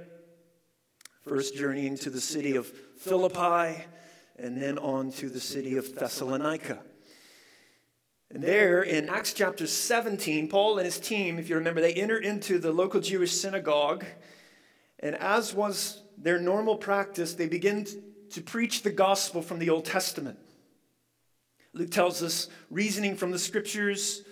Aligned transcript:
first 1.22 1.56
journeying 1.56 1.96
to 1.98 2.10
the 2.10 2.20
city 2.20 2.56
of 2.56 2.66
Philippi, 2.98 3.84
and 4.38 4.60
then 4.60 4.76
on 4.78 5.12
to 5.12 5.28
the 5.28 5.40
city 5.40 5.76
of 5.76 5.94
Thessalonica. 5.94 6.80
And 8.32 8.42
there 8.42 8.82
in 8.82 9.10
Acts 9.10 9.34
chapter 9.34 9.66
17, 9.66 10.48
Paul 10.48 10.78
and 10.78 10.86
his 10.86 10.98
team, 10.98 11.38
if 11.38 11.50
you 11.50 11.56
remember, 11.56 11.82
they 11.82 11.92
enter 11.92 12.16
into 12.16 12.58
the 12.58 12.72
local 12.72 13.00
Jewish 13.00 13.32
synagogue. 13.32 14.06
And 15.00 15.16
as 15.16 15.52
was 15.52 16.02
their 16.16 16.38
normal 16.38 16.76
practice, 16.76 17.34
they 17.34 17.46
begin 17.46 17.86
to 18.30 18.40
preach 18.40 18.82
the 18.82 18.90
gospel 18.90 19.42
from 19.42 19.58
the 19.58 19.68
Old 19.68 19.84
Testament. 19.84 20.38
Luke 21.74 21.90
tells 21.90 22.22
us 22.22 22.48
reasoning 22.70 23.16
from 23.16 23.32
the 23.32 23.38
scriptures, 23.38 24.22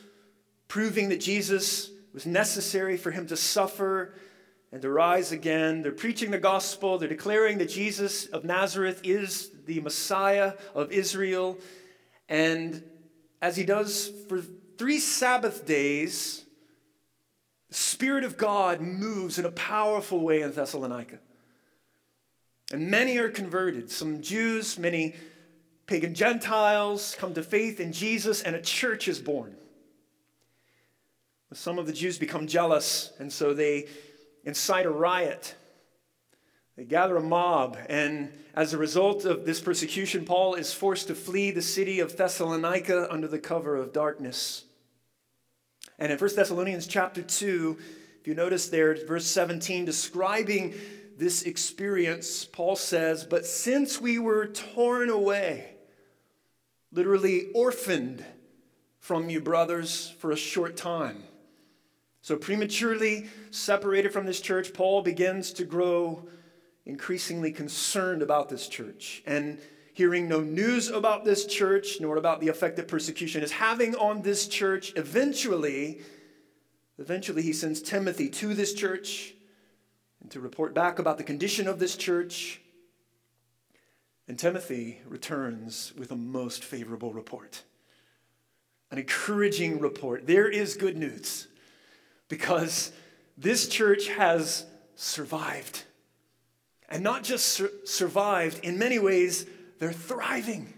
proving 0.67 1.11
that 1.11 1.21
Jesus 1.21 1.91
was 2.15 2.25
necessary 2.25 2.97
for 2.97 3.11
him 3.11 3.27
to 3.27 3.37
suffer 3.37 4.15
and 4.73 4.81
to 4.81 4.91
rise 4.91 5.31
again. 5.31 5.83
They're 5.83 5.93
preaching 5.93 6.31
the 6.31 6.39
gospel, 6.39 6.97
they're 6.97 7.09
declaring 7.09 7.59
that 7.59 7.69
Jesus 7.69 8.27
of 8.27 8.45
Nazareth 8.45 9.03
is 9.05 9.51
the 9.67 9.81
Messiah 9.81 10.55
of 10.75 10.91
Israel. 10.91 11.59
And 12.29 12.83
as 13.41 13.57
he 13.57 13.65
does 13.65 14.11
for 14.29 14.41
three 14.79 14.99
Sabbath 14.99 15.67
days, 15.67 16.45
the 17.69 17.75
Spirit 17.75 18.25
of 18.25 18.37
God 18.37 18.81
moves 18.81 19.39
in 19.39 19.45
a 19.45 19.51
powerful 19.51 20.21
way 20.21 20.43
in 20.43 20.53
Thessalonica. 20.53 21.19
And 22.73 22.91
many 22.91 23.19
are 23.19 23.31
converted. 23.31 23.91
Some 23.91 24.23
Jews, 24.23 24.79
many 24.79 25.15
pagan 25.87 26.15
Gentiles 26.15 27.17
come 27.19 27.35
to 27.35 27.43
faith 27.43 27.81
in 27.81 27.93
Jesus, 27.93 28.43
and 28.43 28.55
a 28.55 28.63
church 28.63 29.09
is 29.09 29.19
born. 29.19 29.57
Some 31.53 31.79
of 31.79 31.87
the 31.87 31.93
Jews 31.93 32.17
become 32.17 32.47
jealous, 32.47 33.13
and 33.19 33.33
so 33.33 33.55
they 33.55 33.89
incite 34.45 34.87
a 34.87 34.91
riot. 34.91 35.57
They 36.81 36.87
gather 36.87 37.19
a 37.19 37.23
mob, 37.23 37.77
and 37.91 38.33
as 38.55 38.73
a 38.73 38.79
result 38.79 39.27
of 39.27 39.45
this 39.45 39.61
persecution, 39.61 40.25
Paul 40.25 40.55
is 40.55 40.73
forced 40.73 41.09
to 41.09 41.15
flee 41.15 41.51
the 41.51 41.61
city 41.61 42.01
of 42.01 42.17
Thessalonica 42.17 43.07
under 43.13 43.29
the 43.29 43.39
cover 43.39 43.77
of 43.77 43.93
darkness. 43.93 44.65
And 45.99 46.11
in 46.11 46.17
1 46.17 46.31
Thessalonians 46.35 46.87
chapter 46.87 47.21
2, 47.21 47.77
if 48.23 48.27
you 48.27 48.35
notice 48.35 48.71
there, 48.71 48.97
verse 49.07 49.27
17, 49.27 49.85
describing 49.85 50.73
this 51.19 51.43
experience, 51.43 52.47
Paul 52.47 52.77
says, 52.77 53.25
But 53.25 53.45
since 53.45 54.01
we 54.01 54.19
were 54.19 54.47
torn 54.47 55.11
away, 55.11 55.75
literally 56.93 57.51
orphaned 57.55 58.25
from 59.01 59.29
you, 59.29 59.43
brothers, 59.43 60.15
for 60.19 60.31
a 60.33 60.37
short 60.37 60.79
time. 60.79 61.25
So, 62.23 62.37
prematurely 62.37 63.29
separated 63.51 64.15
from 64.15 64.25
this 64.25 64.41
church, 64.41 64.73
Paul 64.73 65.03
begins 65.03 65.53
to 65.53 65.65
grow 65.67 66.27
increasingly 66.87 67.53
concerned 67.53 68.23
about 68.23 68.49
this 68.49 68.69
church. 68.69 69.23
And 69.27 69.59
hearing 69.93 70.29
no 70.29 70.41
news 70.41 70.89
about 70.89 71.25
this 71.25 71.45
church, 71.47 72.01
nor 72.01 72.17
about 72.17 72.41
the 72.41 72.49
effect 72.49 72.77
that 72.77 72.89
persecution 72.89 73.43
is 73.43 73.53
having 73.53 73.95
on 73.97 74.23
this 74.23 74.49
church, 74.49 74.93
eventually, 74.97 76.01
eventually 76.99 77.43
he 77.43 77.53
sends 77.53 77.83
Timothy 77.83 78.29
to 78.31 78.55
this 78.55 78.73
church 78.73 79.35
and 80.23 80.31
to 80.31 80.41
report 80.41 80.75
back 80.75 80.99
about 80.99 81.19
the 81.19 81.25
condition 81.25 81.67
of 81.67 81.79
this 81.79 81.97
church. 81.97 82.61
And 84.29 84.39
Timothy 84.39 85.01
returns 85.07 85.93
with 85.99 86.13
a 86.13 86.17
most 86.17 86.65
favorable 86.65 87.13
report, 87.13 87.63
an 88.91 88.99
encouraging 88.99 89.81
report. 89.81 90.27
There 90.27 90.49
is 90.49 90.77
good 90.77 90.97
news 90.97 91.49
because 92.29 92.93
this 93.37 93.69
church 93.69 94.09
has 94.09 94.67
survived. 94.95 95.85
And 96.91 97.05
not 97.05 97.23
just 97.23 97.47
sur- 97.47 97.71
survived, 97.85 98.65
in 98.65 98.79
many 98.79 98.99
ways, 98.99 99.47
they're 99.79 99.93
thriving. 99.93 100.73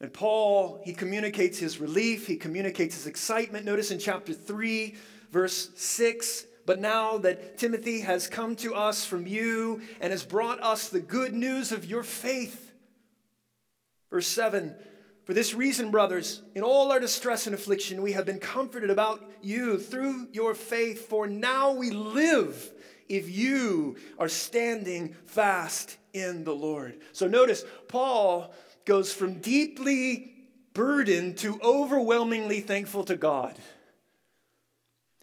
And 0.00 0.12
Paul, 0.12 0.80
he 0.84 0.92
communicates 0.92 1.58
his 1.58 1.80
relief, 1.80 2.26
he 2.26 2.36
communicates 2.36 2.94
his 2.94 3.06
excitement. 3.06 3.64
Notice 3.64 3.90
in 3.90 3.98
chapter 3.98 4.32
3, 4.32 4.94
verse 5.32 5.70
6 5.74 6.44
But 6.64 6.80
now 6.80 7.18
that 7.18 7.58
Timothy 7.58 8.00
has 8.00 8.28
come 8.28 8.56
to 8.56 8.74
us 8.74 9.04
from 9.04 9.26
you 9.26 9.80
and 10.00 10.10
has 10.10 10.22
brought 10.22 10.62
us 10.62 10.88
the 10.88 11.00
good 11.00 11.34
news 11.34 11.72
of 11.72 11.84
your 11.84 12.02
faith. 12.02 12.72
Verse 14.10 14.28
7 14.28 14.74
For 15.24 15.32
this 15.32 15.54
reason, 15.54 15.90
brothers, 15.90 16.42
in 16.54 16.62
all 16.62 16.92
our 16.92 17.00
distress 17.00 17.46
and 17.46 17.54
affliction, 17.54 18.02
we 18.02 18.12
have 18.12 18.26
been 18.26 18.38
comforted 18.38 18.90
about 18.90 19.28
you 19.42 19.78
through 19.78 20.28
your 20.32 20.54
faith, 20.54 21.08
for 21.08 21.26
now 21.26 21.72
we 21.72 21.90
live 21.90 22.70
if 23.08 23.30
you 23.30 23.96
are 24.18 24.28
standing 24.28 25.14
fast 25.26 25.96
in 26.12 26.44
the 26.44 26.54
Lord. 26.54 27.00
So 27.12 27.26
notice, 27.26 27.64
Paul 27.88 28.52
goes 28.84 29.12
from 29.12 29.40
deeply 29.40 30.32
burdened 30.72 31.38
to 31.38 31.60
overwhelmingly 31.62 32.60
thankful 32.60 33.04
to 33.04 33.16
God. 33.16 33.58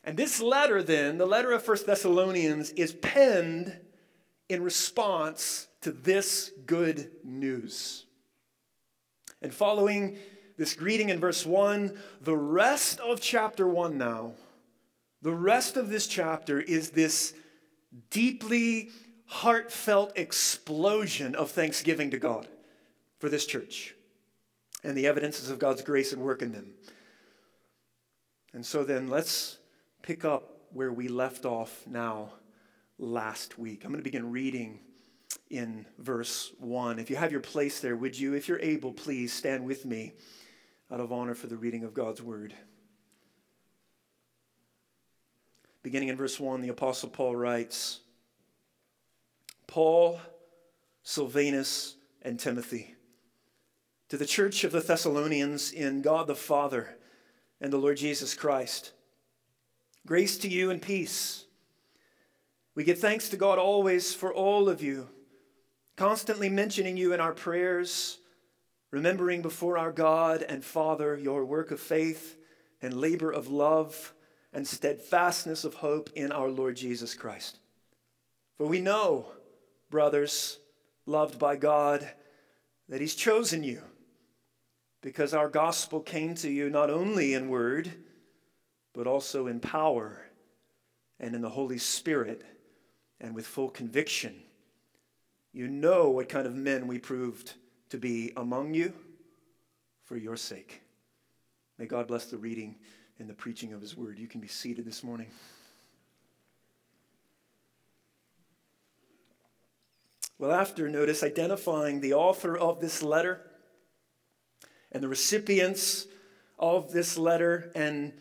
And 0.04 0.18
this 0.18 0.42
letter, 0.42 0.84
then, 0.84 1.18
the 1.18 1.26
letter 1.26 1.52
of 1.52 1.64
First 1.64 1.86
Thessalonians, 1.86 2.72
is 2.72 2.94
penned 2.94 3.78
in 4.50 4.62
response 4.62 5.68
to 5.82 5.92
this 5.92 6.52
good 6.66 7.12
news. 7.24 8.06
And 9.42 9.54
following 9.54 10.18
this 10.58 10.74
greeting 10.74 11.10
in 11.10 11.20
verse 11.20 11.46
1, 11.46 11.98
the 12.22 12.36
rest 12.36 13.00
of 13.00 13.22
chapter 13.22 13.68
1 13.68 13.98
now, 13.98 14.34
the 15.22 15.34
rest 15.34 15.78
of 15.78 15.90
this 15.90 16.08
chapter 16.08 16.60
is 16.60 16.90
this 16.90 17.34
deeply 18.10 18.90
heartfelt 19.26 20.12
explosion 20.16 21.36
of 21.36 21.52
thanksgiving 21.52 22.12
to 22.12 22.18
God 22.18 22.48
for 23.20 23.30
this 23.30 23.46
church. 23.46 23.96
and 24.84 24.98
the 24.98 25.08
evidences 25.08 25.50
of 25.50 25.60
God's 25.60 25.82
grace 25.82 26.12
at 26.14 26.20
work 26.20 26.42
in 26.42 26.52
them. 26.52 26.74
And 28.54 28.66
so 28.66 28.84
then 28.84 29.08
let's 29.08 29.58
pick 30.02 30.26
up 30.26 30.58
where 30.72 30.92
we 30.92 31.08
left 31.08 31.46
off 31.46 31.84
now 31.88 32.34
last 33.00 33.58
week. 33.58 33.84
I'm 33.84 33.92
going 33.92 34.00
to 34.00 34.04
begin 34.04 34.32
reading 34.32 34.80
in 35.50 35.86
verse 36.00 36.52
1. 36.60 37.00
If 37.00 37.10
you 37.10 37.16
have 37.16 37.32
your 37.32 37.42
place 37.42 37.80
there, 37.80 37.96
would 37.96 38.18
you, 38.18 38.34
if 38.34 38.48
you're 38.48 38.60
able, 38.60 38.92
please 38.92 39.34
stand 39.34 39.66
with 39.66 39.86
me 39.86 40.14
out 40.92 41.00
of 41.00 41.12
honor 41.12 41.34
for 41.34 41.48
the 41.48 41.58
reading 41.58 41.84
of 41.84 41.94
God's 41.94 42.22
word. 42.22 42.54
Beginning 45.84 46.08
in 46.08 46.16
verse 46.16 46.40
1, 46.40 46.62
the 46.62 46.70
Apostle 46.70 47.10
Paul 47.10 47.36
writes 47.36 48.00
Paul, 49.68 50.20
Silvanus, 51.04 51.96
and 52.22 52.40
Timothy, 52.40 52.96
to 54.08 54.16
the 54.16 54.26
church 54.26 54.64
of 54.64 54.72
the 54.72 54.80
Thessalonians 54.80 55.74
in 55.74 56.02
God 56.02 56.28
the 56.28 56.36
Father 56.36 56.96
and 57.60 57.72
the 57.72 57.78
Lord 57.78 57.98
Jesus 57.98 58.34
Christ, 58.34 58.94
grace 60.08 60.38
to 60.38 60.48
you 60.48 60.72
and 60.72 60.82
peace. 60.82 61.44
We 62.76 62.86
give 62.86 63.00
thanks 63.00 63.28
to 63.30 63.38
God 63.38 63.60
always 63.60 64.14
for 64.14 64.34
all 64.34 64.70
of 64.70 64.82
you, 64.82 65.10
constantly 65.98 66.48
mentioning 66.48 66.96
you 66.96 67.12
in 67.12 67.20
our 67.20 67.34
prayers, 67.34 68.20
remembering 68.90 69.42
before 69.42 69.78
our 69.78 69.92
God 69.92 70.44
and 70.44 70.64
Father 70.64 71.18
your 71.18 71.44
work 71.44 71.72
of 71.72 71.82
faith 71.82 72.38
and 72.82 72.94
labor 72.94 73.32
of 73.32 73.50
love 73.50 74.14
and 74.54 74.68
steadfastness 74.68 75.64
of 75.64 75.76
hope 75.76 76.10
in 76.16 76.32
our 76.32 76.50
Lord 76.50 76.76
Jesus 76.76 77.16
Christ. 77.16 77.60
For 78.58 78.68
we 78.68 78.80
know, 78.80 79.28
brothers, 79.90 80.60
loved 81.06 81.40
by 81.40 81.56
God, 81.56 82.08
that 82.88 83.02
He's 83.02 83.16
chosen 83.16 83.64
you 83.64 83.82
because 85.02 85.34
our 85.34 85.50
gospel 85.50 86.00
came 86.00 86.36
to 86.36 86.50
you 86.50 86.70
not 86.70 86.90
only 86.90 87.34
in 87.34 87.50
word, 87.50 87.92
but 88.94 89.08
also 89.08 89.48
in 89.48 89.60
power 89.60 90.26
and 91.20 91.36
in 91.36 91.42
the 91.42 91.50
Holy 91.50 91.78
Spirit 91.78 92.44
and 93.20 93.34
with 93.34 93.46
full 93.46 93.70
conviction. 93.70 94.36
You 95.52 95.68
know 95.68 96.10
what 96.10 96.30
kind 96.30 96.48
of 96.48 96.56
men 96.56 96.88
we 96.88 97.00
proved 97.00 97.54
to 97.90 97.98
be 97.98 98.32
among 98.38 98.74
you 98.74 98.94
for 100.06 100.18
your 100.18 100.38
sake. 100.38 100.82
May 101.78 101.86
God 101.86 102.08
bless 102.08 102.26
the 102.26 102.38
reading 102.38 102.76
and 103.20 103.30
the 103.30 103.34
preaching 103.34 103.74
of 103.74 103.82
his 103.82 103.96
word. 103.96 104.18
You 104.18 104.28
can 104.28 104.42
be 104.42 104.48
seated 104.48 104.86
this 104.86 105.04
morning. 105.04 105.28
Well, 110.40 110.52
after, 110.52 110.90
notice, 110.90 111.24
identifying 111.24 112.02
the 112.02 112.14
author 112.14 112.58
of 112.58 112.82
this 112.82 113.02
letter 113.02 113.42
and 114.92 115.02
the 115.02 115.08
recipients 115.08 116.08
of 116.60 116.92
this 116.92 117.18
letter 117.18 117.72
and 117.76 118.14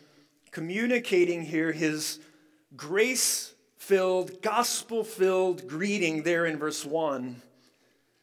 communicating 0.51 1.43
here 1.43 1.71
his 1.71 2.19
grace 2.77 3.53
filled, 3.77 4.41
gospel 4.41 5.03
filled 5.03 5.67
greeting 5.67 6.23
there 6.23 6.45
in 6.45 6.57
verse 6.57 6.85
1. 6.85 7.41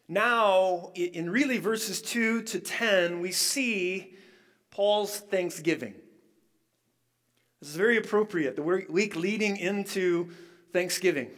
Now, 0.09 0.93
in 0.95 1.31
really 1.31 1.59
verses 1.59 2.01
2 2.01 2.43
to 2.43 2.59
10, 2.59 3.21
we 3.21 3.33
see 3.33 4.15
Paul's 4.71 5.19
thanksgiving. 5.19 5.95
This 7.61 7.71
is 7.71 7.77
very 7.77 7.99
appropriate, 7.99 8.57
the 8.57 8.63
week 8.63 9.17
leading 9.17 9.57
into 9.59 10.31
Thanksgiving. 10.73 11.31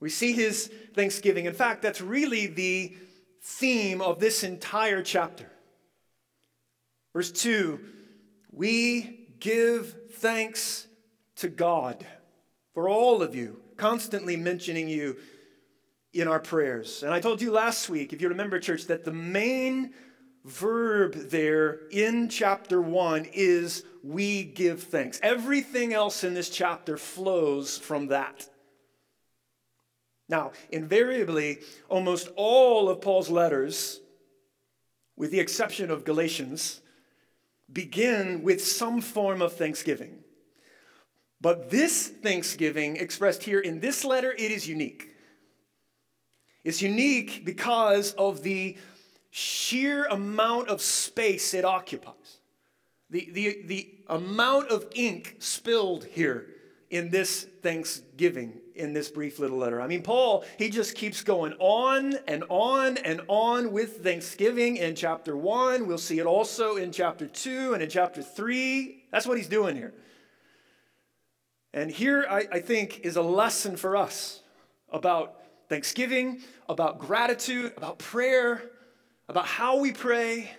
We 0.00 0.10
see 0.10 0.32
his 0.32 0.70
thanksgiving. 0.94 1.46
In 1.46 1.54
fact, 1.54 1.82
that's 1.82 2.00
really 2.00 2.46
the 2.46 2.96
theme 3.42 4.00
of 4.00 4.20
this 4.20 4.42
entire 4.42 5.02
chapter. 5.02 5.50
Verse 7.12 7.30
2 7.32 7.80
We 8.52 9.28
give 9.40 9.96
thanks 10.14 10.86
to 11.36 11.48
God 11.48 12.04
for 12.74 12.88
all 12.88 13.22
of 13.22 13.34
you, 13.34 13.60
constantly 13.76 14.36
mentioning 14.36 14.88
you 14.88 15.16
in 16.12 16.26
our 16.26 16.40
prayers. 16.40 17.02
And 17.02 17.12
I 17.12 17.20
told 17.20 17.40
you 17.40 17.52
last 17.52 17.88
week, 17.88 18.12
if 18.12 18.20
you 18.20 18.28
remember, 18.28 18.58
church, 18.58 18.86
that 18.86 19.04
the 19.04 19.12
main 19.12 19.94
verb 20.44 21.14
there 21.14 21.80
in 21.90 22.28
chapter 22.28 22.80
1 22.80 23.26
is 23.32 23.84
we 24.02 24.44
give 24.44 24.82
thanks. 24.84 25.20
Everything 25.22 25.92
else 25.92 26.24
in 26.24 26.34
this 26.34 26.50
chapter 26.50 26.96
flows 26.96 27.78
from 27.78 28.08
that. 28.08 28.48
Now, 30.28 30.52
invariably, 30.70 31.58
almost 31.88 32.28
all 32.36 32.88
of 32.90 33.00
Paul's 33.00 33.30
letters, 33.30 34.00
with 35.16 35.30
the 35.30 35.40
exception 35.40 35.90
of 35.90 36.04
Galatians, 36.04 36.80
begin 37.72 38.42
with 38.42 38.64
some 38.64 39.00
form 39.00 39.42
of 39.42 39.54
thanksgiving. 39.54 40.18
But 41.40 41.70
this 41.70 42.08
thanksgiving 42.08 42.96
expressed 42.96 43.42
here 43.42 43.60
in 43.60 43.80
this 43.80 44.04
letter, 44.04 44.32
it 44.32 44.50
is 44.50 44.68
unique. 44.68 45.14
It's 46.64 46.82
unique 46.82 47.44
because 47.44 48.12
of 48.14 48.42
the 48.42 48.76
sheer 49.30 50.04
amount 50.06 50.68
of 50.68 50.82
space 50.82 51.54
it 51.54 51.64
occupies. 51.64 52.37
The, 53.10 53.28
the, 53.32 53.62
the 53.66 53.94
amount 54.08 54.68
of 54.68 54.86
ink 54.94 55.36
spilled 55.38 56.04
here 56.04 56.46
in 56.90 57.10
this 57.10 57.46
thanksgiving 57.62 58.60
in 58.74 58.92
this 58.92 59.10
brief 59.10 59.38
little 59.38 59.58
letter. 59.58 59.80
I 59.80 59.88
mean, 59.88 60.02
Paul, 60.02 60.44
he 60.56 60.70
just 60.70 60.94
keeps 60.94 61.22
going 61.22 61.52
on 61.58 62.14
and 62.28 62.44
on 62.48 62.96
and 62.98 63.20
on 63.26 63.72
with 63.72 64.04
thanksgiving 64.04 64.76
in 64.76 64.94
chapter 64.94 65.36
1. 65.36 65.86
We'll 65.86 65.98
see 65.98 66.20
it 66.20 66.26
also 66.26 66.76
in 66.76 66.92
chapter 66.92 67.26
2 67.26 67.74
and 67.74 67.82
in 67.82 67.90
chapter 67.90 68.22
3. 68.22 69.04
That's 69.10 69.26
what 69.26 69.36
he's 69.36 69.48
doing 69.48 69.74
here. 69.74 69.94
And 71.74 71.90
here, 71.90 72.24
I, 72.30 72.46
I 72.52 72.60
think, 72.60 73.00
is 73.00 73.16
a 73.16 73.22
lesson 73.22 73.76
for 73.76 73.96
us 73.96 74.42
about 74.90 75.42
thanksgiving, 75.68 76.40
about 76.68 76.98
gratitude, 77.00 77.74
about 77.76 77.98
prayer, 77.98 78.62
about 79.28 79.44
how 79.44 79.78
we 79.78 79.92
pray. 79.92 80.50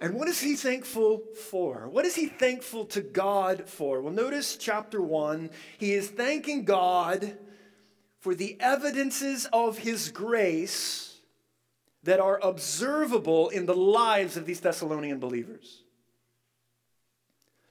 And 0.00 0.14
what 0.14 0.28
is 0.28 0.40
he 0.40 0.54
thankful 0.54 1.22
for? 1.50 1.88
What 1.88 2.04
is 2.04 2.14
he 2.14 2.26
thankful 2.26 2.84
to 2.86 3.00
God 3.00 3.68
for? 3.68 4.00
Well, 4.00 4.12
notice 4.12 4.56
chapter 4.56 5.02
1. 5.02 5.50
He 5.78 5.92
is 5.92 6.08
thanking 6.08 6.64
God 6.64 7.36
for 8.20 8.34
the 8.34 8.56
evidences 8.60 9.48
of 9.52 9.78
his 9.78 10.10
grace 10.10 11.20
that 12.04 12.20
are 12.20 12.38
observable 12.42 13.48
in 13.48 13.66
the 13.66 13.74
lives 13.74 14.36
of 14.36 14.46
these 14.46 14.60
Thessalonian 14.60 15.18
believers. 15.18 15.82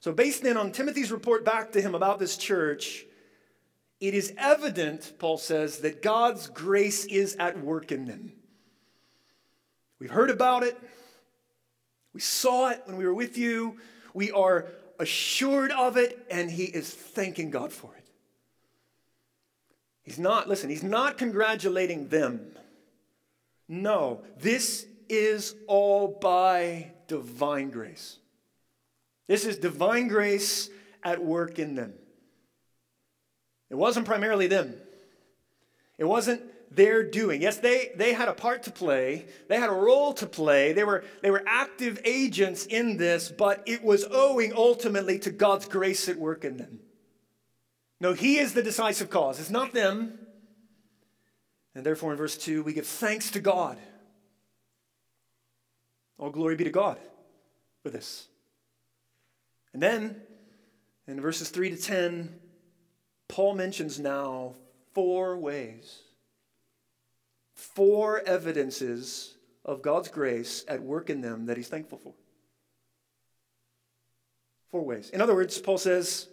So, 0.01 0.11
based 0.11 0.43
then 0.43 0.57
on 0.57 0.71
Timothy's 0.71 1.11
report 1.11 1.45
back 1.45 1.71
to 1.71 1.81
him 1.81 1.95
about 1.95 2.19
this 2.19 2.37
church, 2.37 3.05
it 3.99 4.13
is 4.13 4.33
evident, 4.37 5.13
Paul 5.17 5.37
says, 5.37 5.79
that 5.79 6.01
God's 6.01 6.47
grace 6.47 7.05
is 7.05 7.35
at 7.37 7.59
work 7.59 7.91
in 7.91 8.05
them. 8.05 8.33
We've 9.99 10.11
heard 10.11 10.29
about 10.29 10.63
it. 10.63 10.77
We 12.17 12.21
saw 12.21 12.69
it 12.69 12.81
when 12.85 12.97
we 12.97 13.05
were 13.05 13.13
with 13.13 13.37
you. 13.37 13.77
We 14.15 14.31
are 14.31 14.65
assured 14.99 15.69
of 15.69 15.97
it, 15.97 16.25
and 16.31 16.49
he 16.49 16.63
is 16.63 16.89
thanking 16.89 17.51
God 17.51 17.71
for 17.71 17.93
it. 17.95 18.03
He's 20.01 20.17
not, 20.17 20.49
listen, 20.49 20.71
he's 20.71 20.81
not 20.81 21.19
congratulating 21.19 22.07
them. 22.07 22.53
No, 23.67 24.23
this 24.39 24.87
is 25.07 25.53
all 25.67 26.07
by 26.07 26.89
divine 27.07 27.69
grace. 27.69 28.17
This 29.27 29.45
is 29.45 29.59
divine 29.59 30.07
grace 30.07 30.71
at 31.03 31.23
work 31.23 31.59
in 31.59 31.75
them. 31.75 31.93
It 33.69 33.75
wasn't 33.75 34.07
primarily 34.07 34.47
them. 34.47 34.73
It 35.99 36.05
wasn't 36.05 36.41
their 36.69 37.03
doing. 37.03 37.41
Yes, 37.41 37.57
they, 37.57 37.91
they 37.95 38.13
had 38.13 38.27
a 38.27 38.33
part 38.33 38.63
to 38.63 38.71
play, 38.71 39.25
they 39.47 39.59
had 39.59 39.69
a 39.69 39.73
role 39.73 40.13
to 40.13 40.25
play, 40.25 40.73
they 40.73 40.83
were, 40.83 41.03
they 41.21 41.31
were 41.31 41.43
active 41.47 41.99
agents 42.03 42.65
in 42.65 42.97
this, 42.97 43.29
but 43.29 43.63
it 43.65 43.83
was 43.83 44.05
owing 44.11 44.53
ultimately 44.53 45.19
to 45.19 45.31
God's 45.31 45.67
grace 45.67 46.09
at 46.09 46.17
work 46.17 46.43
in 46.43 46.57
them. 46.57 46.79
No, 47.99 48.13
He 48.13 48.37
is 48.37 48.53
the 48.53 48.63
decisive 48.63 49.09
cause, 49.09 49.39
it's 49.39 49.49
not 49.49 49.73
them. 49.73 50.19
And 51.73 51.85
therefore, 51.85 52.11
in 52.11 52.17
verse 52.17 52.35
2, 52.35 52.63
we 52.63 52.73
give 52.73 52.87
thanks 52.87 53.29
to 53.31 53.39
God. 53.39 53.77
All 56.17 56.31
glory 56.31 56.55
be 56.55 56.63
to 56.63 56.71
God 56.71 56.97
for 57.83 57.91
this. 57.91 58.27
And 59.73 59.81
then, 59.81 60.21
in 61.07 61.21
verses 61.21 61.49
3 61.49 61.69
to 61.69 61.77
10, 61.77 62.39
Paul 63.27 63.53
mentions 63.53 63.99
now 63.99 64.55
four 64.95 65.37
ways, 65.37 66.01
four 67.57 68.21
evidences 68.25 69.35
of 69.65 69.81
God's 69.81 70.07
grace 70.07 70.63
at 70.67 70.81
work 70.81 71.09
in 71.09 71.21
them 71.21 71.47
that 71.47 71.57
he's 71.57 71.67
thankful 71.67 71.97
for. 71.97 72.13
Four 74.69 74.85
ways. 74.85 75.09
In 75.09 75.21
other 75.21 75.33
words, 75.33 75.57
Paul 75.57 75.77
says, 75.77 76.27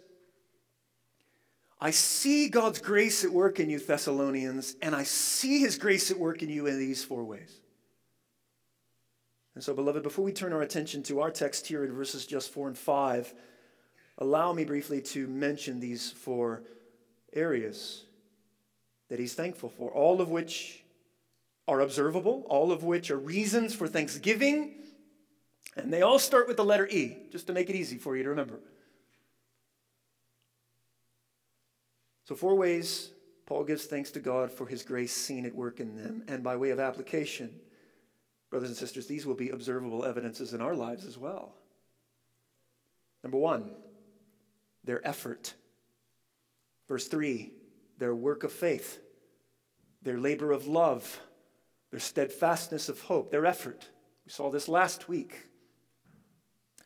I 1.81 1.91
see 1.91 2.47
God's 2.47 2.79
grace 2.79 3.23
at 3.25 3.31
work 3.31 3.59
in 3.59 3.69
you, 3.69 3.79
Thessalonians, 3.79 4.75
and 4.81 4.95
I 4.95 5.03
see 5.03 5.59
his 5.59 5.77
grace 5.77 6.11
at 6.11 6.19
work 6.19 6.43
in 6.43 6.49
you 6.49 6.67
in 6.67 6.77
these 6.77 7.03
four 7.03 7.23
ways. 7.23 7.59
And 9.55 9.63
so, 9.63 9.73
beloved, 9.73 10.03
before 10.03 10.23
we 10.23 10.31
turn 10.31 10.53
our 10.53 10.61
attention 10.61 11.01
to 11.03 11.21
our 11.21 11.31
text 11.31 11.65
here 11.65 11.83
in 11.83 11.91
verses 11.91 12.25
just 12.25 12.51
4 12.51 12.67
and 12.67 12.77
5, 12.77 13.33
allow 14.19 14.53
me 14.53 14.63
briefly 14.63 15.01
to 15.01 15.27
mention 15.27 15.79
these 15.79 16.11
four 16.11 16.63
areas 17.33 18.03
that 19.09 19.19
he's 19.19 19.33
thankful 19.33 19.69
for, 19.69 19.91
all 19.91 20.21
of 20.21 20.29
which 20.29 20.84
are 21.67 21.81
observable, 21.81 22.45
all 22.47 22.71
of 22.71 22.83
which 22.83 23.09
are 23.09 23.17
reasons 23.17 23.73
for 23.73 23.87
thanksgiving, 23.87 24.75
and 25.75 25.91
they 25.91 26.01
all 26.01 26.19
start 26.19 26.47
with 26.47 26.57
the 26.57 26.65
letter 26.65 26.87
E, 26.87 27.17
just 27.31 27.47
to 27.47 27.53
make 27.53 27.69
it 27.69 27.75
easy 27.75 27.97
for 27.97 28.15
you 28.15 28.23
to 28.23 28.29
remember. 28.29 28.59
So, 32.25 32.35
four 32.35 32.55
ways 32.55 33.11
Paul 33.45 33.63
gives 33.63 33.85
thanks 33.85 34.11
to 34.11 34.19
God 34.19 34.51
for 34.51 34.65
his 34.65 34.83
grace 34.83 35.13
seen 35.13 35.45
at 35.45 35.53
work 35.53 35.79
in 35.79 35.95
them, 35.95 36.23
and 36.27 36.43
by 36.43 36.55
way 36.55 36.71
of 36.71 36.79
application, 36.79 37.59
brothers 38.49 38.69
and 38.69 38.77
sisters, 38.77 39.07
these 39.07 39.25
will 39.25 39.35
be 39.35 39.49
observable 39.49 40.05
evidences 40.05 40.53
in 40.53 40.61
our 40.61 40.75
lives 40.75 41.05
as 41.05 41.17
well. 41.17 41.53
Number 43.23 43.37
one, 43.37 43.71
their 44.83 45.05
effort. 45.05 45.53
Verse 46.87 47.07
3, 47.07 47.51
their 47.97 48.15
work 48.15 48.43
of 48.43 48.51
faith, 48.51 48.99
their 50.03 50.19
labor 50.19 50.51
of 50.51 50.67
love, 50.67 51.19
their 51.91 51.99
steadfastness 51.99 52.89
of 52.89 53.01
hope, 53.01 53.31
their 53.31 53.45
effort. 53.45 53.89
We 54.25 54.31
saw 54.31 54.49
this 54.49 54.67
last 54.67 55.07
week. 55.07 55.47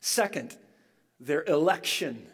Second, 0.01 0.55
their 1.19 1.43
election. 1.43 2.27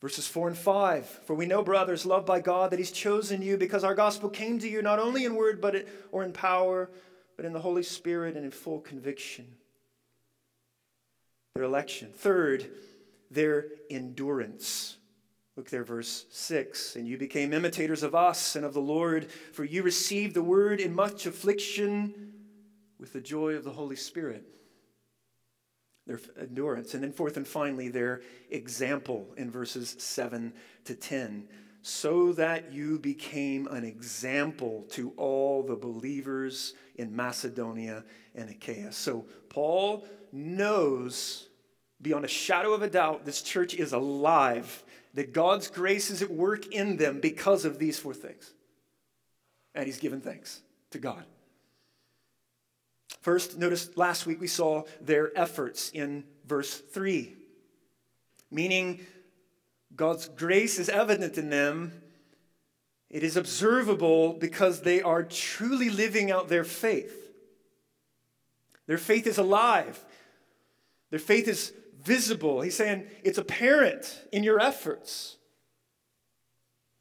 Verses 0.00 0.26
4 0.26 0.48
and 0.48 0.58
5 0.58 1.06
For 1.26 1.34
we 1.34 1.46
know, 1.46 1.62
brothers, 1.62 2.06
loved 2.06 2.26
by 2.26 2.40
God, 2.40 2.70
that 2.70 2.78
He's 2.78 2.90
chosen 2.90 3.42
you 3.42 3.56
because 3.56 3.84
our 3.84 3.94
gospel 3.94 4.30
came 4.30 4.58
to 4.58 4.68
you 4.68 4.82
not 4.82 4.98
only 4.98 5.24
in 5.24 5.34
word 5.34 5.60
but 5.60 5.86
or 6.12 6.24
in 6.24 6.32
power, 6.32 6.90
but 7.36 7.44
in 7.44 7.52
the 7.52 7.60
Holy 7.60 7.82
Spirit 7.82 8.36
and 8.36 8.44
in 8.44 8.50
full 8.50 8.80
conviction. 8.80 9.46
Their 11.54 11.64
election. 11.64 12.10
Third, 12.14 12.70
their 13.30 13.66
endurance. 13.90 14.96
Look 15.56 15.68
there, 15.68 15.84
verse 15.84 16.26
6. 16.30 16.96
And 16.96 17.06
you 17.08 17.18
became 17.18 17.52
imitators 17.52 18.02
of 18.02 18.14
us 18.14 18.56
and 18.56 18.64
of 18.64 18.74
the 18.74 18.80
Lord, 18.80 19.30
for 19.52 19.64
you 19.64 19.82
received 19.82 20.34
the 20.34 20.42
word 20.42 20.80
in 20.80 20.94
much 20.94 21.26
affliction 21.26 22.32
with 22.98 23.12
the 23.12 23.20
joy 23.20 23.54
of 23.54 23.64
the 23.64 23.72
Holy 23.72 23.96
Spirit. 23.96 24.44
Their 26.06 26.20
endurance. 26.40 26.94
And 26.94 27.02
then, 27.02 27.12
fourth 27.12 27.36
and 27.36 27.46
finally, 27.46 27.88
their 27.88 28.22
example 28.50 29.28
in 29.36 29.50
verses 29.50 29.96
7 29.98 30.52
to 30.84 30.94
10. 30.94 31.48
So 31.82 32.32
that 32.34 32.72
you 32.72 32.98
became 32.98 33.66
an 33.68 33.84
example 33.84 34.86
to 34.90 35.12
all 35.16 35.62
the 35.62 35.76
believers 35.76 36.74
in 36.96 37.14
Macedonia 37.14 38.04
and 38.34 38.50
Achaia. 38.50 38.92
So, 38.92 39.24
Paul 39.48 40.06
knows 40.32 41.48
beyond 42.02 42.24
a 42.24 42.28
shadow 42.28 42.72
of 42.72 42.82
a 42.82 42.90
doubt 42.90 43.24
this 43.24 43.42
church 43.42 43.74
is 43.74 43.92
alive 43.92 44.84
that 45.14 45.32
God's 45.32 45.68
grace 45.68 46.10
is 46.10 46.22
at 46.22 46.30
work 46.30 46.66
in 46.68 46.96
them 46.96 47.20
because 47.20 47.64
of 47.64 47.78
these 47.78 47.98
four 47.98 48.14
things. 48.14 48.52
And 49.74 49.86
he's 49.86 49.98
given 49.98 50.20
thanks 50.20 50.60
to 50.90 50.98
God. 50.98 51.24
First, 53.20 53.58
notice 53.58 53.96
last 53.96 54.26
week 54.26 54.40
we 54.40 54.46
saw 54.46 54.84
their 55.00 55.36
efforts 55.36 55.90
in 55.90 56.24
verse 56.46 56.78
3, 56.78 57.34
meaning 58.50 59.04
God's 59.94 60.28
grace 60.28 60.78
is 60.78 60.88
evident 60.88 61.36
in 61.36 61.50
them. 61.50 62.02
It 63.10 63.22
is 63.22 63.36
observable 63.36 64.32
because 64.32 64.82
they 64.82 65.02
are 65.02 65.24
truly 65.24 65.90
living 65.90 66.30
out 66.30 66.48
their 66.48 66.64
faith. 66.64 67.16
Their 68.86 68.98
faith 68.98 69.26
is 69.26 69.38
alive. 69.38 70.02
Their 71.10 71.18
faith 71.18 71.48
is 71.48 71.72
visible. 72.02 72.60
He's 72.60 72.76
saying 72.76 73.06
it's 73.22 73.38
apparent 73.38 74.26
in 74.32 74.42
your 74.42 74.60
efforts. 74.60 75.36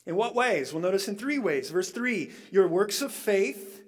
In 0.06 0.16
what 0.16 0.36
ways? 0.36 0.74
Well, 0.74 0.82
notice 0.82 1.08
in 1.08 1.16
three 1.16 1.38
ways. 1.38 1.70
Verse 1.70 1.92
3 1.92 2.32
your 2.52 2.68
works 2.68 3.02
of 3.02 3.12
faith, 3.12 3.82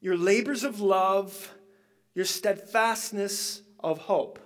your 0.00 0.16
labors 0.16 0.64
of 0.64 0.80
love, 0.80 1.54
your 2.14 2.24
steadfastness 2.24 3.62
of 3.80 3.98
hope. 3.98 4.38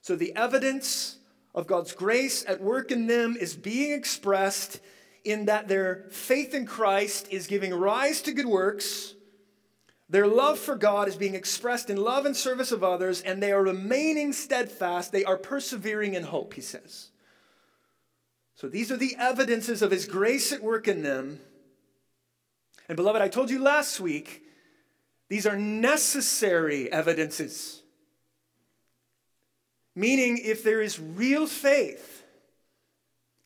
So 0.00 0.16
the 0.16 0.34
evidence 0.36 1.18
of 1.54 1.66
God's 1.66 1.92
grace 1.92 2.44
at 2.46 2.60
work 2.60 2.90
in 2.90 3.06
them 3.06 3.36
is 3.38 3.54
being 3.54 3.92
expressed 3.92 4.80
in 5.24 5.46
that 5.46 5.68
their 5.68 6.06
faith 6.10 6.54
in 6.54 6.66
Christ 6.66 7.28
is 7.30 7.46
giving 7.46 7.72
rise 7.72 8.22
to 8.22 8.32
good 8.32 8.46
works 8.46 9.14
their 10.08 10.26
love 10.26 10.58
for 10.58 10.76
God 10.76 11.08
is 11.08 11.16
being 11.16 11.34
expressed 11.34 11.88
in 11.88 11.96
love 11.96 12.26
and 12.26 12.36
service 12.36 12.70
of 12.70 12.84
others, 12.84 13.22
and 13.22 13.42
they 13.42 13.52
are 13.52 13.62
remaining 13.62 14.32
steadfast. 14.32 15.10
They 15.10 15.24
are 15.24 15.38
persevering 15.38 16.14
in 16.14 16.24
hope, 16.24 16.54
he 16.54 16.60
says. 16.60 17.10
So 18.54 18.68
these 18.68 18.92
are 18.92 18.96
the 18.96 19.16
evidences 19.18 19.82
of 19.82 19.90
his 19.90 20.06
grace 20.06 20.52
at 20.52 20.62
work 20.62 20.86
in 20.86 21.02
them. 21.02 21.40
And 22.88 22.96
beloved, 22.96 23.22
I 23.22 23.28
told 23.28 23.50
you 23.50 23.58
last 23.58 24.00
week, 24.00 24.42
these 25.28 25.46
are 25.46 25.56
necessary 25.56 26.92
evidences. 26.92 27.82
Meaning, 29.94 30.38
if 30.42 30.62
there 30.62 30.82
is 30.82 31.00
real 31.00 31.46
faith, 31.46 32.22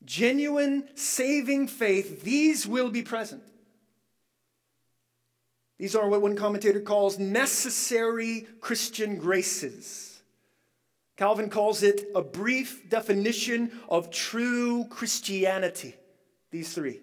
genuine 0.05 0.89
saving 0.97 1.69
faith, 1.69 2.23
these 2.23 2.67
will 2.67 2.91
be 2.91 3.03
present. 3.03 3.43
These 5.79 5.95
are 5.95 6.09
what 6.09 6.23
one 6.23 6.37
commentator 6.37 6.81
calls 6.81 7.19
necessary 7.19 8.47
Christian 8.61 9.17
graces. 9.17 10.23
Calvin 11.17 11.51
calls 11.51 11.83
it 11.83 12.09
a 12.15 12.23
brief 12.23 12.89
definition 12.89 13.73
of 13.89 14.11
true 14.11 14.87
Christianity. 14.91 15.95
These 16.51 16.75
three. 16.75 17.01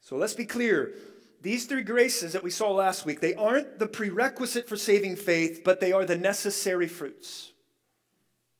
So 0.00 0.16
let's 0.16 0.34
be 0.34 0.46
clear. 0.46 0.94
These 1.42 1.66
three 1.66 1.82
graces 1.82 2.32
that 2.32 2.44
we 2.44 2.50
saw 2.50 2.70
last 2.70 3.04
week, 3.04 3.20
they 3.20 3.34
aren't 3.34 3.78
the 3.78 3.88
prerequisite 3.88 4.68
for 4.68 4.76
saving 4.76 5.16
faith, 5.16 5.62
but 5.64 5.80
they 5.80 5.92
are 5.92 6.04
the 6.04 6.16
necessary 6.16 6.86
fruits. 6.86 7.52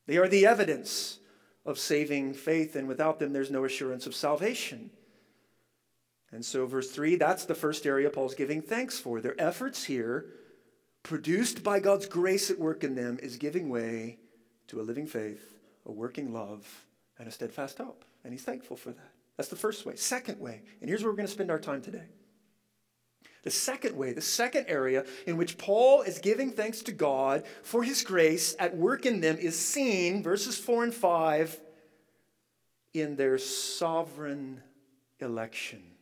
They 0.05 0.17
are 0.17 0.27
the 0.27 0.45
evidence 0.45 1.19
of 1.65 1.79
saving 1.79 2.33
faith, 2.33 2.75
and 2.75 2.89
without 2.89 3.19
them, 3.19 3.31
there's 3.31 3.51
no 3.51 3.63
assurance 3.63 4.05
of 4.05 4.13
salvation. 4.13 4.89
And 6.33 6.43
so, 6.43 6.65
verse 6.65 6.89
3, 6.89 7.15
that's 7.15 7.45
the 7.45 7.53
first 7.53 7.85
area 7.85 8.09
Paul's 8.09 8.33
giving 8.33 8.63
thanks 8.63 8.97
for. 8.99 9.21
Their 9.21 9.39
efforts 9.39 9.83
here, 9.83 10.25
produced 11.03 11.63
by 11.63 11.79
God's 11.79 12.07
grace 12.07 12.49
at 12.49 12.57
work 12.57 12.83
in 12.83 12.95
them, 12.95 13.19
is 13.21 13.37
giving 13.37 13.69
way 13.69 14.17
to 14.67 14.81
a 14.81 14.83
living 14.83 15.05
faith, 15.05 15.59
a 15.85 15.91
working 15.91 16.33
love, 16.33 16.85
and 17.19 17.27
a 17.27 17.31
steadfast 17.31 17.77
hope. 17.77 18.03
And 18.23 18.33
he's 18.33 18.41
thankful 18.41 18.75
for 18.75 18.89
that. 18.89 19.11
That's 19.37 19.49
the 19.49 19.55
first 19.55 19.85
way. 19.85 19.95
Second 19.95 20.39
way, 20.39 20.63
and 20.81 20.89
here's 20.89 21.03
where 21.03 21.11
we're 21.11 21.17
going 21.17 21.27
to 21.27 21.33
spend 21.33 21.51
our 21.51 21.59
time 21.59 21.83
today. 21.83 22.05
The 23.43 23.51
second 23.51 23.95
way, 23.95 24.13
the 24.13 24.21
second 24.21 24.65
area 24.67 25.05
in 25.27 25.37
which 25.37 25.59
Paul 25.59 26.01
is 26.01 26.17
giving 26.17 26.51
thanks 26.51 26.81
to 26.83 26.91
God 26.91 27.43
for 27.61 27.83
his 27.83 28.01
grace 28.01 28.55
at 28.57 28.75
work 28.75 29.05
in 29.05 29.21
them 29.21 29.37
is 29.37 29.59
seen, 29.59 30.23
verses 30.23 30.57
4 30.57 30.85
and 30.85 30.93
5, 30.93 31.59
in 32.95 33.17
their 33.17 33.37
sovereign 33.37 34.61
election 35.19 35.92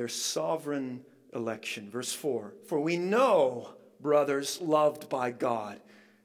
their 0.00 0.08
sovereign 0.08 1.04
election. 1.34 1.90
Verse 1.90 2.10
4 2.10 2.54
For 2.66 2.80
we 2.80 2.96
know, 2.96 3.68
brothers 4.00 4.58
loved 4.58 5.10
by 5.10 5.30
God, 5.30 5.78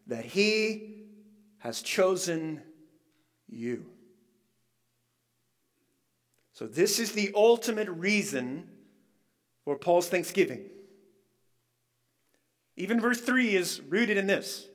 that 0.08 0.24
He 0.24 1.04
has 1.58 1.82
chosen 1.82 2.62
you. 3.50 3.86
So, 6.54 6.68
this 6.68 7.00
is 7.00 7.12
the 7.12 7.34
ultimate 7.36 7.90
reason 7.90 8.70
for 9.66 9.76
Paul's 9.76 10.08
thanksgiving. 10.08 10.70
Even 12.78 13.02
verse 13.02 13.20
3 13.20 13.58
is 13.58 13.82
rooted 13.82 14.16
in 14.16 14.26
this. 14.26 14.70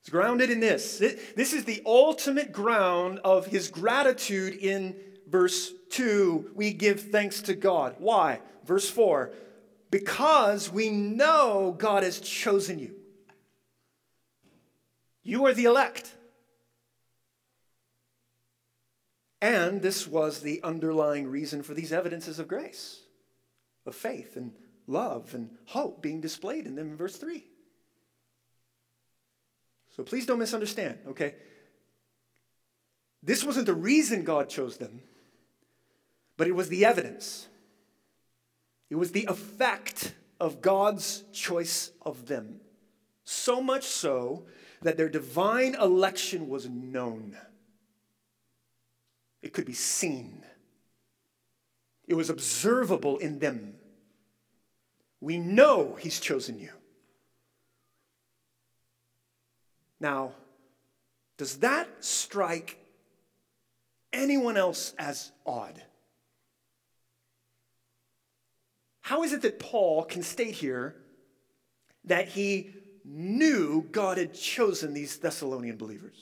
It's 0.00 0.08
grounded 0.08 0.48
in 0.48 0.60
this. 0.60 0.96
This 0.96 1.52
is 1.52 1.66
the 1.66 1.82
ultimate 1.84 2.50
ground 2.50 3.20
of 3.24 3.44
his 3.44 3.68
gratitude 3.68 4.54
in 4.54 4.96
verse 5.28 5.70
2, 5.90 6.52
we 6.54 6.72
give 6.72 7.10
thanks 7.10 7.42
to 7.42 7.54
God. 7.54 7.96
Why? 7.98 8.40
Verse 8.64 8.88
4 8.88 9.32
because 9.90 10.70
we 10.70 10.90
know 10.90 11.74
God 11.78 12.02
has 12.02 12.20
chosen 12.20 12.78
you. 12.78 12.94
You 15.22 15.46
are 15.46 15.54
the 15.54 15.64
elect. 15.64 16.12
And 19.40 19.82
this 19.82 20.06
was 20.06 20.40
the 20.40 20.62
underlying 20.62 21.28
reason 21.28 21.62
for 21.62 21.74
these 21.74 21.92
evidences 21.92 22.38
of 22.38 22.48
grace, 22.48 23.00
of 23.84 23.94
faith 23.94 24.36
and 24.36 24.52
love 24.86 25.34
and 25.34 25.50
hope 25.66 26.02
being 26.02 26.20
displayed 26.20 26.66
in 26.66 26.74
them 26.74 26.90
in 26.90 26.96
verse 26.96 27.16
3. 27.16 27.44
So 29.96 30.02
please 30.02 30.26
don't 30.26 30.38
misunderstand, 30.38 30.98
okay? 31.08 31.36
This 33.22 33.44
wasn't 33.44 33.66
the 33.66 33.74
reason 33.74 34.24
God 34.24 34.48
chose 34.48 34.76
them 34.76 35.00
but 36.36 36.46
it 36.46 36.54
was 36.54 36.68
the 36.68 36.84
evidence. 36.84 37.48
It 38.90 38.96
was 38.96 39.12
the 39.12 39.26
effect 39.26 40.14
of 40.38 40.60
God's 40.60 41.24
choice 41.32 41.90
of 42.02 42.26
them. 42.26 42.60
So 43.24 43.60
much 43.60 43.84
so 43.84 44.46
that 44.82 44.96
their 44.96 45.08
divine 45.08 45.74
election 45.74 46.48
was 46.48 46.68
known. 46.68 47.36
It 49.42 49.52
could 49.52 49.64
be 49.64 49.72
seen. 49.72 50.44
It 52.06 52.14
was 52.14 52.30
observable 52.30 53.18
in 53.18 53.38
them. 53.38 53.74
We 55.20 55.38
know 55.38 55.96
He's 55.98 56.20
chosen 56.20 56.58
you. 56.58 56.70
Now, 59.98 60.32
does 61.36 61.58
that 61.58 61.88
strike 62.00 62.78
anyone 64.12 64.56
else 64.56 64.94
as 64.98 65.32
odd? 65.44 65.82
How 69.06 69.22
is 69.22 69.32
it 69.32 69.42
that 69.42 69.60
Paul 69.60 70.02
can 70.02 70.24
state 70.24 70.56
here 70.56 70.96
that 72.06 72.26
he 72.26 72.72
knew 73.04 73.86
God 73.92 74.18
had 74.18 74.34
chosen 74.34 74.94
these 74.94 75.16
Thessalonian 75.18 75.76
believers? 75.76 76.16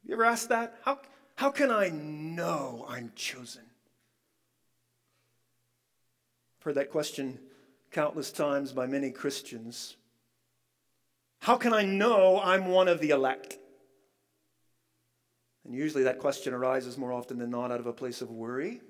Have 0.00 0.08
you 0.08 0.14
ever 0.14 0.24
asked 0.24 0.48
that? 0.48 0.78
How, 0.86 1.00
how 1.34 1.50
can 1.50 1.70
I 1.70 1.90
know 1.90 2.86
I'm 2.88 3.12
chosen? 3.14 3.60
I've 6.58 6.64
heard 6.64 6.76
that 6.76 6.90
question 6.90 7.38
countless 7.90 8.32
times 8.32 8.72
by 8.72 8.86
many 8.86 9.10
Christians. 9.10 9.96
How 11.40 11.56
can 11.56 11.74
I 11.74 11.82
know 11.82 12.40
I'm 12.42 12.68
one 12.68 12.88
of 12.88 13.00
the 13.00 13.10
elect? 13.10 13.58
And 15.66 15.74
usually 15.74 16.04
that 16.04 16.20
question 16.20 16.54
arises 16.54 16.96
more 16.96 17.12
often 17.12 17.36
than 17.36 17.50
not 17.50 17.70
out 17.70 17.80
of 17.80 17.86
a 17.86 17.92
place 17.92 18.22
of 18.22 18.30
worry, 18.30 18.80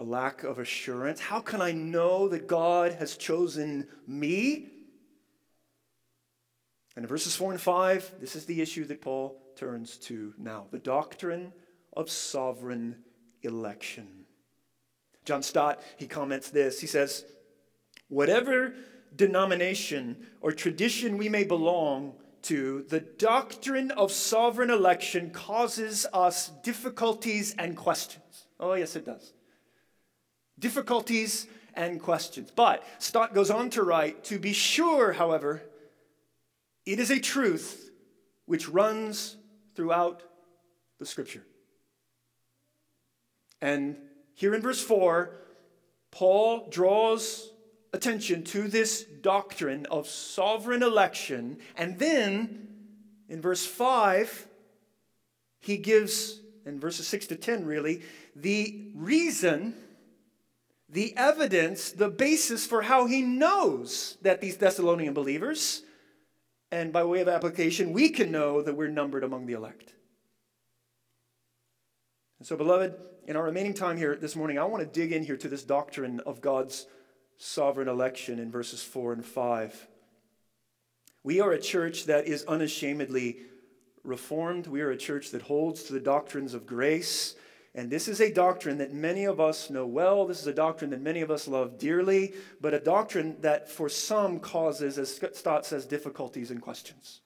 a 0.00 0.02
lack 0.02 0.44
of 0.44 0.58
assurance. 0.58 1.20
How 1.20 1.40
can 1.40 1.60
I 1.60 1.72
know 1.72 2.26
that 2.28 2.46
God 2.46 2.94
has 2.94 3.18
chosen 3.18 3.86
me? 4.06 4.66
And 6.96 7.04
in 7.04 7.06
verses 7.06 7.36
4 7.36 7.52
and 7.52 7.60
5, 7.60 8.14
this 8.18 8.34
is 8.34 8.46
the 8.46 8.62
issue 8.62 8.86
that 8.86 9.02
Paul 9.02 9.38
turns 9.56 9.98
to 9.98 10.32
now 10.38 10.66
the 10.70 10.78
doctrine 10.78 11.52
of 11.92 12.08
sovereign 12.08 12.96
election. 13.42 14.08
John 15.26 15.42
Stott, 15.42 15.82
he 15.98 16.06
comments 16.06 16.48
this. 16.48 16.80
He 16.80 16.86
says, 16.86 17.26
Whatever 18.08 18.72
denomination 19.14 20.26
or 20.40 20.50
tradition 20.52 21.18
we 21.18 21.28
may 21.28 21.44
belong 21.44 22.14
to, 22.44 22.86
the 22.88 23.00
doctrine 23.00 23.90
of 23.90 24.10
sovereign 24.10 24.70
election 24.70 25.28
causes 25.30 26.06
us 26.14 26.48
difficulties 26.62 27.54
and 27.58 27.76
questions. 27.76 28.46
Oh, 28.58 28.72
yes, 28.72 28.96
it 28.96 29.04
does. 29.04 29.34
Difficulties 30.60 31.46
and 31.74 32.00
questions. 32.00 32.50
But 32.54 32.86
Stott 32.98 33.34
goes 33.34 33.50
on 33.50 33.70
to 33.70 33.82
write 33.82 34.24
to 34.24 34.38
be 34.38 34.52
sure, 34.52 35.12
however, 35.12 35.62
it 36.86 37.00
is 37.00 37.10
a 37.10 37.18
truth 37.18 37.90
which 38.46 38.68
runs 38.68 39.36
throughout 39.74 40.22
the 40.98 41.06
scripture. 41.06 41.42
And 43.60 43.96
here 44.34 44.54
in 44.54 44.62
verse 44.62 44.82
4, 44.82 45.30
Paul 46.10 46.68
draws 46.70 47.50
attention 47.92 48.44
to 48.44 48.68
this 48.68 49.04
doctrine 49.04 49.86
of 49.86 50.06
sovereign 50.06 50.82
election. 50.82 51.58
And 51.76 51.98
then 51.98 52.68
in 53.28 53.40
verse 53.40 53.66
5, 53.66 54.46
he 55.60 55.76
gives, 55.76 56.40
in 56.64 56.80
verses 56.80 57.06
6 57.06 57.28
to 57.28 57.36
10 57.36 57.66
really, 57.66 58.02
the 58.34 58.90
reason, 58.94 59.74
the 60.92 61.16
evidence, 61.16 61.92
the 61.92 62.08
basis 62.08 62.66
for 62.66 62.82
how 62.82 63.06
he 63.06 63.22
knows 63.22 64.18
that 64.22 64.40
these 64.40 64.56
Thessalonian 64.56 65.14
believers, 65.14 65.82
and 66.72 66.92
by 66.92 67.04
way 67.04 67.20
of 67.20 67.28
application, 67.28 67.92
we 67.92 68.08
can 68.08 68.30
know 68.30 68.60
that 68.62 68.76
we're 68.76 68.88
numbered 68.88 69.24
among 69.24 69.46
the 69.46 69.52
elect. 69.52 69.94
And 72.38 72.46
so, 72.46 72.56
beloved, 72.56 72.94
in 73.26 73.36
our 73.36 73.44
remaining 73.44 73.74
time 73.74 73.96
here 73.96 74.16
this 74.16 74.34
morning, 74.34 74.58
I 74.58 74.64
want 74.64 74.82
to 74.82 75.00
dig 75.00 75.12
in 75.12 75.24
here 75.24 75.36
to 75.36 75.48
this 75.48 75.62
doctrine 75.62 76.20
of 76.20 76.40
God's 76.40 76.86
sovereign 77.38 77.88
election 77.88 78.38
in 78.38 78.50
verses 78.50 78.82
4 78.82 79.12
and 79.12 79.24
5. 79.24 79.88
We 81.22 81.40
are 81.40 81.52
a 81.52 81.60
church 81.60 82.06
that 82.06 82.26
is 82.26 82.44
unashamedly 82.44 83.38
reformed. 84.02 84.66
We 84.66 84.80
are 84.80 84.90
a 84.90 84.96
church 84.96 85.30
that 85.30 85.42
holds 85.42 85.84
to 85.84 85.92
the 85.92 86.00
doctrines 86.00 86.54
of 86.54 86.66
grace. 86.66 87.36
And 87.74 87.88
this 87.88 88.08
is 88.08 88.20
a 88.20 88.32
doctrine 88.32 88.78
that 88.78 88.92
many 88.92 89.24
of 89.24 89.40
us 89.40 89.70
know 89.70 89.86
well. 89.86 90.26
This 90.26 90.40
is 90.40 90.46
a 90.48 90.52
doctrine 90.52 90.90
that 90.90 91.00
many 91.00 91.20
of 91.20 91.30
us 91.30 91.46
love 91.46 91.78
dearly, 91.78 92.34
but 92.60 92.74
a 92.74 92.80
doctrine 92.80 93.36
that 93.42 93.70
for 93.70 93.88
some 93.88 94.40
causes, 94.40 94.98
as 94.98 95.20
Stott 95.32 95.64
says, 95.64 95.86
difficulties 95.86 96.50
and 96.50 96.60
questions. 96.60 97.20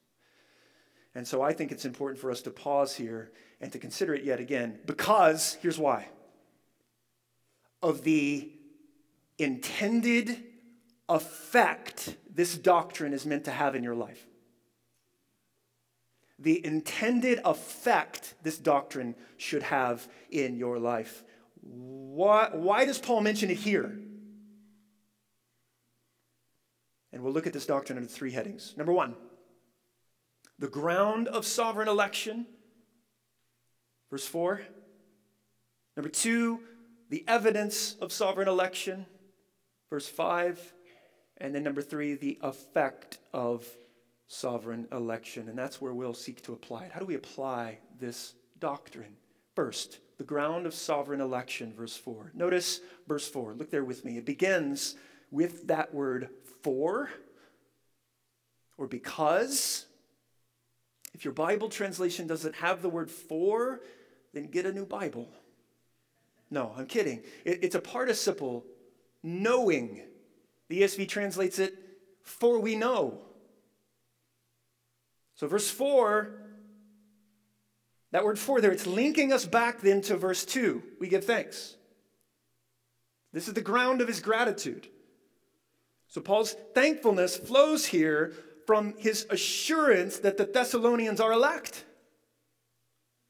And 1.15 1.27
so 1.27 1.41
I 1.41 1.53
think 1.55 1.73
it's 1.73 1.87
important 1.87 2.21
for 2.21 2.31
us 2.31 2.43
to 2.43 2.51
pause 2.51 2.95
here 2.95 3.33
and 3.61 3.73
to 3.73 3.79
consider 3.79 4.15
it 4.15 4.25
yet 4.25 4.41
again, 4.41 4.81
because 4.85 5.57
here's 5.63 5.79
why 5.79 6.09
of 7.83 8.03
the 8.03 8.51
intended 9.39 10.43
effect 11.09 12.17
this 12.33 12.57
doctrine 12.57 13.13
is 13.13 13.25
meant 13.25 13.45
to 13.45 13.51
have 13.51 13.75
in 13.75 13.83
your 13.83 13.95
life. 13.95 14.27
The 16.39 16.65
intended 16.65 17.41
effect 17.45 18.35
this 18.43 18.59
doctrine 18.59 19.15
should 19.37 19.63
have 19.63 20.09
in 20.31 20.57
your 20.57 20.79
life. 20.79 21.23
Why, 21.61 22.51
why 22.53 22.85
does 22.85 22.99
Paul 22.99 23.21
mention 23.21 23.51
it 23.51 23.57
here? 23.57 23.99
And 27.13 27.23
we'll 27.23 27.33
look 27.33 27.47
at 27.47 27.53
this 27.53 27.67
doctrine 27.67 27.97
under 27.97 28.09
three 28.09 28.33
headings. 28.33 28.75
Number 28.77 28.93
one, 28.93 29.15
the 30.59 30.69
ground 30.69 31.29
of 31.29 31.47
sovereign 31.47 31.89
election, 31.89 32.47
verse 34.11 34.27
4. 34.27 34.63
Number 35.97 36.09
two, 36.09 36.61
the 37.11 37.25
evidence 37.29 37.95
of 38.01 38.13
sovereign 38.13 38.49
election, 38.49 39.07
verse 39.91 40.09
5. 40.09 40.75
And 41.37 41.55
then 41.55 41.63
number 41.63 41.83
three, 41.83 42.15
the 42.15 42.39
effect 42.43 43.19
of 43.33 43.67
sovereign 44.35 44.87
election. 44.93 45.49
And 45.49 45.57
that's 45.57 45.81
where 45.81 45.95
we'll 45.95 46.15
seek 46.15 46.43
to 46.43 46.53
apply 46.53 46.85
it. 46.85 46.93
How 46.93 47.01
do 47.01 47.07
we 47.07 47.15
apply 47.15 47.79
this 47.99 48.35
doctrine? 48.59 49.17
First, 49.55 50.01
the 50.19 50.25
ground 50.25 50.67
of 50.67 50.75
sovereign 50.75 51.21
election, 51.21 51.73
verse 51.73 51.97
4. 51.97 52.33
Notice 52.35 52.81
verse 53.07 53.29
4. 53.29 53.55
Look 53.55 53.71
there 53.71 53.85
with 53.85 54.05
me. 54.05 54.19
It 54.19 54.27
begins 54.27 54.97
with 55.31 55.69
that 55.69 55.95
word 55.95 56.29
for 56.63 57.11
or 58.77 58.87
because. 58.87 59.87
If 61.15 61.25
your 61.25 61.35
Bible 61.35 61.69
translation 61.69 62.27
doesn't 62.27 62.57
have 62.57 62.83
the 62.83 62.89
word 62.89 63.11
for, 63.11 63.81
then 64.33 64.47
get 64.47 64.67
a 64.67 64.73
new 64.73 64.85
Bible. 64.85 65.29
No, 66.51 66.75
I'm 66.77 66.87
kidding. 66.87 67.23
It, 67.45 67.61
it's 67.63 67.75
a 67.77 67.81
participle 67.81 68.65
knowing. 69.23 70.03
The 70.69 70.83
ESV 70.83 71.09
translates 71.09 71.61
it, 71.61 71.75
for 72.23 72.59
we 72.59 72.75
know. 72.75 73.21
So, 75.45 75.49
verse 75.49 75.71
4, 75.71 76.31
that 78.13 78.25
word 78.25 78.39
for 78.39 78.63
there, 78.63 78.73
it's 78.73 78.87
linking 78.87 79.31
us 79.31 79.45
back 79.45 79.83
then 79.83 80.01
to 80.01 80.17
verse 80.17 80.47
2. 80.47 80.83
We 80.99 81.07
give 81.07 81.27
thanks. 81.27 81.77
This 83.35 83.47
is 83.47 83.53
the 83.53 83.61
ground 83.61 84.01
of 84.01 84.09
his 84.09 84.21
gratitude. 84.21 84.89
So, 86.09 86.23
Paul's 86.23 86.57
thankfulness 86.75 87.37
flows 87.37 87.85
here 87.85 88.33
from 88.67 88.95
his 88.97 89.27
assurance 89.29 90.21
that 90.21 90.39
the 90.39 90.47
Thessalonians 90.47 91.21
are 91.21 91.33
elect. 91.33 91.85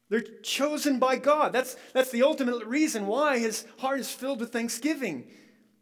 They're 0.08 0.20
chosen 0.20 1.00
by 1.00 1.16
God. 1.16 1.52
That's, 1.52 1.74
that's 1.94 2.12
the 2.12 2.22
ultimate 2.22 2.64
reason 2.64 3.08
why 3.08 3.40
his 3.40 3.64
heart 3.78 3.98
is 3.98 4.12
filled 4.12 4.38
with 4.38 4.52
thanksgiving. 4.52 5.26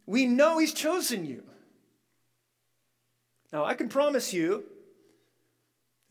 We 0.06 0.24
know 0.24 0.56
He's 0.56 0.72
chosen 0.72 1.26
you. 1.26 1.42
Now, 3.52 3.66
I 3.66 3.74
can 3.74 3.90
promise 3.90 4.32
you 4.32 4.64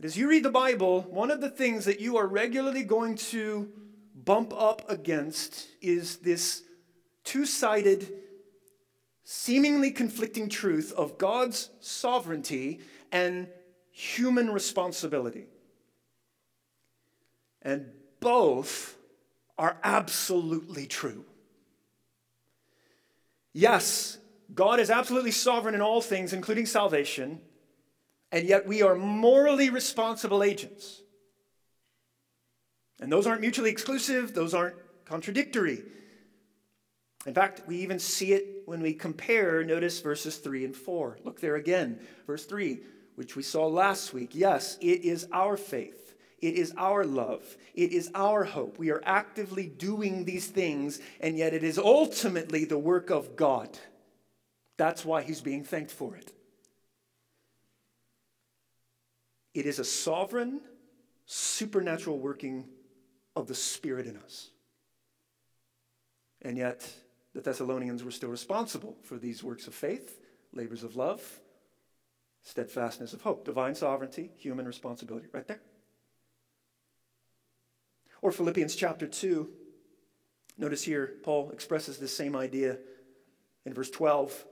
as 0.06 0.18
you 0.18 0.28
read 0.28 0.44
the 0.44 0.50
Bible, 0.50 1.02
one 1.04 1.30
of 1.30 1.42
the 1.42 1.50
things 1.50 1.86
that 1.86 2.00
you 2.00 2.18
are 2.18 2.26
regularly 2.26 2.84
going 2.84 3.16
to 3.16 3.72
bump 4.16 4.54
up 4.56 4.90
against 4.90 5.68
is 5.82 6.18
this 6.18 6.64
two 7.24 7.46
sided, 7.46 8.12
seemingly 9.24 9.92
conflicting 9.92 10.50
truth 10.50 10.92
of 10.94 11.18
God's 11.18 11.70
sovereignty 11.80 12.80
and 13.12 13.48
human 13.92 14.50
responsibility. 14.50 15.46
And 17.62 17.86
both 18.20 18.98
are 19.58 19.78
absolutely 19.84 20.88
true. 20.88 21.26
Yes, 23.54 24.18
God 24.54 24.80
is 24.80 24.90
absolutely 24.90 25.32
sovereign 25.32 25.76
in 25.76 25.82
all 25.82 26.02
things, 26.02 26.34
including 26.34 26.66
salvation, 26.66 27.42
and 28.32 28.48
yet 28.48 28.65
we 28.65 28.82
are 28.82 28.96
morally 28.96 29.70
responsible 29.70 30.44
agents. 30.44 31.02
And 33.02 33.12
those 33.12 33.28
aren't 33.28 33.41
mutually 33.41 33.72
exclusive, 33.72 34.34
those 34.34 34.54
aren't 34.54 34.76
contradictory. 35.06 35.84
In 37.26 37.34
fact, 37.34 37.63
we 37.67 37.78
even 37.78 38.00
see 38.00 38.34
it 38.34 38.63
when 38.65 38.82
we 38.82 38.94
compare, 38.94 39.63
notice 39.63 40.00
verses 40.00 40.38
3 40.38 40.65
and 40.65 40.76
4. 40.76 41.20
Look 41.24 41.39
there 41.39 41.56
again. 41.56 42.00
Verse 42.26 42.46
3, 42.46 42.80
which 43.15 43.36
we 43.36 43.44
saw 43.44 43.67
last 43.67 44.13
week. 44.13 44.32
Yes, 44.34 44.78
it 44.82 45.04
is 45.04 45.28
our 45.32 45.58
faith, 45.58 46.15
it 46.39 46.56
is 46.56 46.74
our 46.78 47.04
love, 47.04 47.58
it 47.76 47.91
is 47.91 48.10
our 48.15 48.44
hope. 48.44 48.80
We 48.80 48.91
are 48.91 49.02
actively 49.06 49.67
doing 49.67 50.26
these 50.26 50.48
things, 50.48 51.00
and 51.20 51.38
yet 51.38 51.54
it 51.54 51.63
is 51.63 51.78
ultimately 51.78 52.65
the 52.65 52.80
work 52.80 53.10
of 53.10 53.36
God. 53.36 53.78
That's 54.78 55.06
why 55.06 55.22
he's 55.22 55.41
being 55.41 55.63
thanked 55.63 55.91
for 55.91 56.15
it. 56.15 56.32
It 59.54 59.66
is 59.66 59.80
a 59.80 59.84
sovereign, 59.84 60.62
supernatural 61.26 62.20
working 62.20 62.66
of 63.36 63.48
the 63.48 63.56
Spirit 63.56 64.08
in 64.08 64.18
us. 64.18 64.50
And 66.42 66.58
yet, 66.58 66.90
the 67.34 67.42
Thessalonians 67.42 68.04
were 68.04 68.12
still 68.12 68.30
responsible 68.30 68.98
for 69.04 69.18
these 69.18 69.44
works 69.44 69.68
of 69.68 69.74
faith, 69.74 70.20
labors 70.54 70.84
of 70.84 70.96
love, 70.96 71.40
steadfastness 72.44 73.14
of 73.14 73.22
hope, 73.22 73.46
divine 73.46 73.76
sovereignty, 73.76 74.32
human 74.38 74.66
responsibility. 74.66 75.28
Right 75.32 75.48
there. 75.48 75.62
Or 78.22 78.32
Philippians 78.32 78.76
chapter 78.76 79.08
2. 79.08 79.50
Notice 80.58 80.84
here, 80.84 81.16
Paul 81.24 81.52
expresses 81.52 81.98
this 81.98 82.16
same 82.16 82.36
idea 82.36 82.78
in 83.66 83.74
verse 83.74 83.90
12, 83.90 84.46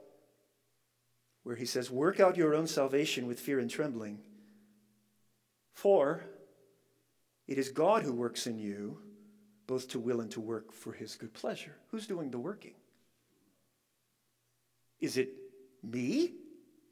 where 1.43 1.55
he 1.55 1.65
says, 1.65 1.91
Work 1.91 2.19
out 2.19 2.37
your 2.37 2.55
own 2.55 2.67
salvation 2.67 3.27
with 3.27 3.39
fear 3.39 3.59
and 3.59 3.69
trembling. 3.69 4.19
For 5.79 6.25
it 7.47 7.57
is 7.57 7.69
God 7.69 8.03
who 8.03 8.11
works 8.11 8.47
in 8.47 8.59
you 8.59 8.97
both 9.65 9.87
to 9.89 9.99
will 9.99 10.19
and 10.19 10.29
to 10.31 10.41
work 10.41 10.73
for 10.73 10.91
his 10.91 11.15
good 11.15 11.33
pleasure. 11.33 11.73
Who's 11.91 12.05
doing 12.05 12.31
the 12.31 12.37
working? 12.37 12.73
Is 14.99 15.15
it 15.15 15.29
me 15.81 16.33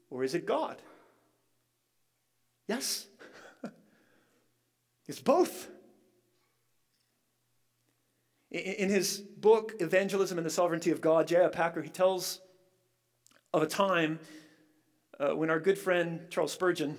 or 0.08 0.24
is 0.24 0.34
it 0.34 0.46
God? 0.46 0.80
Yes. 2.66 3.08
it's 5.06 5.20
both. 5.20 5.68
In 8.50 8.88
his 8.88 9.18
book, 9.18 9.74
Evangelism 9.80 10.38
and 10.38 10.46
the 10.46 10.50
Sovereignty 10.50 10.92
of 10.92 11.02
God, 11.02 11.28
J.I. 11.28 11.48
Packer, 11.48 11.82
he 11.82 11.90
tells 11.90 12.40
of 13.52 13.60
a 13.60 13.66
time 13.66 14.18
uh, 15.20 15.36
when 15.36 15.50
our 15.50 15.60
good 15.60 15.76
friend 15.76 16.20
Charles 16.30 16.52
Spurgeon 16.52 16.96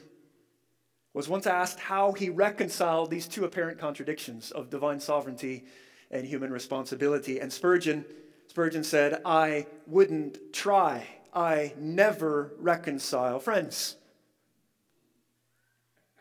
was 1.13 1.28
once 1.28 1.48
asked 1.48 1.80
how 1.80 2.12
he 2.12 2.30
reconciled 2.30 3.10
these 3.10 3.28
two 3.28 3.45
apparent 3.45 3.80
contradictions 3.80 4.52
of 4.52 4.69
divine 4.69 5.00
sovereignty 5.00 5.65
and 6.12 6.26
human 6.26 6.52
responsibility. 6.52 7.39
And 7.39 7.52
Spurgeon, 7.52 8.06
Spurgeon 8.48 8.84
said, 8.84 9.22
I 9.26 9.67
wouldn't 9.88 10.54
try. 10.54 11.08
I 11.34 11.74
never 11.78 12.54
reconcile. 12.58 13.39
Friends, 13.39 13.95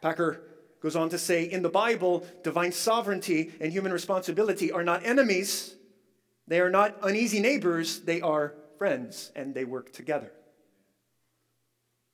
Packer 0.01 0.43
goes 0.81 0.97
on 0.97 1.09
to 1.11 1.19
say 1.19 1.45
in 1.45 1.63
the 1.63 1.69
Bible, 1.69 2.27
divine 2.43 2.73
sovereignty 2.73 3.53
and 3.61 3.73
human 3.73 3.93
responsibility 3.93 4.71
are 4.71 4.85
not 4.85 5.05
enemies, 5.05 5.75
they 6.47 6.61
are 6.61 6.71
not 6.71 6.97
uneasy 7.03 7.41
neighbors, 7.41 8.01
they 8.01 8.21
are 8.21 8.55
friends, 8.79 9.33
and 9.35 9.55
they 9.55 9.65
work 9.65 9.93
together. 9.93 10.33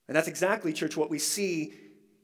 And 0.09 0.17
that's 0.17 0.29
exactly, 0.29 0.73
church, 0.73 0.97
what 0.97 1.11
we 1.11 1.19
see 1.19 1.73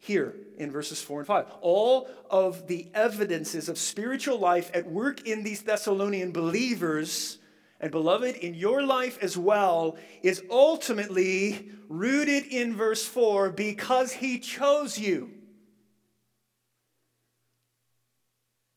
here 0.01 0.35
in 0.57 0.71
verses 0.71 1.01
4 1.01 1.21
and 1.21 1.27
5. 1.27 1.47
All 1.61 2.09
of 2.31 2.67
the 2.67 2.89
evidences 2.95 3.69
of 3.69 3.79
spiritual 3.79 4.39
life 4.39 4.71
at 4.75 4.91
work 4.91 5.27
in 5.27 5.45
these 5.45 5.63
Thessalonian 5.63 6.33
believers, 6.33 7.39
and 7.81 7.93
beloved, 7.93 8.37
in 8.37 8.55
your 8.55 8.83
life 8.83 9.19
as 9.23 9.37
well, 9.37 9.97
is 10.23 10.43
ultimately 10.51 11.71
rooted 11.89 12.47
in 12.47 12.75
verse 12.75 13.05
4 13.05 13.51
because 13.51 14.13
he 14.13 14.39
chose 14.39 14.99
you. 14.99 15.31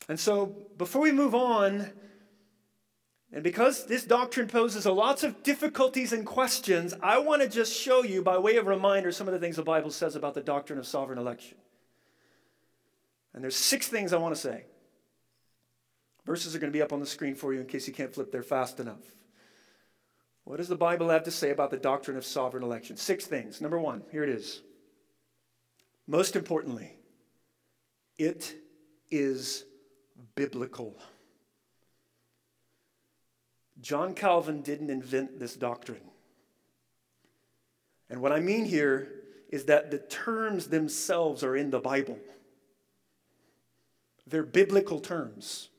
And 0.09 0.19
so, 0.19 0.55
before 0.77 1.01
we 1.01 1.13
move 1.13 1.33
on, 1.33 1.89
and 3.33 3.43
because 3.43 3.87
this 3.87 4.03
doctrine 4.03 4.47
poses 4.47 4.85
a 4.85 4.91
lots 4.91 5.23
of 5.23 5.41
difficulties 5.41 6.13
and 6.13 6.23
questions, 6.23 6.93
I 7.01 7.17
want 7.17 7.41
to 7.41 7.49
just 7.49 7.73
show 7.75 8.03
you, 8.03 8.21
by 8.21 8.37
way 8.37 8.57
of 8.57 8.67
reminder, 8.67 9.11
some 9.11 9.27
of 9.27 9.33
the 9.33 9.39
things 9.39 9.55
the 9.55 9.63
Bible 9.63 9.89
says 9.89 10.15
about 10.15 10.35
the 10.35 10.41
doctrine 10.41 10.77
of 10.77 10.85
sovereign 10.85 11.17
election. 11.17 11.57
And 13.33 13.43
there's 13.43 13.55
six 13.55 13.87
things 13.87 14.13
I 14.13 14.17
want 14.17 14.35
to 14.35 14.39
say. 14.39 14.65
Verses 16.27 16.55
are 16.55 16.59
going 16.59 16.71
to 16.71 16.77
be 16.77 16.83
up 16.83 16.93
on 16.93 16.99
the 16.99 17.07
screen 17.07 17.33
for 17.33 17.53
you 17.53 17.59
in 17.59 17.65
case 17.65 17.87
you 17.87 17.93
can't 17.93 18.13
flip 18.13 18.31
there 18.31 18.43
fast 18.43 18.79
enough. 18.79 19.03
What 20.43 20.57
does 20.57 20.67
the 20.67 20.75
Bible 20.75 21.09
have 21.09 21.23
to 21.23 21.31
say 21.31 21.49
about 21.49 21.71
the 21.71 21.77
doctrine 21.77 22.17
of 22.17 22.25
sovereign 22.25 22.63
election? 22.63 22.97
Six 22.97 23.25
things. 23.25 23.61
Number 23.61 23.79
one, 23.79 24.03
here 24.11 24.23
it 24.23 24.29
is. 24.29 24.61
Most 26.05 26.35
importantly, 26.35 26.91
it 28.19 28.53
is 29.09 29.65
biblical. 30.35 31.01
John 33.83 34.13
Calvin 34.15 34.61
didn't 34.61 34.89
invent 34.89 35.39
this 35.39 35.57
doctrine. 35.57 36.09
And 38.09 38.21
what 38.21 38.31
I 38.31 38.39
mean 38.39 38.63
here 38.63 39.11
is 39.49 39.65
that 39.65 39.91
the 39.91 39.99
terms 39.99 40.67
themselves 40.67 41.43
are 41.43 41.55
in 41.55 41.69
the 41.69 41.81
Bible. 41.81 42.17
They're 44.25 44.43
biblical 44.43 45.01
terms. 45.01 45.69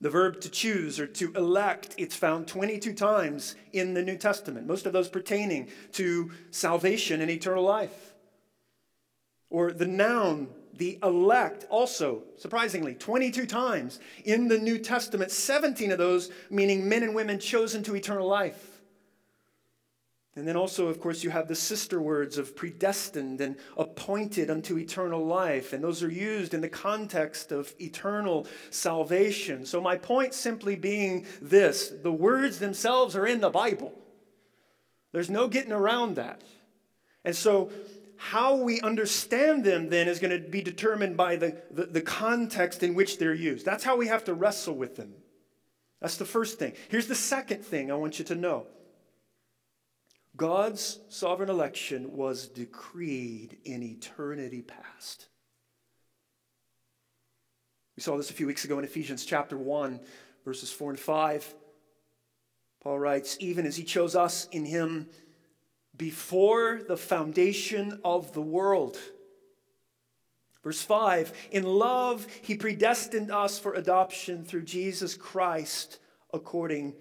The 0.00 0.10
verb 0.10 0.40
to 0.40 0.50
choose 0.50 0.98
or 0.98 1.06
to 1.06 1.32
elect, 1.34 1.94
it's 1.98 2.16
found 2.16 2.48
22 2.48 2.94
times 2.94 3.54
in 3.72 3.94
the 3.94 4.02
New 4.02 4.16
Testament, 4.16 4.66
most 4.66 4.84
of 4.84 4.92
those 4.92 5.08
pertaining 5.08 5.68
to 5.92 6.32
salvation 6.50 7.20
and 7.20 7.30
eternal 7.30 7.62
life. 7.62 8.12
Or 9.50 9.70
the 9.70 9.86
noun 9.86 10.48
the 10.74 10.98
elect 11.02 11.66
also, 11.68 12.22
surprisingly, 12.36 12.94
22 12.94 13.46
times 13.46 14.00
in 14.24 14.48
the 14.48 14.58
New 14.58 14.78
Testament, 14.78 15.30
17 15.30 15.92
of 15.92 15.98
those 15.98 16.30
meaning 16.50 16.88
men 16.88 17.02
and 17.02 17.14
women 17.14 17.38
chosen 17.38 17.82
to 17.84 17.94
eternal 17.94 18.26
life. 18.26 18.72
And 20.34 20.48
then 20.48 20.56
also, 20.56 20.88
of 20.88 20.98
course, 20.98 21.22
you 21.22 21.28
have 21.28 21.46
the 21.46 21.54
sister 21.54 22.00
words 22.00 22.38
of 22.38 22.56
predestined 22.56 23.42
and 23.42 23.56
appointed 23.76 24.48
unto 24.48 24.78
eternal 24.78 25.26
life. 25.26 25.74
And 25.74 25.84
those 25.84 26.02
are 26.02 26.10
used 26.10 26.54
in 26.54 26.62
the 26.62 26.70
context 26.70 27.52
of 27.52 27.74
eternal 27.78 28.46
salvation. 28.70 29.66
So, 29.66 29.78
my 29.78 29.96
point 29.96 30.32
simply 30.32 30.74
being 30.74 31.26
this 31.42 31.92
the 32.02 32.12
words 32.12 32.58
themselves 32.58 33.14
are 33.14 33.26
in 33.26 33.42
the 33.42 33.50
Bible. 33.50 33.92
There's 35.12 35.28
no 35.28 35.48
getting 35.48 35.72
around 35.72 36.16
that. 36.16 36.40
And 37.26 37.36
so, 37.36 37.70
how 38.22 38.54
we 38.54 38.80
understand 38.82 39.64
them 39.64 39.88
then 39.88 40.06
is 40.06 40.20
going 40.20 40.30
to 40.30 40.48
be 40.48 40.62
determined 40.62 41.16
by 41.16 41.34
the, 41.34 41.60
the, 41.72 41.86
the, 41.86 42.00
context 42.00 42.84
in 42.84 42.94
which 42.94 43.18
they're 43.18 43.34
used. 43.34 43.66
That's 43.66 43.82
how 43.82 43.96
we 43.96 44.06
have 44.06 44.22
to 44.26 44.34
wrestle 44.34 44.76
with 44.76 44.94
them. 44.94 45.12
That's 46.00 46.16
the 46.16 46.24
first 46.24 46.56
thing. 46.56 46.74
Here's 46.88 47.08
the 47.08 47.16
second 47.16 47.64
thing 47.64 47.90
I 47.90 47.96
want 47.96 48.20
you 48.20 48.24
to 48.26 48.36
know 48.36 48.68
God's 50.36 51.00
sovereign 51.08 51.50
election 51.50 52.16
was 52.16 52.46
decreed 52.46 53.58
in 53.64 53.82
eternity 53.82 54.62
past. 54.62 55.26
We 57.96 58.04
saw 58.04 58.16
this 58.16 58.30
a 58.30 58.34
few 58.34 58.46
weeks 58.46 58.64
ago 58.64 58.78
in 58.78 58.84
Ephesians 58.84 59.24
chapter 59.24 59.58
1, 59.58 59.98
verses 60.44 60.70
4 60.70 60.90
and 60.90 61.00
5. 61.00 61.54
Paul 62.84 63.00
writes, 63.00 63.36
Even 63.40 63.66
as 63.66 63.74
he 63.74 63.82
chose 63.82 64.14
us 64.14 64.46
in 64.52 64.64
him 64.64 65.08
before 65.96 66.80
the 66.86 66.96
foundation 66.96 68.00
of 68.04 68.32
the 68.32 68.42
world. 68.42 68.98
Verse 70.62 70.82
5 70.82 71.32
In 71.50 71.64
love, 71.64 72.26
he 72.42 72.56
predestined 72.56 73.30
us 73.30 73.58
for 73.58 73.74
adoption 73.74 74.44
through 74.44 74.62
Jesus 74.62 75.14
Christ 75.14 75.98
according 76.32 76.94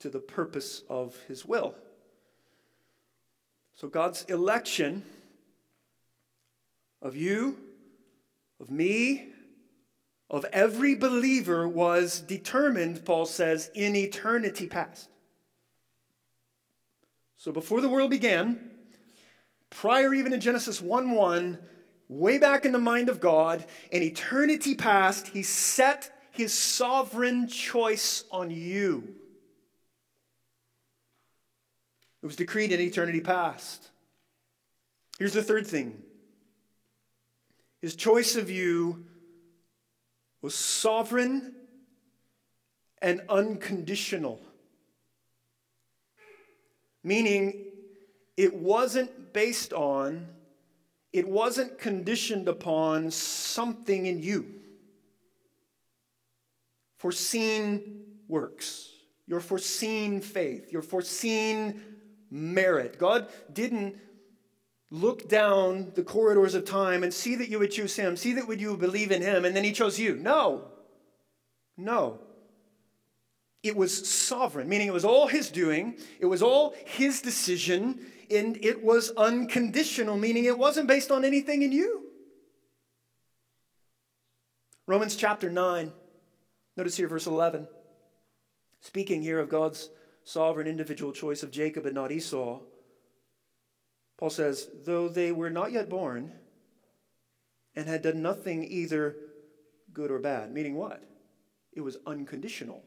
to 0.00 0.08
the 0.08 0.20
purpose 0.20 0.82
of 0.88 1.16
his 1.28 1.44
will. 1.44 1.74
So, 3.74 3.88
God's 3.88 4.24
election 4.24 5.04
of 7.02 7.16
you, 7.16 7.58
of 8.60 8.70
me, 8.70 9.28
of 10.30 10.46
every 10.52 10.94
believer 10.94 11.68
was 11.68 12.20
determined, 12.20 13.04
Paul 13.04 13.26
says, 13.26 13.70
in 13.74 13.94
eternity 13.94 14.66
past. 14.66 15.08
So 17.44 17.52
before 17.52 17.82
the 17.82 17.90
world 17.90 18.08
began, 18.08 18.58
prior 19.68 20.14
even 20.14 20.32
to 20.32 20.38
Genesis 20.38 20.80
1 20.80 21.10
1, 21.10 21.58
way 22.08 22.38
back 22.38 22.64
in 22.64 22.72
the 22.72 22.78
mind 22.78 23.10
of 23.10 23.20
God, 23.20 23.66
in 23.90 24.02
eternity 24.02 24.74
past, 24.74 25.28
He 25.28 25.42
set 25.42 26.10
His 26.30 26.54
sovereign 26.54 27.46
choice 27.46 28.24
on 28.30 28.50
you. 28.50 29.14
It 32.22 32.26
was 32.26 32.36
decreed 32.36 32.72
in 32.72 32.80
eternity 32.80 33.20
past. 33.20 33.90
Here's 35.18 35.34
the 35.34 35.42
third 35.42 35.66
thing 35.66 36.02
His 37.82 37.94
choice 37.94 38.36
of 38.36 38.48
you 38.48 39.04
was 40.40 40.54
sovereign 40.54 41.54
and 43.02 43.20
unconditional. 43.28 44.40
Meaning 47.04 47.66
it 48.36 48.54
wasn't 48.54 49.32
based 49.32 49.72
on, 49.72 50.26
it 51.12 51.28
wasn't 51.28 51.78
conditioned 51.78 52.48
upon 52.48 53.10
something 53.10 54.06
in 54.06 54.20
you. 54.20 54.46
Foreseen 56.98 58.06
works, 58.26 58.88
your 59.26 59.40
foreseen 59.40 60.20
faith, 60.20 60.72
your 60.72 60.82
foreseen 60.82 61.80
merit. 62.30 62.98
God 62.98 63.28
didn't 63.52 63.96
look 64.90 65.28
down 65.28 65.92
the 65.94 66.02
corridors 66.02 66.54
of 66.54 66.64
time 66.64 67.02
and 67.02 67.12
see 67.12 67.34
that 67.36 67.48
you 67.48 67.58
would 67.58 67.70
choose 67.70 67.94
him, 67.94 68.16
see 68.16 68.32
that 68.32 68.48
would 68.48 68.60
you 68.60 68.76
believe 68.76 69.10
in 69.10 69.22
him, 69.22 69.44
and 69.44 69.54
then 69.54 69.64
he 69.64 69.72
chose 69.72 69.98
you. 69.98 70.16
No. 70.16 70.64
No. 71.76 72.20
It 73.64 73.74
was 73.74 74.06
sovereign, 74.06 74.68
meaning 74.68 74.88
it 74.88 74.92
was 74.92 75.06
all 75.06 75.26
his 75.26 75.50
doing, 75.50 75.96
it 76.20 76.26
was 76.26 76.42
all 76.42 76.74
his 76.84 77.22
decision, 77.22 77.98
and 78.30 78.62
it 78.62 78.84
was 78.84 79.10
unconditional, 79.16 80.18
meaning 80.18 80.44
it 80.44 80.58
wasn't 80.58 80.86
based 80.86 81.10
on 81.10 81.24
anything 81.24 81.62
in 81.62 81.72
you. 81.72 82.02
Romans 84.86 85.16
chapter 85.16 85.50
9, 85.50 85.90
notice 86.76 86.94
here 86.98 87.08
verse 87.08 87.26
11. 87.26 87.66
Speaking 88.82 89.22
here 89.22 89.40
of 89.40 89.48
God's 89.48 89.88
sovereign 90.24 90.66
individual 90.66 91.12
choice 91.12 91.42
of 91.42 91.50
Jacob 91.50 91.86
and 91.86 91.94
not 91.94 92.12
Esau, 92.12 92.60
Paul 94.18 94.30
says, 94.30 94.68
though 94.84 95.08
they 95.08 95.32
were 95.32 95.48
not 95.48 95.72
yet 95.72 95.88
born 95.88 96.32
and 97.74 97.88
had 97.88 98.02
done 98.02 98.20
nothing 98.20 98.62
either 98.62 99.16
good 99.94 100.10
or 100.10 100.18
bad, 100.18 100.52
meaning 100.52 100.74
what? 100.74 101.02
It 101.72 101.80
was 101.80 101.96
unconditional 102.06 102.84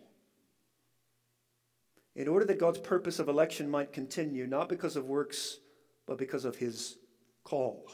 in 2.17 2.27
order 2.27 2.45
that 2.45 2.57
God's 2.57 2.79
purpose 2.79 3.19
of 3.19 3.29
election 3.29 3.69
might 3.69 3.93
continue, 3.93 4.47
not 4.47 4.69
because 4.69 4.95
of 4.95 5.05
works, 5.05 5.59
but 6.07 6.17
because 6.17 6.45
of 6.45 6.55
his 6.55 6.97
call. 7.43 7.91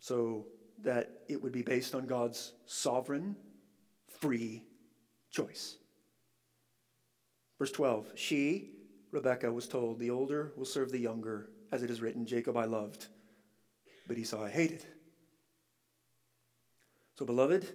So 0.00 0.46
that 0.82 1.22
it 1.28 1.40
would 1.40 1.52
be 1.52 1.62
based 1.62 1.94
on 1.94 2.06
God's 2.06 2.52
sovereign, 2.66 3.36
free 4.20 4.64
choice. 5.30 5.76
Verse 7.60 7.70
12 7.70 8.12
She, 8.16 8.72
Rebekah, 9.12 9.52
was 9.52 9.68
told, 9.68 10.00
The 10.00 10.10
older 10.10 10.52
will 10.56 10.64
serve 10.64 10.90
the 10.90 10.98
younger, 10.98 11.48
as 11.70 11.84
it 11.84 11.90
is 11.90 12.00
written, 12.00 12.26
Jacob 12.26 12.56
I 12.56 12.64
loved, 12.64 13.06
but 14.08 14.18
Esau 14.18 14.44
I 14.44 14.50
hated. 14.50 14.84
So, 17.16 17.24
beloved, 17.24 17.68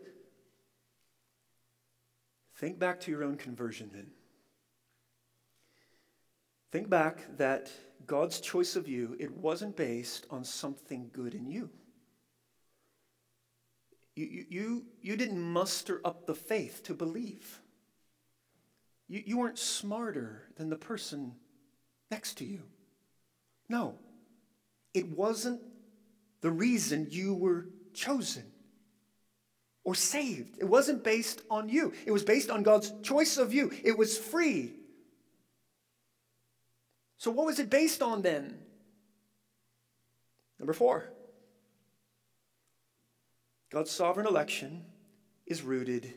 think 2.58 2.80
back 2.80 3.00
to 3.02 3.12
your 3.12 3.24
own 3.24 3.38
conversion 3.38 3.92
then. 3.94 4.08
Think 6.76 6.90
back 6.90 7.38
that 7.38 7.72
God's 8.06 8.42
choice 8.42 8.76
of 8.76 8.86
you, 8.86 9.16
it 9.18 9.32
wasn't 9.32 9.78
based 9.78 10.28
on 10.30 10.44
something 10.44 11.10
good 11.14 11.34
in 11.34 11.50
you. 11.50 11.70
You, 14.18 14.46
you, 14.50 14.86
you 15.02 15.16
didn't 15.16 15.40
muster 15.40 16.02
up 16.04 16.26
the 16.26 16.36
faith 16.36 16.84
to 16.84 16.94
believe. 16.94 17.62
You, 19.08 19.24
you 19.26 19.38
weren't 19.38 19.58
smarter 19.58 20.50
than 20.58 20.70
the 20.70 20.76
person 20.76 21.36
next 22.12 22.40
to 22.40 22.44
you. 22.46 22.64
No, 23.70 23.96
it 24.94 25.08
wasn't 25.08 25.62
the 26.42 26.52
reason 26.52 27.08
you 27.10 27.36
were 27.36 27.68
chosen 27.94 28.44
or 29.86 29.96
saved. 29.96 30.58
It 30.60 30.66
wasn't 30.66 31.06
based 31.06 31.42
on 31.50 31.70
you, 31.70 31.94
it 32.06 32.12
was 32.12 32.26
based 32.26 32.50
on 32.50 32.64
God's 32.64 32.92
choice 33.02 33.38
of 33.38 33.54
you. 33.54 33.72
It 33.82 33.98
was 33.98 34.18
free. 34.18 34.74
So, 37.18 37.32
what 37.32 37.46
was 37.46 37.60
it 37.60 37.70
based 37.70 38.02
on 38.02 38.22
then? 38.22 38.60
Number 40.60 40.74
four 40.74 41.12
God's 43.72 43.92
sovereign 43.92 44.28
election 44.28 44.86
is 45.46 45.62
rooted 45.62 46.14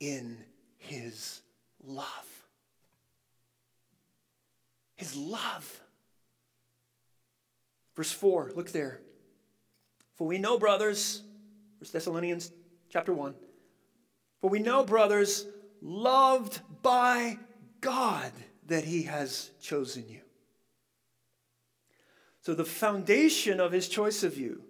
in 0.00 0.38
his 0.78 1.42
love. 1.84 2.06
His 4.96 5.14
love. 5.14 5.80
Verse 7.94 8.12
4, 8.12 8.52
look 8.54 8.70
there. 8.70 9.00
For 10.16 10.26
we 10.26 10.38
know, 10.38 10.58
brothers, 10.58 11.22
First 11.78 11.92
Thessalonians 11.92 12.52
chapter 12.90 13.12
1. 13.12 13.34
For 14.40 14.50
we 14.50 14.58
know, 14.58 14.84
brothers, 14.84 15.46
loved 15.80 16.60
by 16.82 17.38
God, 17.80 18.32
that 18.66 18.84
he 18.84 19.04
has 19.04 19.50
chosen 19.60 20.08
you. 20.08 20.20
So, 22.48 22.54
the 22.54 22.64
foundation 22.64 23.60
of 23.60 23.72
his 23.72 23.90
choice 23.90 24.22
of 24.22 24.38
you, 24.38 24.62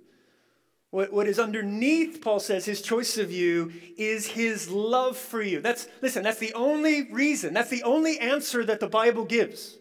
what, 0.91 1.13
what 1.13 1.29
is 1.29 1.39
underneath, 1.39 2.21
Paul 2.21 2.41
says, 2.41 2.65
his 2.65 2.83
choice 2.83 3.19
of 3.19 3.31
you 3.31 3.73
is 3.97 4.27
his 4.27 4.69
love 4.69 5.17
for 5.17 5.41
you. 5.41 5.61
That's, 5.61 5.87
listen, 6.03 6.25
that's 6.25 6.41
the 6.41 6.53
only 6.55 7.05
reason, 7.13 7.55
that's 7.55 7.71
the 7.71 7.85
only 7.85 8.19
answer 8.19 8.65
that 8.65 8.81
the 8.81 8.89
Bible 8.89 9.25
gives 9.25 9.77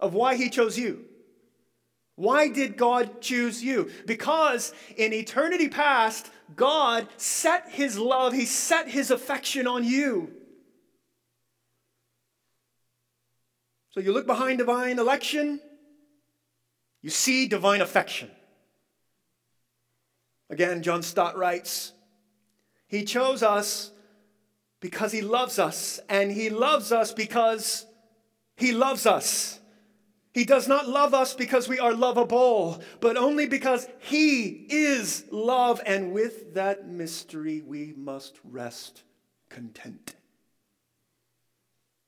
of 0.00 0.12
why 0.12 0.34
he 0.34 0.50
chose 0.50 0.76
you. 0.76 1.04
Why 2.16 2.48
did 2.48 2.76
God 2.76 3.20
choose 3.20 3.62
you? 3.62 3.92
Because 4.04 4.74
in 4.96 5.12
eternity 5.12 5.68
past, 5.68 6.32
God 6.56 7.06
set 7.16 7.68
his 7.68 7.96
love, 7.96 8.32
he 8.32 8.44
set 8.44 8.88
his 8.88 9.12
affection 9.12 9.68
on 9.68 9.84
you. 9.84 10.32
So 13.90 14.00
you 14.00 14.12
look 14.12 14.26
behind 14.26 14.58
divine 14.58 14.98
election, 14.98 15.60
you 17.04 17.10
see 17.10 17.46
divine 17.46 17.82
affection. 17.82 18.30
Again, 20.48 20.82
John 20.82 21.02
Stott 21.02 21.36
writes, 21.36 21.92
He 22.86 23.04
chose 23.04 23.42
us 23.42 23.90
because 24.80 25.12
He 25.12 25.20
loves 25.20 25.58
us, 25.58 26.00
and 26.08 26.32
He 26.32 26.48
loves 26.48 26.92
us 26.92 27.12
because 27.12 27.84
He 28.56 28.72
loves 28.72 29.04
us. 29.04 29.60
He 30.32 30.46
does 30.46 30.66
not 30.66 30.88
love 30.88 31.12
us 31.12 31.34
because 31.34 31.68
we 31.68 31.78
are 31.78 31.92
lovable, 31.92 32.80
but 33.00 33.18
only 33.18 33.48
because 33.48 33.86
He 33.98 34.66
is 34.70 35.26
love, 35.30 35.82
and 35.84 36.14
with 36.14 36.54
that 36.54 36.88
mystery 36.88 37.60
we 37.60 37.92
must 37.98 38.40
rest 38.44 39.02
content. 39.50 40.14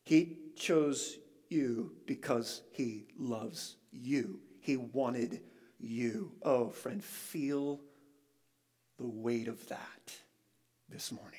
He 0.04 0.38
chose 0.56 1.18
you 1.50 1.92
because 2.06 2.62
He 2.72 3.08
loves 3.18 3.76
you. 3.92 4.40
He 4.66 4.76
wanted 4.76 5.42
you. 5.78 6.32
Oh, 6.42 6.70
friend, 6.70 7.02
feel 7.02 7.80
the 8.98 9.06
weight 9.06 9.46
of 9.46 9.68
that 9.68 10.12
this 10.88 11.12
morning. 11.12 11.38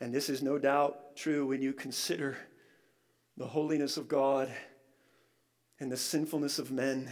And 0.00 0.14
this 0.14 0.30
is 0.30 0.42
no 0.42 0.56
doubt 0.56 1.14
true 1.14 1.46
when 1.46 1.60
you 1.60 1.74
consider 1.74 2.38
the 3.36 3.48
holiness 3.48 3.98
of 3.98 4.08
God 4.08 4.50
and 5.78 5.92
the 5.92 5.96
sinfulness 5.98 6.58
of 6.58 6.70
men 6.70 7.10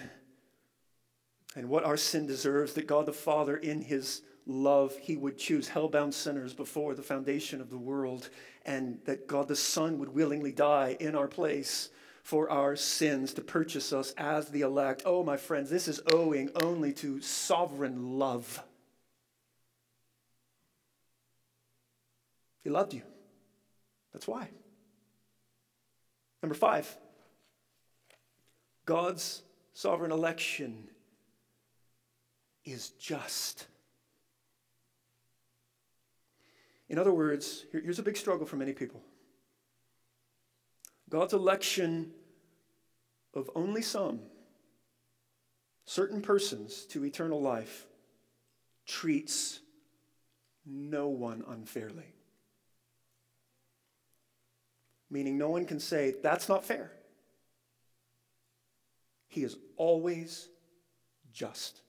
and 1.55 1.69
what 1.69 1.85
our 1.85 1.99
sin 1.99 2.27
deserves, 2.27 2.73
that 2.73 2.87
God 2.87 3.05
the 3.05 3.13
Father, 3.13 3.59
in 3.59 3.83
his 3.83 4.23
love, 4.47 4.97
he 4.97 5.19
would 5.19 5.37
choose 5.37 5.69
hell-bound 5.69 6.15
sinners 6.15 6.55
before 6.55 6.95
the 6.95 7.03
foundation 7.03 7.61
of 7.61 7.69
the 7.69 7.77
world, 7.77 8.31
and 8.65 9.01
that 9.05 9.27
God 9.27 9.49
the 9.49 9.57
Son 9.57 9.99
would 9.99 10.15
willingly 10.15 10.51
die 10.51 10.97
in 10.99 11.15
our 11.15 11.29
place 11.29 11.91
for 12.31 12.49
our 12.49 12.77
sins 12.77 13.35
to 13.35 13.41
purchase 13.41 13.93
us 13.93 14.15
as 14.17 14.51
the 14.51 14.61
elect. 14.61 15.03
Oh, 15.05 15.25
my 15.25 15.37
friends, 15.37 15.69
this 15.69 15.89
is 15.89 16.01
owing 16.13 16.49
only 16.63 16.93
to 16.93 17.21
sovereign 17.21 18.21
love. 18.21 18.63
He 22.63 22.71
loved 22.71 22.95
you. 22.95 23.03
That's 24.13 24.29
why. 24.29 24.49
Number 26.41 26.55
five, 26.55 26.97
God's 28.87 29.43
sovereign 29.73 30.13
election 30.13 30.85
is 32.65 32.91
just. 32.91 33.67
In 36.89 36.97
other 36.97 37.13
words, 37.13 37.67
here's 37.73 37.99
a 37.99 38.05
big 38.05 38.17
struggle 38.17 38.47
for 38.47 38.55
many 38.55 38.73
people. 38.73 39.03
God's 41.09 41.33
election 41.33 42.13
of 43.35 43.51
only 43.55 43.83
some, 43.83 44.21
certain 45.85 46.21
persons 46.21 46.85
to 46.87 47.05
eternal 47.05 47.41
life, 47.41 47.87
treats 48.87 49.61
no 50.67 51.09
one 51.09 51.45
unfairly. 51.49 52.15
Meaning, 55.11 55.39
no 55.39 55.51
one 55.51 55.65
can 55.65 55.81
say, 55.81 56.15
that's 56.23 56.49
not 56.49 56.65
fair. 56.65 56.93
He 59.29 59.43
is 59.43 59.57
always 59.77 60.49
just. 61.33 61.81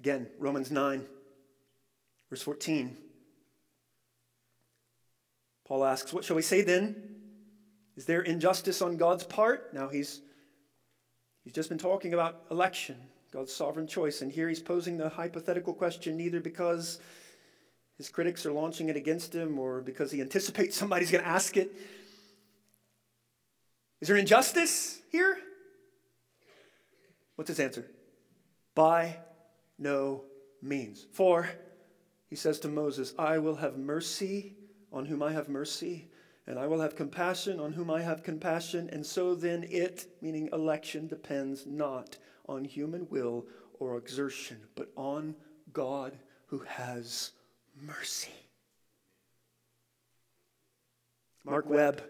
Again, 0.00 0.26
Romans 0.38 0.70
9, 0.70 1.06
verse 2.28 2.42
14. 2.42 2.96
Paul 5.66 5.84
asks, 5.84 6.12
What 6.12 6.24
shall 6.24 6.36
we 6.36 6.42
say 6.42 6.62
then? 6.62 7.19
Is 8.00 8.06
there 8.06 8.22
injustice 8.22 8.80
on 8.80 8.96
God's 8.96 9.24
part? 9.24 9.74
Now 9.74 9.90
he's 9.90 10.22
he's 11.44 11.52
just 11.52 11.68
been 11.68 11.76
talking 11.76 12.14
about 12.14 12.46
election, 12.50 12.96
God's 13.30 13.52
sovereign 13.52 13.86
choice, 13.86 14.22
and 14.22 14.32
here 14.32 14.48
he's 14.48 14.58
posing 14.58 14.96
the 14.96 15.10
hypothetical 15.10 15.74
question 15.74 16.16
neither 16.16 16.40
because 16.40 16.98
his 17.98 18.08
critics 18.08 18.46
are 18.46 18.52
launching 18.52 18.88
it 18.88 18.96
against 18.96 19.34
him 19.34 19.58
or 19.58 19.82
because 19.82 20.10
he 20.10 20.22
anticipates 20.22 20.78
somebody's 20.78 21.10
going 21.10 21.22
to 21.22 21.28
ask 21.28 21.58
it. 21.58 21.72
Is 24.00 24.08
there 24.08 24.16
injustice 24.16 25.02
here? 25.12 25.36
What's 27.34 27.48
his 27.48 27.60
answer? 27.60 27.84
By 28.74 29.18
no 29.78 30.24
means. 30.62 31.06
For, 31.12 31.50
he 32.30 32.36
says 32.36 32.60
to 32.60 32.68
Moses, 32.68 33.12
I 33.18 33.36
will 33.36 33.56
have 33.56 33.76
mercy 33.76 34.56
on 34.90 35.04
whom 35.04 35.22
I 35.22 35.32
have 35.32 35.50
mercy, 35.50 36.08
and 36.46 36.58
I 36.58 36.66
will 36.66 36.80
have 36.80 36.96
compassion 36.96 37.60
on 37.60 37.72
whom 37.72 37.90
I 37.90 38.02
have 38.02 38.22
compassion. 38.22 38.88
And 38.92 39.04
so 39.04 39.34
then 39.34 39.64
it, 39.68 40.06
meaning 40.20 40.48
election, 40.52 41.06
depends 41.06 41.66
not 41.66 42.16
on 42.48 42.64
human 42.64 43.06
will 43.10 43.46
or 43.78 43.96
exertion, 43.96 44.58
but 44.74 44.90
on 44.96 45.34
God 45.72 46.16
who 46.46 46.58
has 46.60 47.32
mercy. 47.80 48.32
Mark 51.44 51.68
Webb, 51.68 52.02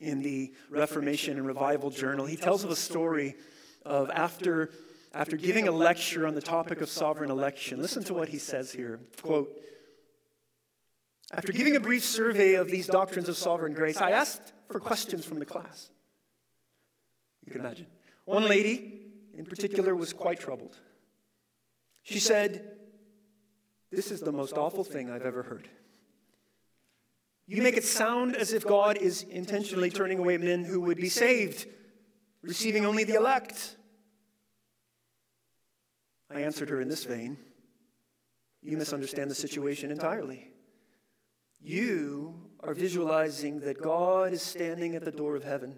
in 0.00 0.22
the 0.22 0.52
Reformation 0.70 1.36
and 1.36 1.46
Revival 1.46 1.90
Journal, 1.90 2.24
he 2.24 2.36
tells 2.36 2.64
of 2.64 2.70
a 2.70 2.76
story 2.76 3.34
of 3.84 4.10
after, 4.10 4.70
after 5.12 5.36
giving 5.36 5.68
a 5.68 5.72
lecture 5.72 6.26
on 6.26 6.34
the 6.34 6.40
topic 6.40 6.80
of 6.80 6.88
sovereign 6.88 7.30
election. 7.30 7.80
Listen 7.82 8.02
to 8.04 8.14
what 8.14 8.28
he 8.28 8.38
says 8.38 8.72
here. 8.72 9.00
Quote, 9.20 9.50
after 11.32 11.52
giving 11.52 11.76
a 11.76 11.80
brief 11.80 12.04
survey 12.04 12.54
of 12.54 12.70
these 12.70 12.86
doctrines 12.86 13.28
of 13.28 13.36
sovereign 13.36 13.72
grace, 13.72 13.98
I 13.98 14.10
asked 14.10 14.52
for 14.68 14.80
questions 14.80 15.24
from 15.24 15.38
the 15.38 15.46
class. 15.46 15.90
You 17.44 17.52
can 17.52 17.60
imagine. 17.60 17.86
One 18.24 18.48
lady, 18.48 19.00
in 19.36 19.44
particular, 19.44 19.94
was 19.94 20.12
quite 20.12 20.40
troubled. 20.40 20.76
She 22.02 22.18
said, 22.18 22.76
This 23.90 24.10
is 24.10 24.20
the 24.20 24.32
most 24.32 24.56
awful 24.56 24.84
thing 24.84 25.10
I've 25.10 25.22
ever 25.22 25.42
heard. 25.42 25.68
You 27.46 27.62
make 27.62 27.76
it 27.76 27.84
sound 27.84 28.36
as 28.36 28.52
if 28.52 28.66
God 28.66 28.96
is 28.96 29.22
intentionally 29.22 29.90
turning 29.90 30.18
away 30.18 30.38
men 30.38 30.64
who 30.64 30.80
would 30.82 30.98
be 30.98 31.08
saved, 31.08 31.66
receiving 32.42 32.86
only 32.86 33.04
the 33.04 33.14
elect. 33.14 33.76
I 36.32 36.42
answered 36.42 36.70
her 36.70 36.80
in 36.80 36.88
this 36.88 37.04
vein 37.04 37.36
You 38.62 38.76
misunderstand 38.76 39.30
the 39.30 39.34
situation 39.34 39.90
entirely. 39.90 40.50
You 41.62 42.34
are 42.60 42.74
visualizing 42.74 43.60
that 43.60 43.80
God 43.80 44.32
is 44.32 44.42
standing 44.42 44.94
at 44.94 45.04
the 45.04 45.10
door 45.10 45.36
of 45.36 45.44
heaven, 45.44 45.76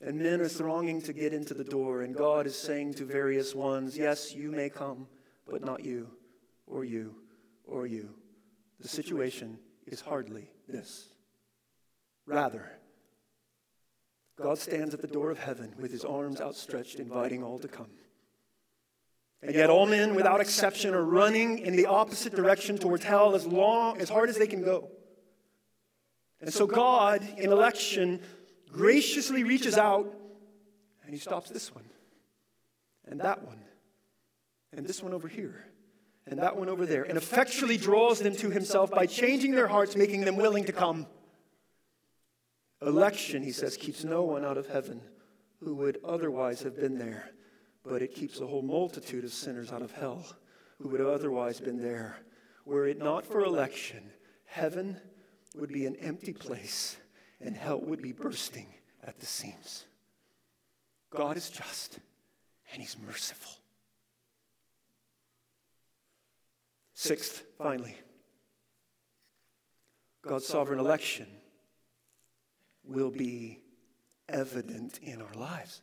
and 0.00 0.18
men 0.18 0.40
are 0.40 0.48
thronging 0.48 1.00
to 1.02 1.12
get 1.12 1.32
into 1.32 1.54
the 1.54 1.64
door, 1.64 2.02
and 2.02 2.14
God 2.14 2.46
is 2.46 2.58
saying 2.58 2.94
to 2.94 3.04
various 3.04 3.54
ones, 3.54 3.96
Yes, 3.96 4.34
you 4.34 4.50
may 4.50 4.68
come, 4.68 5.06
but 5.48 5.64
not 5.64 5.84
you, 5.84 6.08
or 6.66 6.84
you, 6.84 7.14
or 7.64 7.86
you. 7.86 8.10
The 8.80 8.88
situation 8.88 9.58
is 9.86 10.00
hardly 10.00 10.50
this. 10.68 11.08
Rather, 12.26 12.72
God 14.36 14.58
stands 14.58 14.94
at 14.94 15.00
the 15.00 15.06
door 15.06 15.30
of 15.30 15.38
heaven 15.38 15.74
with 15.78 15.92
his 15.92 16.04
arms 16.04 16.40
outstretched, 16.40 16.98
inviting 16.98 17.42
all 17.44 17.58
to 17.60 17.68
come. 17.68 17.90
And 19.42 19.54
yet 19.54 19.70
all 19.70 19.86
men, 19.86 20.14
without 20.14 20.40
exception, 20.40 20.94
are 20.94 21.04
running 21.04 21.58
in 21.58 21.74
the 21.74 21.86
opposite 21.86 22.34
direction 22.34 22.78
towards 22.78 23.02
hell 23.02 23.34
as 23.34 23.44
long, 23.44 24.00
as 24.00 24.08
hard 24.08 24.28
as 24.28 24.38
they 24.38 24.46
can 24.46 24.62
go. 24.62 24.88
And 26.40 26.52
so 26.52 26.66
God, 26.66 27.26
in 27.36 27.50
election, 27.50 28.20
graciously 28.70 29.42
reaches 29.44 29.76
out 29.76 30.12
and 31.04 31.12
he 31.12 31.18
stops 31.18 31.50
this 31.50 31.74
one, 31.74 31.84
and 33.06 33.20
that 33.20 33.44
one, 33.44 33.58
and 34.72 34.86
this 34.86 35.02
one 35.02 35.12
over 35.12 35.28
here, 35.28 35.66
and 36.26 36.38
that 36.38 36.56
one 36.56 36.68
over 36.68 36.86
there, 36.86 37.02
and 37.02 37.18
effectually 37.18 37.76
draws 37.76 38.20
them 38.20 38.34
to 38.36 38.50
himself 38.50 38.90
by 38.90 39.06
changing 39.06 39.52
their 39.52 39.66
hearts, 39.66 39.96
making 39.96 40.24
them 40.24 40.36
willing 40.36 40.64
to 40.64 40.72
come. 40.72 41.06
Election, 42.80 43.42
he 43.42 43.52
says, 43.52 43.76
keeps 43.76 44.04
no 44.04 44.22
one 44.22 44.44
out 44.44 44.56
of 44.56 44.68
heaven 44.68 45.00
who 45.60 45.74
would 45.74 45.98
otherwise 46.04 46.62
have 46.62 46.76
been 46.76 46.96
there 46.96 47.30
but 47.84 48.02
it 48.02 48.14
keeps 48.14 48.40
a 48.40 48.46
whole 48.46 48.62
multitude 48.62 49.24
of 49.24 49.32
sinners 49.32 49.72
out 49.72 49.82
of 49.82 49.92
hell 49.92 50.24
who 50.80 50.88
would 50.88 51.00
have 51.00 51.08
otherwise 51.08 51.60
been 51.60 51.80
there. 51.80 52.18
Were 52.64 52.86
it 52.86 52.98
not 52.98 53.26
for 53.26 53.44
election, 53.44 54.10
heaven 54.46 54.96
would 55.54 55.72
be 55.72 55.86
an 55.86 55.96
empty 55.96 56.32
place 56.32 56.96
and 57.40 57.56
hell 57.56 57.80
would 57.80 58.00
be 58.00 58.12
bursting 58.12 58.66
at 59.04 59.18
the 59.18 59.26
seams. 59.26 59.84
God 61.10 61.36
is 61.36 61.50
just 61.50 61.98
and 62.72 62.80
He's 62.80 62.96
merciful. 63.04 63.52
Sixth, 66.94 67.42
finally, 67.58 67.96
God's 70.22 70.46
sovereign 70.46 70.78
election 70.78 71.26
will 72.84 73.10
be 73.10 73.58
evident 74.28 75.00
in 75.02 75.20
our 75.20 75.34
lives 75.34 75.82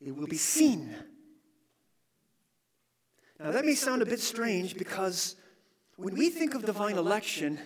it 0.00 0.14
will 0.14 0.26
be 0.26 0.36
seen. 0.36 0.94
Now, 3.40 3.52
that 3.52 3.64
may 3.64 3.74
sound 3.74 4.02
a 4.02 4.06
bit 4.06 4.20
strange 4.20 4.76
because 4.76 5.36
when 5.96 6.16
we 6.16 6.30
think 6.30 6.54
of 6.54 6.64
divine 6.64 6.96
election, 6.96 7.58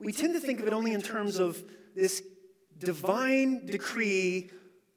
we 0.00 0.12
tend 0.12 0.34
to 0.34 0.40
think 0.40 0.60
of 0.60 0.66
it 0.66 0.72
only 0.72 0.92
in 0.92 1.02
terms 1.02 1.38
of 1.38 1.62
this 1.94 2.22
divine 2.78 3.66
decree 3.66 4.50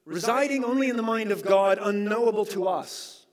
residing 0.04 0.64
only 0.64 0.88
in 0.88 0.96
the 0.96 1.02
mind 1.02 1.30
of 1.30 1.42
God, 1.44 1.78
unknowable 1.80 2.44
to 2.46 2.66
us. 2.68 3.26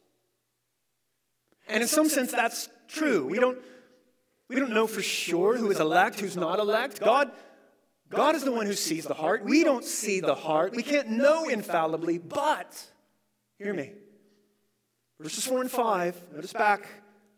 And 1.67 1.81
in 1.81 1.87
some 1.87 2.09
sense, 2.09 2.31
that's 2.31 2.69
true. 2.87 3.25
We 3.25 3.39
don't, 3.39 3.57
we 4.47 4.57
don't 4.57 4.71
know 4.71 4.87
for 4.87 5.01
sure 5.01 5.57
who 5.57 5.71
is 5.71 5.79
elect, 5.79 6.19
who's 6.19 6.37
not 6.37 6.59
elect. 6.59 6.99
God, 6.99 7.31
God 8.09 8.35
is 8.35 8.43
the 8.43 8.51
one 8.51 8.65
who 8.65 8.73
sees 8.73 9.05
the 9.05 9.13
heart. 9.13 9.43
We 9.43 9.63
don't 9.63 9.85
see 9.85 10.19
the 10.19 10.35
heart. 10.35 10.75
We 10.75 10.83
can't 10.83 11.09
know 11.09 11.47
infallibly, 11.47 12.17
but 12.17 12.85
Hear 13.61 13.75
me. 13.75 13.91
Verses 15.19 15.45
4 15.45 15.61
and 15.61 15.69
5, 15.69 16.33
notice 16.33 16.53
back, 16.53 16.87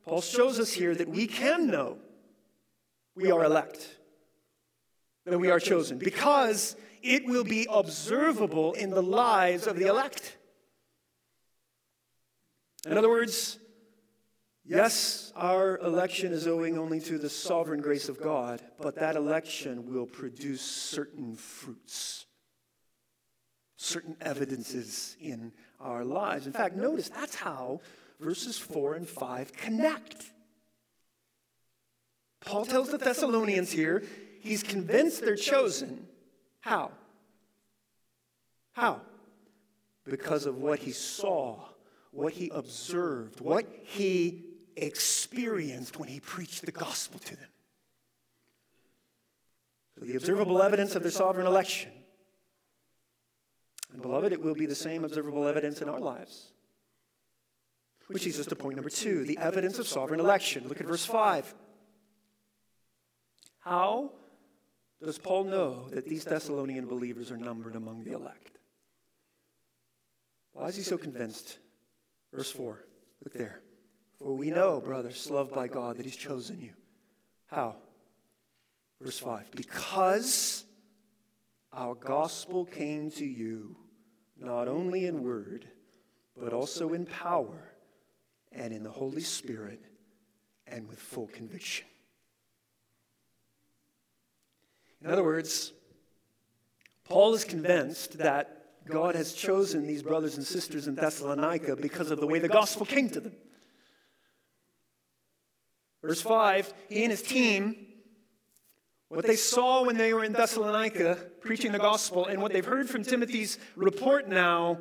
Paul 0.06 0.22
shows 0.22 0.58
us 0.58 0.72
here 0.72 0.96
that 0.96 1.10
we 1.10 1.28
can 1.28 1.68
know 1.68 1.98
we 3.14 3.30
are 3.30 3.44
elect, 3.44 4.00
that 5.26 5.38
we 5.38 5.52
are 5.52 5.60
chosen, 5.60 5.98
because 5.98 6.78
it 7.02 7.26
will 7.26 7.44
be 7.44 7.68
observable 7.70 8.72
in 8.72 8.90
the 8.90 9.04
lives 9.04 9.68
of 9.68 9.76
the 9.76 9.88
elect. 9.88 10.38
In 12.86 12.98
other 12.98 13.10
words, 13.10 13.60
yes, 14.64 15.34
our 15.36 15.78
election 15.80 16.32
is 16.32 16.48
owing 16.48 16.78
only 16.78 17.02
to 17.02 17.18
the 17.18 17.30
sovereign 17.30 17.82
grace 17.82 18.08
of 18.08 18.22
God, 18.22 18.62
but 18.80 18.96
that 18.96 19.18
election 19.18 19.94
will 19.94 20.06
produce 20.06 20.62
certain 20.62 21.36
fruits, 21.36 22.28
certain 23.76 24.16
evidences 24.22 25.18
in 25.20 25.52
our 25.84 26.04
lives. 26.04 26.48
In 26.48 26.54
fact, 26.54 26.76
notice 26.76 27.10
that's 27.10 27.36
how 27.36 27.82
verses 28.20 28.58
4 28.58 28.96
and 28.96 29.08
5 29.08 29.54
connect. 29.54 30.32
Paul 32.42 32.66
tells 32.66 32.90
the 32.90 32.98
Thessalonians 32.98 33.72
here 33.72 34.04
he's 34.42 34.64
convinced 34.64 35.22
they're 35.22 35.36
chosen. 35.36 36.08
How? 36.62 36.92
How? 38.74 39.02
Because 40.06 40.46
of 40.46 40.58
what 40.58 40.80
he 40.80 40.92
saw, 40.92 41.60
what 42.12 42.34
he 42.34 42.50
observed, 42.54 43.40
what 43.40 43.66
he 43.84 44.44
experienced 44.76 45.98
when 45.98 46.10
he 46.10 46.20
preached 46.20 46.66
the 46.66 46.72
gospel 46.72 47.20
to 47.20 47.36
them. 47.36 47.50
So, 49.98 50.06
the 50.06 50.16
observable 50.16 50.62
evidence 50.62 50.96
of 50.96 51.04
their 51.04 51.12
sovereign 51.12 51.46
election 51.46 51.92
and 53.94 54.02
beloved, 54.02 54.34
it 54.34 54.42
will 54.42 54.56
be 54.56 54.66
the 54.66 54.76
same 54.76 55.06
observable 55.06 55.48
evidence 55.48 55.82
in 55.82 55.88
our 55.88 56.00
lives. 56.00 56.52
Which 58.08 58.26
leads 58.26 58.40
us 58.40 58.48
to 58.48 58.56
point 58.56 58.76
number 58.76 58.90
two 58.90 59.24
the 59.24 59.38
evidence 59.38 59.80
of 59.80 59.88
sovereign 59.88 60.20
election. 60.20 60.68
Look 60.68 60.82
at 60.82 60.88
verse 60.88 61.06
5. 61.06 61.54
How 63.60 64.12
does 65.02 65.18
Paul 65.18 65.46
know 65.46 65.88
that 65.90 66.08
these 66.08 66.26
Thessalonian 66.26 66.86
believers 66.86 67.32
are 67.32 67.38
numbered 67.38 67.76
among 67.76 68.04
the 68.04 68.12
elect? 68.12 68.58
Why 70.52 70.66
is 70.68 70.76
he 70.76 70.84
so 70.84 70.98
convinced? 70.98 71.60
Verse 72.34 72.52
4. 72.52 72.84
Look 73.24 73.34
there. 73.34 73.62
For 74.18 74.36
we 74.36 74.52
know, 74.52 74.82
brothers, 74.82 75.30
loved 75.30 75.54
by 75.54 75.68
God, 75.68 75.98
that 75.98 76.06
he's 76.06 76.16
chosen 76.16 76.60
you. 76.60 76.74
How? 77.48 77.76
Verse 79.02 79.20
5. 79.20 79.52
Because 79.56 80.66
our 81.72 81.96
gospel 81.96 82.66
came 82.66 83.10
to 83.12 83.26
you 83.26 83.76
not 84.40 84.68
only 84.68 85.06
in 85.06 85.24
word, 85.24 85.68
but 86.38 86.54
also 86.54 86.94
in 86.94 87.06
power 87.06 87.72
and 88.52 88.74
in 88.74 88.84
the 88.84 88.92
Holy 88.92 89.22
Spirit 89.22 89.82
and 90.68 90.88
with 90.88 91.00
full 91.00 91.28
conviction. 91.28 91.86
In 95.04 95.10
other 95.10 95.24
words, 95.24 95.74
Paul 97.04 97.34
is 97.34 97.44
convinced 97.44 98.18
that 98.20 98.64
God 98.86 99.16
has 99.16 99.34
chosen 99.34 99.86
these 99.86 100.04
brothers 100.04 100.38
and 100.38 100.46
sisters 100.46 100.88
in 100.88 100.96
Thessalonica 100.96 101.76
because 101.76 102.12
of 102.12 102.20
the 102.20 102.28
way 102.28 102.40
the 102.40 102.50
gospel 102.50 102.86
came 102.86 103.10
to 103.10 103.20
them. 103.20 103.36
Verse 106.02 106.22
5 106.22 106.74
he 106.90 107.04
and 107.04 107.12
his 107.12 107.22
team, 107.22 107.93
what 109.14 109.28
they 109.28 109.36
saw 109.36 109.86
when 109.86 109.96
they 109.96 110.14
were 110.14 110.24
in 110.24 110.34
Thessalonica 110.34 111.18
preaching 111.42 111.72
the 111.72 111.80
gospel, 111.80 112.26
and 112.26 112.42
what 112.42 112.52
they've 112.52 112.66
heard 112.66 112.90
from 112.90 113.04
Timothy's 113.04 113.60
report 113.76 114.28
now, 114.28 114.80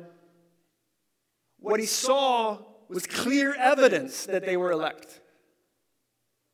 what 1.59 1.79
he 1.79 1.85
saw 1.85 2.57
was 2.89 3.05
clear 3.05 3.53
evidence 3.53 4.25
that 4.25 4.45
they 4.45 4.57
were 4.57 4.71
elect, 4.71 5.21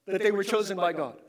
that 0.07 0.21
they 0.21 0.31
were 0.31 0.43
chosen 0.43 0.75
by 0.75 0.91
God. 0.91 1.21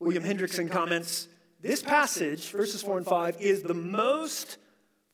William 0.00 0.22
Hendriksen 0.22 0.70
comments 0.70 1.28
this 1.60 1.82
passage, 1.82 2.50
verses 2.50 2.82
4 2.82 2.98
and 2.98 3.06
5, 3.06 3.40
is 3.40 3.62
the 3.62 3.74
most 3.74 4.58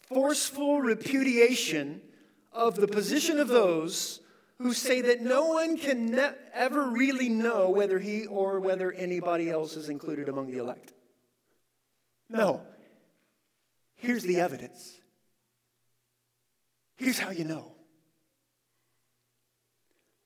forceful 0.08 0.80
repudiation 0.80 2.02
of 2.52 2.76
the 2.76 2.88
position 2.88 3.38
of 3.38 3.48
those 3.48 4.20
who 4.58 4.72
say 4.72 5.00
that 5.02 5.20
no 5.20 5.46
one 5.46 5.76
can 5.76 6.06
ne- 6.06 6.34
ever 6.52 6.88
really 6.90 7.28
know 7.28 7.70
whether 7.70 7.98
he 7.98 8.26
or 8.26 8.60
whether 8.60 8.92
anybody 8.92 9.50
else 9.50 9.76
is 9.76 9.88
included 9.88 10.28
among 10.28 10.50
the 10.50 10.58
elect. 10.58 10.92
No. 12.28 12.62
Here's 13.96 14.22
the 14.22 14.40
evidence. 14.40 15.00
Here's 16.96 17.18
how 17.18 17.30
you 17.30 17.44
know. 17.44 17.72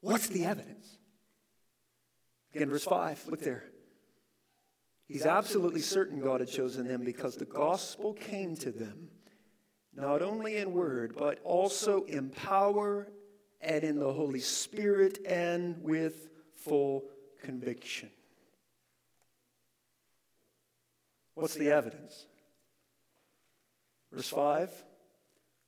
What's 0.00 0.28
the 0.28 0.44
evidence? 0.44 0.86
Again, 2.54 2.70
verse 2.70 2.84
5, 2.84 3.26
look 3.28 3.40
there. 3.40 3.64
He's 5.06 5.26
absolutely 5.26 5.80
certain 5.80 6.20
God 6.20 6.40
had 6.40 6.50
chosen 6.50 6.86
them 6.86 7.02
because 7.02 7.36
the 7.36 7.46
gospel 7.46 8.12
came 8.12 8.56
to 8.56 8.70
them 8.70 9.08
not 9.94 10.22
only 10.22 10.58
in 10.58 10.72
word, 10.72 11.14
but 11.16 11.40
also 11.42 12.04
in 12.04 12.30
power 12.30 13.08
and 13.60 13.84
in 13.84 13.98
the 13.98 14.12
Holy 14.12 14.40
Spirit 14.40 15.18
and 15.26 15.82
with 15.82 16.28
full 16.54 17.04
conviction. 17.42 18.10
What's 21.34 21.54
the 21.54 21.70
evidence? 21.70 22.26
Verse 24.12 24.28
5, 24.28 24.84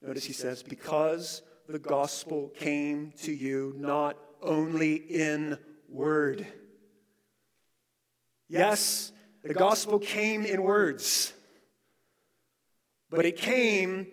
notice 0.03 0.25
he 0.25 0.33
says, 0.33 0.63
Because 0.63 1.43
the 1.69 1.79
gospel 1.79 2.49
came 2.57 3.13
to 3.23 3.33
you 3.33 3.75
not 3.77 4.17
only 4.43 4.95
in 4.95 5.59
word. 5.89 6.47
Yes, 8.49 9.13
the 9.45 9.55
gospel 9.55 9.99
came 9.99 10.45
in 10.45 10.63
words, 10.63 11.33
but 13.09 13.25
it 13.25 13.37
came 13.37 14.07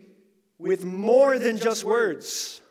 with 0.60 0.84
more 0.84 1.40
than 1.40 1.58
just 1.58 1.84
words. 1.84 2.62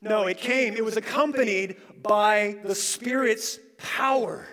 No, 0.00 0.26
it 0.26 0.38
came, 0.38 0.76
it 0.76 0.84
was 0.84 0.96
accompanied 0.96 1.76
by 2.02 2.56
the 2.64 2.74
Spirit's 2.74 3.58
power. 3.76 4.46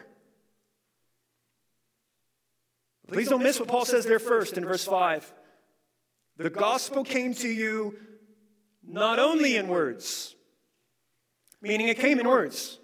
Please 3.07 3.29
don't 3.29 3.43
miss 3.43 3.59
what 3.59 3.67
Paul 3.67 3.85
says 3.85 4.05
there 4.05 4.19
first 4.19 4.57
in 4.57 4.65
verse 4.65 4.85
5. 4.85 5.31
The 6.37 6.49
gospel 6.49 7.03
came 7.03 7.33
to 7.35 7.47
you 7.47 7.97
not 8.83 9.19
only 9.19 9.55
in 9.55 9.67
words, 9.67 10.35
meaning 11.61 11.87
it 11.87 11.99
came 11.99 12.19
in 12.19 12.27
words. 12.27 12.79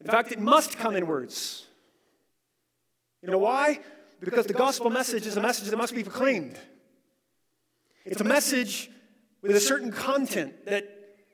In 0.00 0.06
fact, 0.06 0.32
it 0.32 0.40
must 0.40 0.78
come 0.78 0.96
in 0.96 1.06
words. 1.06 1.66
You 3.22 3.30
know 3.30 3.38
why? 3.38 3.80
Because 4.20 4.46
the 4.46 4.54
gospel 4.54 4.90
message 4.90 5.26
is 5.26 5.36
a 5.36 5.40
message 5.40 5.68
that 5.68 5.76
must 5.76 5.94
be 5.94 6.02
proclaimed. 6.02 6.58
It's 8.04 8.20
a 8.20 8.24
message 8.24 8.90
with 9.44 9.54
a 9.54 9.60
certain 9.60 9.92
content 9.92 10.64
that 10.64 10.88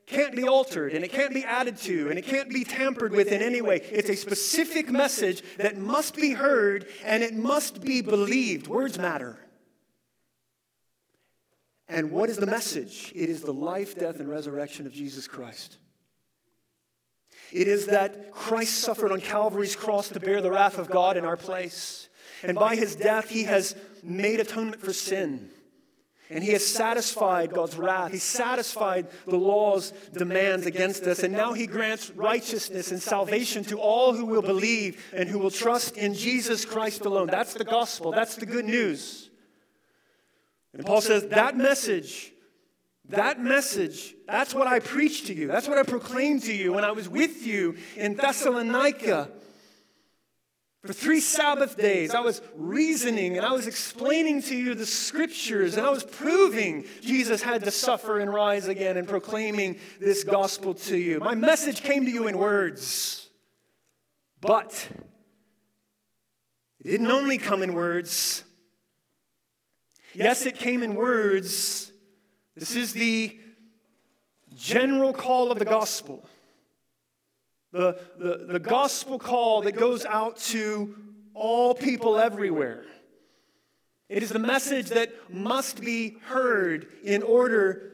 can't 0.07 0.35
be 0.35 0.49
altered 0.49 0.93
and 0.93 1.05
it 1.05 1.13
can't 1.13 1.33
be 1.33 1.45
added 1.45 1.77
to 1.77 2.11
and 2.11 2.19
it 2.19 2.27
can't 2.27 2.51
be 2.51 2.65
tampered 2.65 3.13
with 3.13 3.29
in 3.29 3.41
any 3.41 3.63
way. 3.63 3.77
It's 3.77 4.09
a 4.09 4.17
specific 4.17 4.91
message 4.91 5.43
that 5.59 5.79
must 5.79 6.17
be 6.17 6.33
heard 6.33 6.89
and 7.05 7.23
it 7.23 7.35
must 7.35 7.81
be 7.81 8.03
believed. 8.03 8.67
Words 8.67 8.99
matter. 8.99 9.39
And 11.89 12.11
what 12.11 12.29
is 12.29 12.37
the 12.37 12.47
message? 12.47 13.13
It 13.15 13.29
is 13.29 13.43
the 13.43 13.53
life, 13.53 13.97
death, 13.97 14.19
and 14.19 14.29
resurrection 14.29 14.87
of 14.87 14.93
Jesus 14.93 15.29
Christ. 15.29 15.79
It 17.53 17.69
is 17.69 17.87
that 17.87 18.33
Christ 18.33 18.79
suffered 18.79 19.13
on 19.13 19.21
Calvary's 19.21 19.77
cross 19.77 20.09
to 20.09 20.21
bear 20.21 20.41
the 20.41 20.51
wrath 20.51 20.79
of 20.79 20.91
God 20.91 21.17
in 21.17 21.25
our 21.25 21.37
place. 21.37 22.09
And 22.43 22.57
by 22.57 22.75
his 22.75 22.97
death, 22.97 23.29
he 23.29 23.45
has 23.45 23.77
made 24.03 24.41
atonement 24.41 24.83
for 24.83 24.93
sin. 24.93 25.51
And 26.31 26.45
he 26.45 26.53
has 26.53 26.65
satisfied 26.65 27.53
God's 27.53 27.77
wrath. 27.77 28.13
He 28.13 28.19
satisfied 28.19 29.09
the 29.27 29.37
law's 29.37 29.93
demands 30.13 30.65
against 30.65 31.03
us. 31.05 31.25
And 31.25 31.33
now 31.35 31.53
he 31.53 31.67
grants 31.67 32.11
righteousness 32.11 32.93
and 32.93 33.03
salvation 33.03 33.65
to 33.65 33.79
all 33.79 34.15
who 34.15 34.25
will 34.27 34.43
believe 34.43 35.05
and 35.13 35.29
who 35.29 35.39
will 35.39 35.51
trust 35.51 35.97
in 35.97 36.15
Jesus 36.15 36.65
Christ 36.65 37.05
alone. 37.05 37.27
That's 37.27 37.55
the 37.55 37.65
gospel. 37.65 38.13
That's 38.13 38.37
the 38.37 38.47
good 38.47 38.65
news. 38.65 39.29
And 40.73 40.87
Paul 40.87 41.01
says 41.01 41.27
that 41.29 41.57
message 41.57 42.33
that 43.11 43.41
message, 43.41 44.15
that's 44.27 44.55
what 44.55 44.69
I 44.69 44.79
preached 44.79 45.27
to 45.27 45.35
you. 45.35 45.49
That's 45.49 45.67
what 45.67 45.79
I 45.79 45.83
proclaimed 45.83 46.45
to 46.45 46.55
you 46.55 46.73
when 46.73 46.85
I 46.85 46.93
was 46.93 47.09
with 47.09 47.45
you 47.45 47.77
in 47.97 48.15
Thessalonica. 48.15 49.29
For 50.85 50.95
three 50.95 51.21
Sabbath 51.21 51.77
days, 51.77 52.15
I 52.15 52.21
was 52.21 52.41
reasoning 52.55 53.37
and 53.37 53.45
I 53.45 53.53
was 53.53 53.67
explaining 53.67 54.43
to 54.45 54.57
you 54.57 54.75
the 54.75 54.87
scriptures 54.87 55.77
and 55.77 55.87
I 55.87 55.91
was 55.91 56.05
proving 56.05 56.87
Jesus 57.03 57.43
had 57.43 57.65
to 57.65 57.71
suffer 57.71 58.19
and 58.19 58.33
rise 58.33 58.67
again 58.67 58.97
and 58.97 59.07
proclaiming 59.07 59.79
this 60.01 60.25
gospel 60.25 60.73
to 60.75 60.97
you. 60.97 61.21
My 61.21 61.35
message 61.35 61.83
came 61.83 62.07
to 62.07 62.11
you 62.11 62.29
in 62.29 62.39
words, 62.39 63.29
but 64.41 64.89
it 66.79 66.91
didn't 66.91 67.11
only 67.11 67.37
come 67.37 67.63
in 67.63 67.75
words. 67.75 68.43
Yes, 70.15 70.47
it 70.47 70.57
came 70.57 70.83
in 70.83 70.95
words 70.95 71.91
this 72.61 72.77
is 72.77 72.93
the 72.93 73.39
general 74.55 75.13
call 75.13 75.51
of 75.51 75.59
the 75.59 75.65
gospel. 75.65 76.29
The, 77.73 78.01
the, 78.19 78.47
the 78.53 78.59
gospel 78.59 79.19
call 79.19 79.63
that 79.63 79.73
goes 79.73 80.05
out 80.05 80.39
to 80.39 80.97
all 81.35 81.75
people 81.75 82.19
everywhere. 82.19 82.85
It 84.09 84.25
is 84.25 84.31
the 84.31 84.41
message 84.41 84.89
that 84.89 85.33
must 85.33 85.81
be 85.81 86.17
heard 86.25 86.89
in 87.05 87.23
order 87.23 87.91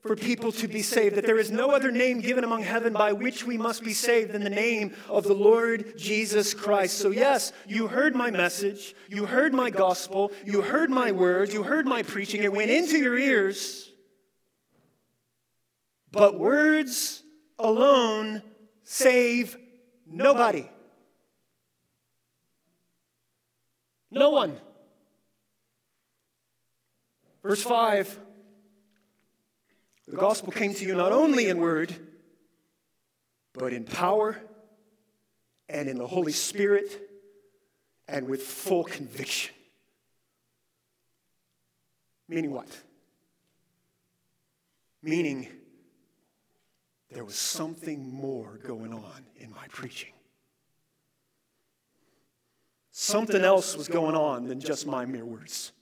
for 0.00 0.16
people 0.16 0.50
to 0.52 0.66
be 0.66 0.80
saved, 0.80 1.16
that 1.16 1.26
there 1.26 1.38
is 1.38 1.50
no 1.50 1.72
other 1.72 1.90
name 1.90 2.20
given 2.20 2.42
among 2.42 2.62
heaven 2.62 2.94
by 2.94 3.12
which 3.12 3.44
we 3.44 3.58
must 3.58 3.84
be 3.84 3.92
saved 3.92 4.32
than 4.32 4.42
the 4.42 4.48
name 4.48 4.96
of 5.10 5.24
the 5.24 5.34
Lord 5.34 5.98
Jesus 5.98 6.54
Christ. 6.54 6.96
So, 6.96 7.10
yes, 7.10 7.52
you 7.68 7.86
heard 7.86 8.16
my 8.16 8.30
message, 8.30 8.94
you 9.10 9.26
heard 9.26 9.52
my 9.52 9.68
gospel, 9.68 10.32
you 10.46 10.62
heard 10.62 10.88
my 10.88 11.12
words, 11.12 11.52
you 11.52 11.62
heard 11.62 11.86
my 11.86 12.02
preaching, 12.02 12.42
it 12.42 12.52
went 12.52 12.70
into 12.70 12.96
your 12.96 13.18
ears. 13.18 13.92
But 16.10 16.38
words 16.38 17.22
alone 17.58 18.42
save 18.90 19.56
nobody. 20.04 20.68
No 24.10 24.30
one. 24.30 24.58
Verse 27.40 27.62
5 27.62 28.18
The 30.08 30.16
gospel 30.16 30.50
came 30.50 30.74
to 30.74 30.84
you 30.84 30.96
not 30.96 31.12
only 31.12 31.48
in 31.48 31.58
word, 31.58 31.94
but 33.52 33.72
in 33.72 33.84
power 33.84 34.36
and 35.68 35.88
in 35.88 35.96
the 35.96 36.08
Holy 36.08 36.32
Spirit 36.32 37.00
and 38.08 38.26
with 38.26 38.42
full 38.42 38.82
conviction. 38.82 39.54
Meaning 42.28 42.50
what? 42.50 42.76
Meaning, 45.00 45.46
there 47.10 47.24
was 47.24 47.34
something 47.34 48.12
more 48.12 48.58
going 48.64 48.92
on 48.92 49.24
in 49.36 49.50
my 49.50 49.66
preaching. 49.68 50.12
Something 52.92 53.42
else 53.42 53.76
was 53.76 53.88
going 53.88 54.14
on 54.14 54.46
than 54.46 54.60
just 54.60 54.86
my 54.86 55.04
mere 55.06 55.24
words. 55.24 55.72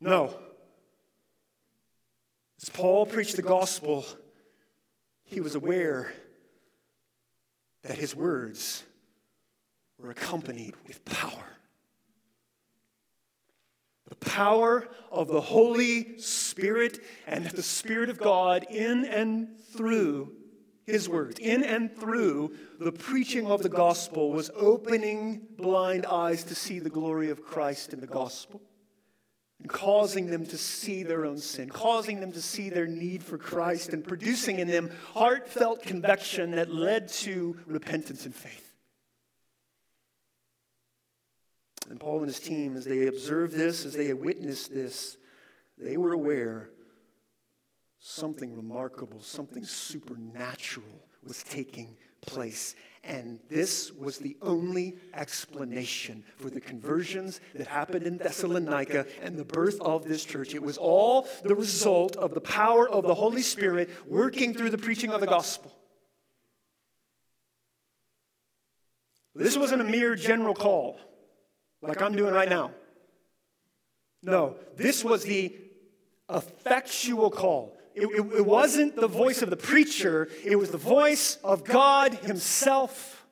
No. 0.00 0.36
As 2.62 2.68
Paul 2.70 3.06
preached 3.06 3.36
the 3.36 3.42
gospel, 3.42 4.04
he 5.24 5.40
was 5.40 5.54
aware 5.54 6.12
that 7.82 7.98
his 7.98 8.16
words 8.16 8.84
were 9.98 10.10
accompanied 10.10 10.74
with 10.86 11.04
power. 11.04 11.55
The 14.20 14.30
power 14.30 14.88
of 15.10 15.28
the 15.28 15.40
Holy 15.40 16.18
Spirit 16.18 17.00
and 17.26 17.46
the 17.46 17.62
Spirit 17.62 18.10
of 18.10 18.18
God 18.18 18.64
in 18.70 19.04
and 19.04 19.58
through 19.74 20.32
his 20.84 21.08
words, 21.08 21.38
in 21.40 21.64
and 21.64 21.94
through 21.96 22.54
the 22.78 22.92
preaching 22.92 23.46
of 23.46 23.62
the 23.62 23.68
gospel, 23.68 24.30
was 24.30 24.50
opening 24.54 25.42
blind 25.56 26.06
eyes 26.06 26.44
to 26.44 26.54
see 26.54 26.78
the 26.78 26.90
glory 26.90 27.30
of 27.30 27.44
Christ 27.44 27.92
in 27.92 28.00
the 28.00 28.06
gospel, 28.06 28.62
and 29.58 29.68
causing 29.68 30.26
them 30.26 30.46
to 30.46 30.56
see 30.56 31.02
their 31.02 31.24
own 31.24 31.38
sin, 31.38 31.68
causing 31.68 32.20
them 32.20 32.30
to 32.32 32.40
see 32.40 32.70
their 32.70 32.86
need 32.86 33.24
for 33.24 33.36
Christ, 33.36 33.92
and 33.94 34.06
producing 34.06 34.60
in 34.60 34.68
them 34.68 34.90
heartfelt 35.12 35.82
conviction 35.82 36.52
that 36.52 36.72
led 36.72 37.08
to 37.08 37.56
repentance 37.66 38.24
and 38.24 38.34
faith. 38.34 38.65
And 41.88 42.00
Paul 42.00 42.18
and 42.18 42.26
his 42.26 42.40
team, 42.40 42.76
as 42.76 42.84
they 42.84 43.06
observed 43.06 43.54
this, 43.54 43.84
as 43.84 43.94
they 43.94 44.12
witnessed 44.12 44.72
this, 44.72 45.16
they 45.78 45.96
were 45.96 46.12
aware 46.12 46.70
something 47.98 48.54
remarkable, 48.56 49.20
something 49.20 49.64
supernatural 49.64 51.08
was 51.24 51.42
taking 51.42 51.96
place. 52.22 52.74
And 53.04 53.38
this 53.48 53.92
was 53.92 54.18
the 54.18 54.36
only 54.42 54.96
explanation 55.14 56.24
for 56.36 56.50
the 56.50 56.60
conversions 56.60 57.40
that 57.54 57.66
happened 57.66 58.04
in 58.04 58.18
Thessalonica 58.18 59.06
and 59.22 59.36
the 59.36 59.44
birth 59.44 59.80
of 59.80 60.04
this 60.04 60.24
church. 60.24 60.54
It 60.54 60.62
was 60.62 60.76
all 60.76 61.28
the 61.44 61.54
result 61.54 62.16
of 62.16 62.34
the 62.34 62.40
power 62.40 62.88
of 62.88 63.04
the 63.04 63.14
Holy 63.14 63.42
Spirit 63.42 63.90
working 64.06 64.54
through 64.54 64.70
the 64.70 64.78
preaching 64.78 65.10
of 65.10 65.20
the 65.20 65.26
gospel. 65.26 65.72
This 69.34 69.56
wasn't 69.56 69.82
a 69.82 69.84
mere 69.84 70.16
general 70.16 70.54
call 70.54 70.98
like 71.82 72.00
I'm 72.02 72.14
doing 72.14 72.34
right 72.34 72.48
now. 72.48 72.72
No, 74.22 74.56
this 74.76 75.04
was 75.04 75.24
the 75.24 75.54
effectual 76.28 77.30
call. 77.30 77.76
It, 77.94 78.06
it, 78.06 78.38
it, 78.38 78.46
wasn't 78.46 78.96
the 78.96 79.08
voice 79.08 79.40
of 79.40 79.50
the 79.50 79.56
preacher, 79.56 80.28
it 80.44 80.56
was 80.56 80.70
the 80.70 80.78
voice 80.78 81.38
of 81.42 81.64
God 81.64 82.12
Himself 82.12 83.26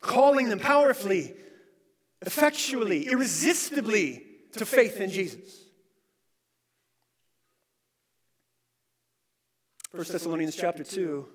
calling 0.00 0.48
them 0.48 0.58
powerfully, 0.58 1.34
effectually, 2.22 3.08
irresistibly 3.08 4.24
to 4.52 4.64
faith 4.64 5.00
in 5.00 5.10
Jesus. 5.10 5.66
1 9.92 10.04
Thessalonians 10.10 10.56
chapter 10.56 10.84
2, 10.84 11.26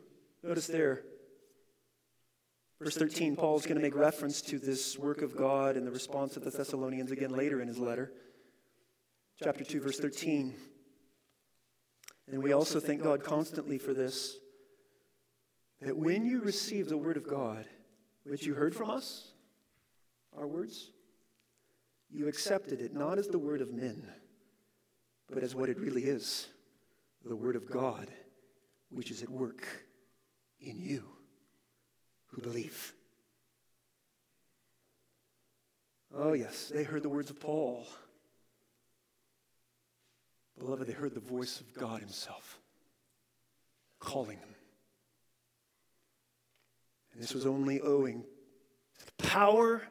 notice 0.43 0.67
there. 0.67 1.03
Verse 2.81 2.97
13, 2.97 3.35
Paul 3.35 3.57
is 3.57 3.65
going 3.67 3.75
to 3.75 3.81
make 3.81 3.95
reference 3.95 4.41
to 4.41 4.57
this 4.57 4.97
work 4.97 5.21
of 5.21 5.37
God 5.37 5.77
and 5.77 5.85
the 5.85 5.91
response 5.91 6.35
of 6.35 6.43
the 6.43 6.49
Thessalonians 6.49 7.11
again 7.11 7.29
later 7.29 7.61
in 7.61 7.67
his 7.67 7.77
letter. 7.77 8.11
Chapter 9.43 9.63
2, 9.63 9.81
verse 9.81 9.99
13. 9.99 10.55
And 12.31 12.41
we 12.41 12.53
also 12.53 12.79
thank 12.79 13.03
God 13.03 13.23
constantly 13.23 13.77
for 13.77 13.93
this 13.93 14.37
that 15.79 15.95
when 15.95 16.25
you 16.25 16.41
receive 16.41 16.89
the 16.89 16.97
word 16.97 17.17
of 17.17 17.27
God, 17.27 17.65
which 18.23 18.47
you 18.47 18.55
heard 18.55 18.73
from 18.73 18.89
us, 18.89 19.27
our 20.35 20.47
words, 20.47 20.89
you 22.09 22.27
accepted 22.27 22.81
it 22.81 22.95
not 22.95 23.19
as 23.19 23.27
the 23.27 23.37
word 23.37 23.61
of 23.61 23.71
men, 23.71 24.07
but 25.29 25.43
as 25.43 25.53
what 25.53 25.69
it 25.69 25.77
really 25.79 26.05
is 26.05 26.47
the 27.25 27.35
word 27.35 27.55
of 27.55 27.69
God, 27.69 28.07
which 28.89 29.11
is 29.11 29.21
at 29.21 29.29
work 29.29 29.67
in 30.59 30.79
you 30.79 31.03
who 32.31 32.41
believe. 32.41 32.93
Oh, 36.15 36.33
yes, 36.33 36.71
they 36.73 36.83
heard 36.83 37.03
the 37.03 37.09
words 37.09 37.29
of 37.29 37.39
Paul. 37.39 37.85
Beloved, 40.59 40.85
they 40.87 40.93
heard 40.93 41.13
the 41.13 41.19
voice 41.19 41.59
of 41.59 41.73
God 41.73 42.01
Himself 42.01 42.59
calling 43.99 44.39
them. 44.39 44.55
And 47.13 47.21
this 47.21 47.33
was 47.33 47.45
only 47.45 47.81
owing 47.81 48.23
to 48.99 49.05
the 49.05 49.23
power 49.23 49.81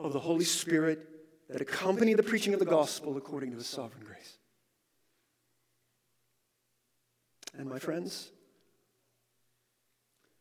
of 0.00 0.12
the 0.12 0.20
Holy 0.20 0.44
Spirit 0.44 1.06
that 1.48 1.60
accompanied 1.60 2.14
the 2.14 2.22
preaching 2.22 2.52
of 2.54 2.60
the 2.60 2.66
gospel 2.66 3.16
according 3.16 3.50
to 3.50 3.56
His 3.56 3.66
sovereign 3.66 4.04
grace. 4.04 4.38
And 7.56 7.68
my 7.68 7.78
friends, 7.78 8.30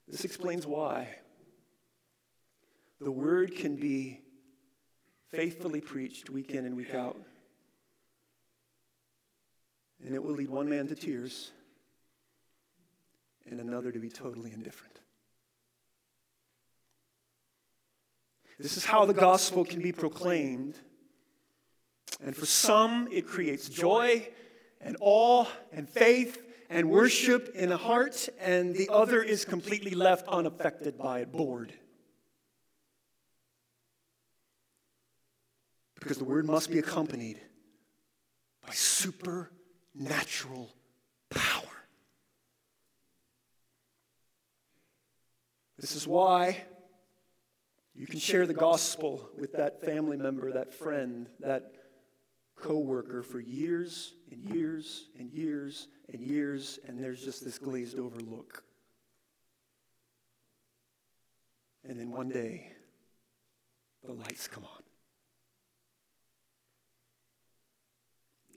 this 0.07 0.23
explains 0.25 0.65
why 0.65 1.07
the 2.99 3.11
word 3.11 3.55
can 3.55 3.75
be 3.75 4.21
faithfully 5.29 5.81
preached 5.81 6.29
week 6.29 6.51
in 6.51 6.65
and 6.65 6.75
week 6.75 6.93
out 6.93 7.17
and 10.05 10.13
it 10.13 10.23
will 10.23 10.33
lead 10.33 10.49
one 10.49 10.69
man 10.69 10.87
to 10.87 10.95
tears 10.95 11.51
and 13.49 13.59
another 13.59 13.91
to 13.91 13.99
be 13.99 14.09
totally 14.09 14.51
indifferent. 14.51 14.99
This 18.59 18.75
is 18.75 18.85
how 18.85 19.05
the 19.05 19.13
gospel 19.13 19.63
can 19.63 19.81
be 19.81 19.91
proclaimed. 19.91 20.75
And 22.23 22.35
for 22.35 22.45
some, 22.45 23.07
it 23.11 23.27
creates 23.27 23.69
joy 23.69 24.27
and 24.81 24.97
awe 24.99 25.45
and 25.71 25.87
faith 25.87 26.41
and 26.69 26.89
worship 26.89 27.51
in 27.55 27.69
the 27.69 27.77
heart, 27.77 28.27
and 28.39 28.75
the 28.75 28.89
other 28.91 29.23
is 29.23 29.45
completely 29.45 29.91
left 29.91 30.27
unaffected 30.27 30.97
by 30.97 31.21
it, 31.21 31.31
bored. 31.31 31.73
Because 35.95 36.17
the 36.17 36.25
word 36.25 36.45
must 36.45 36.69
be 36.69 36.79
accompanied 36.79 37.39
by 38.65 38.73
supernatural 38.73 40.69
power. 41.29 41.63
This 45.79 45.95
is 45.95 46.07
why 46.07 46.63
you 47.95 48.07
can 48.07 48.19
share 48.19 48.45
the 48.45 48.53
gospel 48.53 49.29
with 49.37 49.53
that 49.53 49.81
family 49.81 50.17
member, 50.17 50.51
that 50.51 50.73
friend, 50.73 51.27
that 51.39 51.76
coworker 52.57 53.23
for 53.23 53.39
years 53.39 54.13
and 54.31 54.43
years 54.43 55.09
and 55.17 55.31
years 55.31 55.87
and 56.11 56.21
years, 56.21 56.79
and 56.87 57.01
there's 57.01 57.23
just 57.23 57.43
this 57.45 57.57
glazed 57.57 57.97
over 57.97 58.19
look. 58.19 58.63
And 61.87 61.99
then 61.99 62.11
one 62.11 62.29
day, 62.29 62.73
the 64.03 64.13
lights 64.13 64.47
come 64.47 64.65
on. 64.65 64.83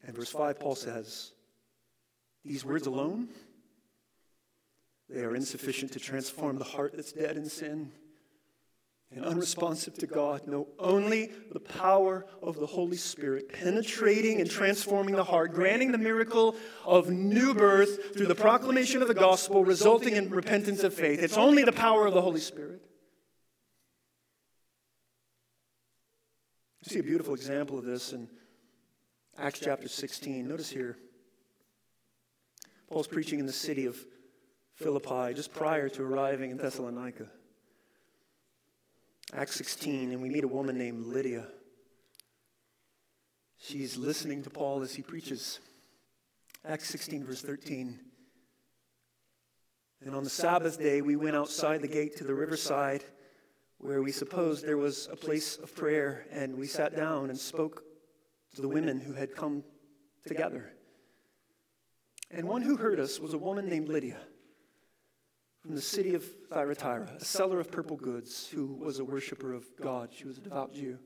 And 0.04 0.16
verse 0.16 0.30
5, 0.30 0.58
Paul 0.58 0.74
says, 0.74 1.32
These 2.44 2.64
words 2.64 2.86
alone, 2.86 3.28
they 5.08 5.20
are 5.20 5.36
insufficient 5.36 5.92
to 5.92 6.00
transform 6.00 6.58
the 6.58 6.64
heart 6.64 6.92
that's 6.94 7.12
dead 7.12 7.36
in 7.36 7.48
sin 7.48 7.92
and 9.14 9.24
unresponsive 9.24 9.94
to 9.94 10.06
God. 10.06 10.42
No, 10.46 10.68
only 10.78 11.32
the 11.52 11.60
power 11.60 12.26
of 12.42 12.56
the 12.56 12.66
Holy 12.66 12.96
Spirit 12.96 13.52
penetrating 13.52 14.40
and 14.40 14.48
transforming 14.48 15.16
the 15.16 15.24
heart, 15.24 15.52
granting 15.52 15.90
the 15.90 15.98
miracle 15.98 16.54
of 16.84 17.10
new 17.10 17.52
birth 17.52 18.14
through 18.14 18.26
the 18.26 18.34
proclamation 18.34 19.02
of 19.02 19.08
the 19.08 19.14
gospel, 19.14 19.64
resulting 19.64 20.14
in 20.14 20.30
repentance 20.30 20.84
of 20.84 20.94
faith. 20.94 21.20
It's 21.22 21.36
only 21.36 21.64
the 21.64 21.72
power 21.72 22.06
of 22.06 22.14
the 22.14 22.22
Holy 22.22 22.40
Spirit. 22.40 22.80
You 26.84 26.92
see 26.92 26.98
a 27.00 27.02
beautiful 27.02 27.34
example 27.34 27.78
of 27.78 27.84
this 27.84 28.12
in 28.12 28.28
Acts 29.36 29.60
chapter 29.60 29.88
16. 29.88 30.46
Notice 30.46 30.70
here, 30.70 30.96
Paul's 32.88 33.08
preaching 33.08 33.40
in 33.40 33.46
the 33.46 33.52
city 33.52 33.86
of 33.86 33.96
Philippi 34.76 35.34
just 35.34 35.52
prior 35.52 35.88
to 35.88 36.02
arriving 36.02 36.52
in 36.52 36.56
Thessalonica. 36.56 37.26
Acts 39.32 39.54
16, 39.54 40.10
and 40.10 40.20
we 40.20 40.28
meet 40.28 40.42
a 40.42 40.48
woman 40.48 40.76
named 40.76 41.06
Lydia. 41.06 41.46
She's 43.58 43.96
listening 43.96 44.42
to 44.42 44.50
Paul 44.50 44.82
as 44.82 44.92
he 44.92 45.02
preaches. 45.02 45.60
Acts 46.64 46.88
16, 46.88 47.24
verse 47.24 47.40
13. 47.40 48.00
And 50.04 50.16
on 50.16 50.24
the 50.24 50.30
Sabbath 50.30 50.80
day, 50.80 51.00
we 51.00 51.14
went 51.14 51.36
outside 51.36 51.80
the 51.80 51.88
gate 51.88 52.16
to 52.16 52.24
the 52.24 52.34
riverside 52.34 53.04
where 53.78 54.02
we 54.02 54.10
supposed 54.10 54.66
there 54.66 54.76
was 54.76 55.08
a 55.12 55.16
place 55.16 55.58
of 55.58 55.76
prayer, 55.76 56.26
and 56.32 56.58
we 56.58 56.66
sat 56.66 56.96
down 56.96 57.30
and 57.30 57.38
spoke 57.38 57.84
to 58.56 58.62
the 58.62 58.68
women 58.68 58.98
who 58.98 59.12
had 59.12 59.36
come 59.36 59.62
together. 60.26 60.72
And 62.32 62.48
one 62.48 62.62
who 62.62 62.76
heard 62.76 62.98
us 62.98 63.20
was 63.20 63.32
a 63.32 63.38
woman 63.38 63.68
named 63.68 63.88
Lydia 63.88 64.18
from 65.60 65.74
the 65.74 65.80
city 65.80 66.14
of 66.14 66.24
Thyatira, 66.50 67.10
a 67.18 67.24
seller 67.24 67.60
of 67.60 67.70
purple 67.70 67.96
goods 67.96 68.48
who 68.48 68.66
was 68.66 68.98
a 68.98 69.04
worshiper 69.04 69.52
of 69.52 69.64
God. 69.80 70.08
She 70.12 70.24
was 70.24 70.38
a 70.38 70.40
devout 70.40 70.72
Jew. 70.72 70.98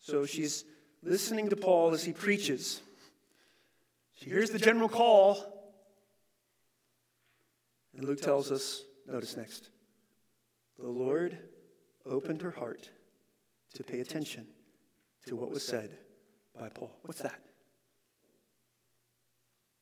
So 0.00 0.24
she's 0.24 0.64
listening 1.02 1.48
to 1.50 1.56
Paul 1.56 1.92
as 1.92 2.04
he 2.04 2.12
preaches. 2.12 2.80
She 4.12 4.30
hears 4.30 4.50
the 4.50 4.58
general 4.58 4.88
call. 4.88 5.52
And 7.96 8.06
Luke 8.06 8.20
tells 8.20 8.52
us, 8.52 8.82
notice 9.08 9.36
next, 9.36 9.70
the 10.78 10.88
Lord 10.88 11.36
opened 12.04 12.42
her 12.42 12.50
heart 12.52 12.90
to 13.74 13.82
pay 13.82 14.00
attention 14.00 14.46
to 15.26 15.34
what 15.34 15.50
was 15.50 15.66
said 15.66 15.98
by 16.56 16.68
Paul. 16.68 16.92
What's 17.02 17.22
that? 17.22 17.40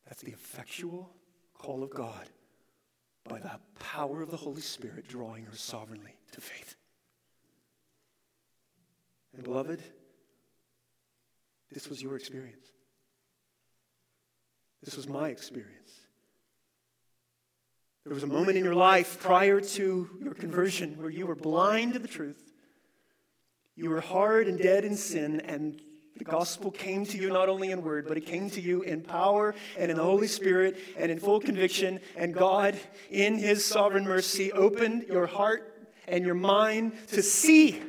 That's 0.07 0.23
the 0.23 0.33
effectual, 0.33 1.11
call 1.59 1.83
of 1.83 1.91
God 1.91 2.29
by 3.29 3.39
the 3.39 3.59
power 3.79 4.23
of 4.23 4.31
the 4.31 4.37
Holy 4.37 4.61
Spirit 4.61 5.09
drawing 5.09 5.45
her 5.45 5.57
sovereignly 5.57 6.15
to 6.33 6.41
faith. 6.41 6.77
And 9.35 9.43
beloved, 9.43 9.83
this 11.73 11.89
was 11.89 12.03
your 12.03 12.17
experience. 12.17 12.67
This 14.83 14.97
was 14.97 15.09
my 15.09 15.29
experience. 15.31 15.93
There 18.05 18.13
was 18.13 18.23
a 18.23 18.29
moment 18.29 18.59
in 18.59 18.65
your 18.65 18.75
life 18.75 19.19
prior 19.21 19.61
to 19.61 20.11
your 20.23 20.35
conversion 20.35 20.99
where 20.99 21.09
you 21.09 21.27
were 21.27 21.35
blind 21.35 21.95
to 21.95 21.99
the 21.99 22.09
truth. 22.09 22.53
You 23.77 23.89
were 23.89 24.03
hard 24.03 24.47
and 24.47 24.59
dead 24.59 24.85
in 24.85 24.95
sin, 24.95 25.41
and 25.41 25.81
the 26.17 26.25
gospel 26.25 26.71
came 26.71 27.05
to 27.07 27.19
you 27.19 27.29
not 27.29 27.49
only 27.49 27.73
in 27.73 27.83
word, 27.83 28.07
but 28.07 28.17
it 28.17 28.25
came 28.25 28.49
to 28.51 28.61
you 28.61 28.83
in 28.83 29.03
power 29.03 29.55
and 29.77 29.91
in 29.91 29.97
the 29.97 30.03
Holy 30.03 30.29
Spirit 30.29 30.79
and 30.97 31.11
in 31.11 31.19
full 31.19 31.41
conviction. 31.41 31.99
And 32.17 32.33
God, 32.33 32.79
in 33.11 33.37
His 33.37 33.65
sovereign 33.65 34.05
mercy, 34.05 34.53
opened 34.53 35.07
your 35.09 35.27
heart 35.27 35.89
and 36.07 36.25
your 36.25 36.35
mind 36.35 36.93
to 37.09 37.23
see 37.23 37.83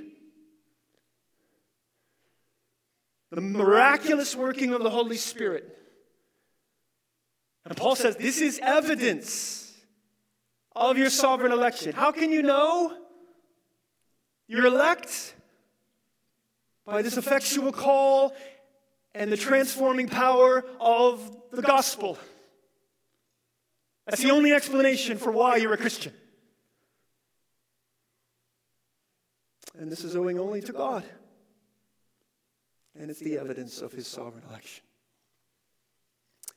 the 3.29 3.41
miraculous 3.41 4.35
working 4.35 4.73
of 4.73 4.81
the 4.81 4.89
Holy 4.89 5.17
Spirit. 5.17 5.77
And 7.65 7.75
Paul 7.75 7.95
says 7.95 8.15
this 8.15 8.41
is 8.41 8.59
evidence 8.63 9.73
of 10.75 10.97
your 10.97 11.09
sovereign 11.09 11.51
election. 11.51 11.93
How 11.93 12.11
can 12.11 12.31
you 12.31 12.41
know 12.41 12.95
you're 14.47 14.65
elect? 14.65 15.35
By 16.85 17.01
this 17.01 17.17
effectual 17.17 17.71
call 17.71 18.35
and 19.13 19.31
the 19.31 19.37
transforming 19.37 20.07
power 20.07 20.63
of 20.79 21.35
the 21.51 21.61
gospel. 21.61 22.17
That's 24.05 24.21
the 24.21 24.31
only 24.31 24.53
explanation 24.53 25.17
for 25.17 25.31
why 25.31 25.55
you're 25.55 25.73
a 25.73 25.77
Christian. 25.77 26.13
And 29.77 29.91
this 29.91 30.03
is 30.03 30.15
owing 30.15 30.39
only 30.39 30.61
to 30.61 30.71
God. 30.71 31.03
And 32.97 33.09
it's 33.09 33.19
the 33.19 33.37
evidence 33.37 33.81
of 33.81 33.91
his 33.91 34.07
sovereign 34.07 34.43
election. 34.49 34.83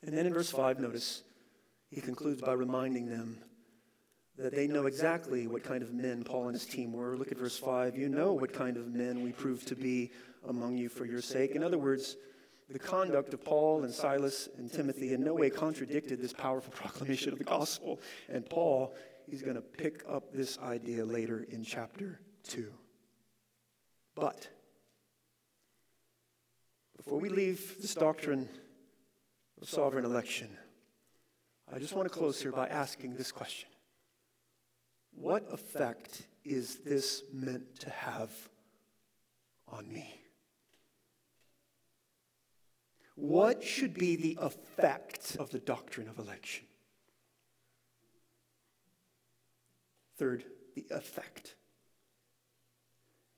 And 0.07 0.16
then 0.16 0.26
in 0.26 0.35
verse 0.35 0.51
5, 0.51 0.79
notice, 0.79 1.22
he 1.91 2.01
concludes 2.01 2.41
by 2.41 2.53
reminding 2.53 3.09
them 3.09 3.39
that 4.39 4.55
they 4.55 4.68
know 4.68 4.86
exactly 4.86 5.49
what 5.49 5.64
kind 5.64 5.82
of 5.82 5.93
men 5.93 6.22
Paul 6.22 6.45
and 6.45 6.55
his 6.55 6.64
team 6.64 6.93
were. 6.93 7.16
Look 7.16 7.32
at 7.32 7.39
verse 7.39 7.59
5. 7.59 7.97
You 7.97 8.09
know 8.09 8.32
what 8.32 8.53
kind 8.53 8.76
of 8.76 8.95
men 8.95 9.22
we 9.22 9.32
proved 9.32 9.66
to 9.68 9.74
be 9.74 10.12
among 10.49 10.76
you 10.76 10.89
for 10.89 11.05
your 11.05 11.20
sake. 11.20 11.57
In 11.57 11.64
other 11.64 11.78
words, 11.78 12.16
the 12.70 12.78
conduct 12.78 13.34
of 13.34 13.45
Paul 13.45 13.82
and 13.82 13.93
Silas 13.93 14.49
and 14.57 14.72
Timothy 14.72 15.12
in 15.12 15.24
no 15.24 15.34
way 15.34 15.51
contradicted 15.51 16.20
this 16.20 16.32
powerful 16.32 16.72
proclamation 16.76 17.32
of 17.32 17.39
the 17.39 17.45
gospel. 17.45 18.01
And 18.28 18.49
Paul, 18.49 18.95
he's 19.28 19.43
going 19.43 19.57
to 19.57 19.61
pick 19.61 20.05
up 20.09 20.32
this 20.32 20.57
idea 20.59 21.05
later 21.05 21.45
in 21.51 21.64
chapter 21.64 22.20
2. 22.45 22.72
But 24.14 24.49
before 26.97 27.18
we 27.18 27.28
leave 27.28 27.76
this 27.80 27.95
doctrine 27.95 28.49
of 29.61 29.68
sovereign 29.68 30.05
election, 30.05 30.49
I 31.72 31.80
just 31.80 31.95
want 31.95 32.11
to 32.11 32.16
close 32.16 32.41
here 32.41 32.53
by 32.53 32.68
asking 32.68 33.16
this 33.16 33.32
question 33.32 33.68
what 35.21 35.47
effect 35.53 36.23
is 36.45 36.77
this 36.77 37.23
meant 37.33 37.81
to 37.81 37.91
have 37.91 38.31
on 39.66 39.93
me? 39.93 40.21
What 43.16 43.64
should 43.64 43.95
be 43.95 44.14
the 44.14 44.39
effect 44.41 45.37
of 45.41 45.51
the 45.51 45.59
doctrine 45.59 46.09
of 46.09 46.19
election? 46.19 46.64
Third, 50.16 50.45
the 50.75 50.87
effect. 50.91 51.57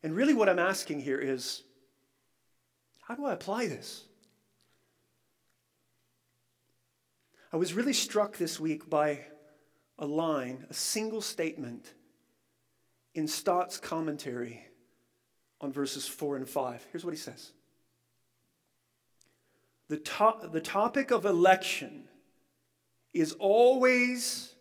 And 0.02 0.14
really, 0.14 0.34
what 0.34 0.48
I'm 0.48 0.58
asking 0.58 1.00
here 1.00 1.18
is 1.18 1.62
how 3.00 3.14
do 3.14 3.24
I 3.24 3.32
apply 3.32 3.66
this? 3.66 4.04
I 7.52 7.56
was 7.56 7.74
really 7.74 7.92
struck 7.92 8.36
this 8.36 8.60
week 8.60 8.88
by 8.88 9.20
a 10.00 10.06
line, 10.06 10.66
a 10.70 10.74
single 10.74 11.20
statement 11.20 11.92
in 13.14 13.28
Stott's 13.28 13.78
commentary 13.78 14.66
on 15.60 15.72
verses 15.72 16.08
4 16.08 16.36
and 16.36 16.48
5. 16.48 16.86
Here's 16.90 17.04
what 17.04 17.14
he 17.14 17.20
says 17.20 17.52
The, 19.88 19.98
to- 19.98 20.48
the 20.50 20.60
topic 20.60 21.10
of 21.10 21.26
election 21.26 22.08
is 23.12 23.32
always 23.38 24.54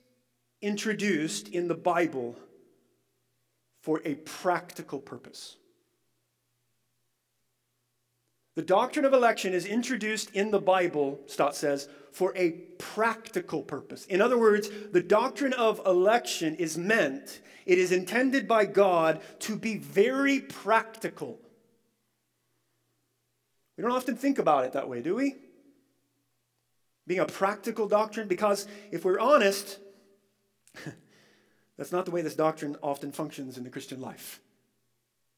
introduced 0.61 1.47
in 1.47 1.69
the 1.69 1.75
Bible 1.75 2.35
for 3.81 4.01
a 4.03 4.15
practical 4.15 4.99
purpose. 4.99 5.55
The 8.55 8.61
doctrine 8.61 9.05
of 9.05 9.13
election 9.13 9.53
is 9.53 9.65
introduced 9.65 10.31
in 10.31 10.51
the 10.51 10.59
Bible, 10.59 11.19
Stott 11.27 11.55
says, 11.55 11.87
for 12.11 12.35
a 12.35 12.51
practical 12.77 13.61
purpose. 13.61 14.05
In 14.05 14.21
other 14.21 14.37
words, 14.37 14.69
the 14.91 15.03
doctrine 15.03 15.53
of 15.53 15.81
election 15.85 16.55
is 16.55 16.77
meant, 16.77 17.41
it 17.65 17.77
is 17.77 17.91
intended 17.91 18.47
by 18.47 18.65
God 18.65 19.21
to 19.39 19.55
be 19.55 19.77
very 19.77 20.39
practical. 20.39 21.39
We 23.77 23.83
don't 23.83 23.91
often 23.91 24.17
think 24.17 24.39
about 24.39 24.65
it 24.65 24.73
that 24.73 24.89
way, 24.89 25.01
do 25.01 25.15
we? 25.15 25.35
Being 27.07 27.21
a 27.21 27.25
practical 27.25 27.87
doctrine, 27.87 28.27
because 28.27 28.67
if 28.91 29.05
we're 29.05 29.19
honest, 29.19 29.79
that's 31.77 31.93
not 31.93 32.03
the 32.03 32.11
way 32.11 32.21
this 32.21 32.35
doctrine 32.35 32.75
often 32.83 33.13
functions 33.13 33.57
in 33.57 33.63
the 33.63 33.69
Christian 33.69 34.01
life. 34.01 34.41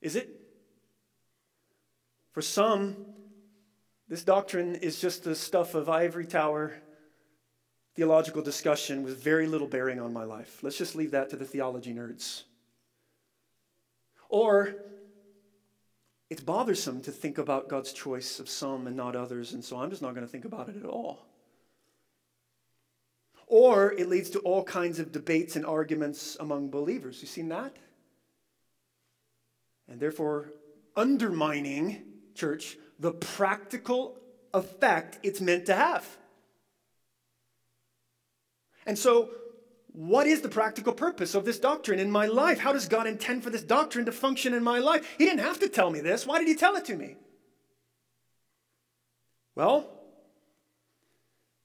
Is 0.02 0.16
it? 0.16 0.41
For 2.32 2.42
some, 2.42 2.96
this 4.08 4.24
doctrine 4.24 4.76
is 4.76 5.00
just 5.00 5.24
the 5.24 5.36
stuff 5.36 5.76
of 5.76 5.90
ivory 5.90 6.26
tower 6.26 6.74
theological 7.96 8.42
discussion 8.42 9.04
with 9.04 9.22
very 9.22 9.48
little 9.48 9.68
bearing 9.68 10.00
on 10.00 10.14
my 10.14 10.24
life. 10.24 10.60
Let's 10.62 10.78
just 10.78 10.96
leave 10.96 11.12
that 11.12 11.30
to 11.32 11.36
the 11.36 11.46
theology 11.46 11.94
nerds. 11.94 12.44
Or 14.30 14.76
it's 16.30 16.42
bothersome 16.42 17.02
to 17.02 17.12
think 17.12 17.38
about 17.38 17.68
God's 17.68 17.92
choice 17.92 18.40
of 18.40 18.48
some 18.48 18.88
and 18.88 18.96
not 18.96 19.16
others, 19.16 19.54
and 19.54 19.64
so 19.64 19.78
I'm 19.78 19.90
just 19.90 20.02
not 20.02 20.16
going 20.16 20.26
to 20.26 20.32
think 20.32 20.46
about 20.46 20.70
it 20.70 20.78
at 20.78 20.86
all. 20.86 21.26
Or 23.48 23.92
it 23.92 24.08
leads 24.08 24.30
to 24.32 24.40
all 24.40 24.64
kinds 24.64 25.00
of 25.00 25.12
debates 25.12 25.58
and 25.58 25.66
arguments 25.66 26.38
among 26.40 26.70
believers. 26.70 27.22
You 27.22 27.28
seen 27.28 27.50
that? 27.50 27.76
And 29.90 30.00
therefore, 30.00 30.54
undermining 30.96 32.04
church, 32.36 32.78
the 33.00 33.12
practical 33.12 34.18
effect 34.54 35.20
it's 35.24 35.42
meant 35.42 35.66
to 35.66 35.76
have. 35.76 36.06
And 38.86 38.98
so, 38.98 39.30
what 39.94 40.26
is 40.26 40.42
the 40.42 40.50
practical 40.50 40.94
purpose 40.94 41.36
of 41.36 41.44
this 41.44 41.60
doctrine 41.60 42.00
in 42.00 42.10
my 42.10 42.26
life? 42.26 42.60
How 42.60 42.72
does 42.72 42.88
God 42.88 43.08
intend 43.08 43.44
for 43.44 43.50
this 43.50 43.64
doctrine 43.64 44.06
to 44.06 44.12
function 44.12 44.54
in 44.54 44.64
my 44.64 44.80
life? 44.80 45.16
He 45.18 45.26
didn't 45.26 45.42
have 45.42 45.60
to 45.60 45.70
tell 45.70 45.90
me 45.90 46.00
this. 46.00 46.26
Why 46.26 46.40
did 46.40 46.48
He 46.48 46.56
tell 46.56 46.76
it 46.76 46.86
to 46.86 46.96
me? 46.96 47.18
Well, 49.54 49.90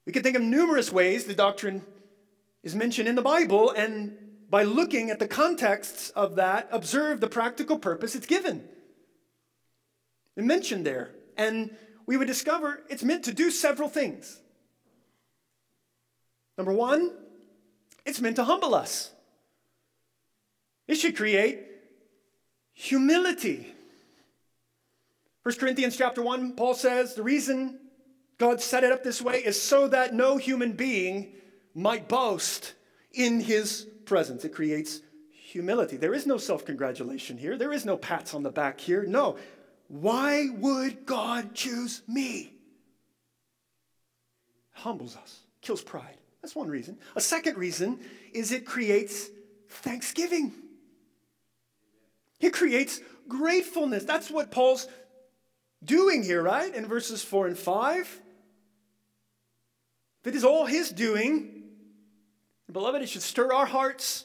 we 0.04 0.12
can 0.12 0.22
think 0.22 0.36
of 0.36 0.42
numerous 0.42 0.92
ways 0.92 1.24
the 1.24 1.34
doctrine 1.34 1.82
is 2.62 2.74
mentioned 2.74 3.08
in 3.08 3.14
the 3.14 3.22
Bible, 3.22 3.70
and 3.70 4.16
by 4.50 4.64
looking 4.64 5.10
at 5.10 5.18
the 5.18 5.28
contexts 5.28 6.10
of 6.10 6.36
that, 6.36 6.68
observe 6.72 7.20
the 7.20 7.28
practical 7.28 7.78
purpose 7.78 8.14
it's 8.14 8.26
given 8.26 8.68
mentioned 10.42 10.84
there. 10.84 11.10
And 11.36 11.74
we 12.06 12.16
would 12.16 12.26
discover 12.26 12.82
it's 12.88 13.02
meant 13.02 13.24
to 13.24 13.34
do 13.34 13.50
several 13.50 13.88
things. 13.88 14.40
Number 16.56 16.72
one, 16.72 17.12
it's 18.04 18.20
meant 18.20 18.36
to 18.36 18.44
humble 18.44 18.74
us. 18.74 19.10
It 20.88 20.96
should 20.96 21.16
create 21.16 21.60
humility. 22.72 23.74
1 25.42 25.54
Corinthians 25.56 25.96
chapter 25.96 26.22
1, 26.22 26.54
Paul 26.54 26.74
says 26.74 27.14
the 27.14 27.22
reason 27.22 27.78
God 28.38 28.60
set 28.60 28.84
it 28.84 28.92
up 28.92 29.02
this 29.02 29.22
way 29.22 29.38
is 29.38 29.60
so 29.60 29.88
that 29.88 30.14
no 30.14 30.36
human 30.36 30.72
being 30.72 31.32
might 31.74 32.08
boast 32.08 32.74
in 33.12 33.40
his 33.40 33.86
presence. 34.04 34.44
It 34.44 34.54
creates 34.54 35.00
humility. 35.32 35.96
There 35.96 36.14
is 36.14 36.26
no 36.26 36.38
self 36.38 36.64
congratulation 36.64 37.38
here, 37.38 37.56
there 37.56 37.72
is 37.72 37.84
no 37.84 37.96
pats 37.96 38.34
on 38.34 38.42
the 38.42 38.50
back 38.50 38.80
here. 38.80 39.04
No, 39.04 39.36
why 39.88 40.48
would 40.50 41.06
God 41.06 41.54
choose 41.54 42.02
me? 42.08 42.52
Humbles 44.72 45.16
us, 45.16 45.40
kills 45.60 45.82
pride. 45.82 46.16
That's 46.42 46.54
one 46.54 46.68
reason. 46.68 46.98
A 47.16 47.20
second 47.20 47.56
reason 47.56 47.98
is 48.32 48.52
it 48.52 48.66
creates 48.66 49.28
thanksgiving. 49.68 50.52
It 52.40 52.52
creates 52.52 53.00
gratefulness. 53.26 54.04
That's 54.04 54.30
what 54.30 54.50
Paul's 54.50 54.86
doing 55.82 56.22
here, 56.22 56.42
right? 56.42 56.72
In 56.74 56.86
verses 56.86 57.22
4 57.24 57.48
and 57.48 57.58
5. 57.58 58.20
If 60.20 60.26
it 60.26 60.36
is 60.36 60.44
all 60.44 60.66
his 60.66 60.90
doing, 60.90 61.56
Beloved, 62.70 63.00
it 63.00 63.08
should 63.08 63.22
stir 63.22 63.52
our 63.52 63.66
hearts 63.66 64.24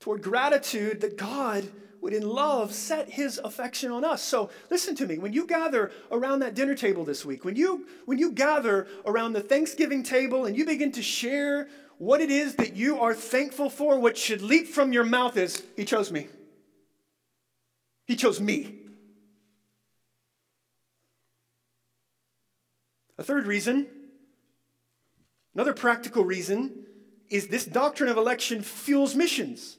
toward 0.00 0.22
gratitude 0.22 1.00
that 1.00 1.16
God 1.16 1.68
would 2.02 2.12
in 2.12 2.28
love 2.28 2.74
set 2.74 3.08
his 3.08 3.40
affection 3.42 3.92
on 3.92 4.04
us. 4.04 4.22
So 4.22 4.50
listen 4.70 4.96
to 4.96 5.06
me. 5.06 5.18
When 5.18 5.32
you 5.32 5.46
gather 5.46 5.92
around 6.10 6.40
that 6.40 6.54
dinner 6.54 6.74
table 6.74 7.04
this 7.04 7.24
week, 7.24 7.44
when 7.44 7.54
you 7.54 7.86
when 8.04 8.18
you 8.18 8.32
gather 8.32 8.88
around 9.06 9.32
the 9.32 9.40
Thanksgiving 9.40 10.02
table 10.02 10.44
and 10.44 10.56
you 10.56 10.66
begin 10.66 10.90
to 10.92 11.02
share 11.02 11.68
what 11.98 12.20
it 12.20 12.30
is 12.30 12.56
that 12.56 12.74
you 12.74 12.98
are 12.98 13.14
thankful 13.14 13.70
for, 13.70 14.00
what 14.00 14.18
should 14.18 14.42
leap 14.42 14.66
from 14.66 14.92
your 14.92 15.04
mouth 15.04 15.36
is, 15.36 15.62
He 15.76 15.84
chose 15.84 16.10
me. 16.10 16.26
He 18.06 18.16
chose 18.16 18.40
me. 18.40 18.80
A 23.16 23.22
third 23.22 23.46
reason, 23.46 23.86
another 25.54 25.72
practical 25.72 26.24
reason, 26.24 26.84
is 27.30 27.46
this 27.46 27.64
doctrine 27.64 28.08
of 28.08 28.16
election 28.16 28.60
fuels 28.62 29.14
missions. 29.14 29.76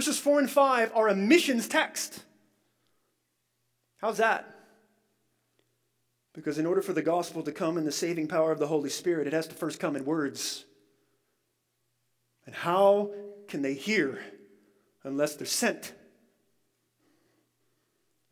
Verses 0.00 0.18
4 0.18 0.38
and 0.38 0.50
5 0.50 0.92
are 0.94 1.08
a 1.08 1.14
missions 1.14 1.68
text. 1.68 2.24
How's 3.98 4.16
that? 4.16 4.50
Because 6.32 6.56
in 6.56 6.64
order 6.64 6.80
for 6.80 6.94
the 6.94 7.02
gospel 7.02 7.42
to 7.42 7.52
come 7.52 7.76
in 7.76 7.84
the 7.84 7.92
saving 7.92 8.26
power 8.26 8.50
of 8.50 8.58
the 8.58 8.68
Holy 8.68 8.88
Spirit, 8.88 9.26
it 9.26 9.34
has 9.34 9.46
to 9.48 9.54
first 9.54 9.78
come 9.78 9.96
in 9.96 10.06
words. 10.06 10.64
And 12.46 12.54
how 12.54 13.10
can 13.46 13.60
they 13.60 13.74
hear 13.74 14.18
unless 15.04 15.34
they're 15.34 15.46
sent? 15.46 15.92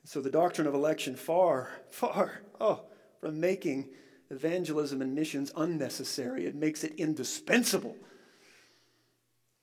So 0.05 0.23
the 0.23 0.31
doctrine 0.31 0.67
of 0.67 0.73
election, 0.73 1.17
far, 1.17 1.69
far, 1.91 2.41
oh, 2.59 2.81
from 3.21 3.41
making 3.41 3.91
evangelism 4.31 5.03
and 5.03 5.15
missions 5.15 5.53
unnecessary, 5.55 6.47
it 6.47 6.55
makes 6.55 6.83
it 6.83 6.95
indispensable 6.95 7.95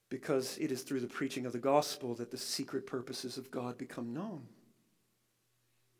because 0.09 0.57
it 0.59 0.71
is 0.71 0.83
through 0.83 0.99
the 0.99 1.07
preaching 1.07 1.45
of 1.45 1.53
the 1.53 1.59
gospel 1.59 2.15
that 2.15 2.31
the 2.31 2.37
secret 2.37 2.85
purposes 2.85 3.37
of 3.37 3.51
God 3.51 3.77
become 3.77 4.13
known. 4.13 4.47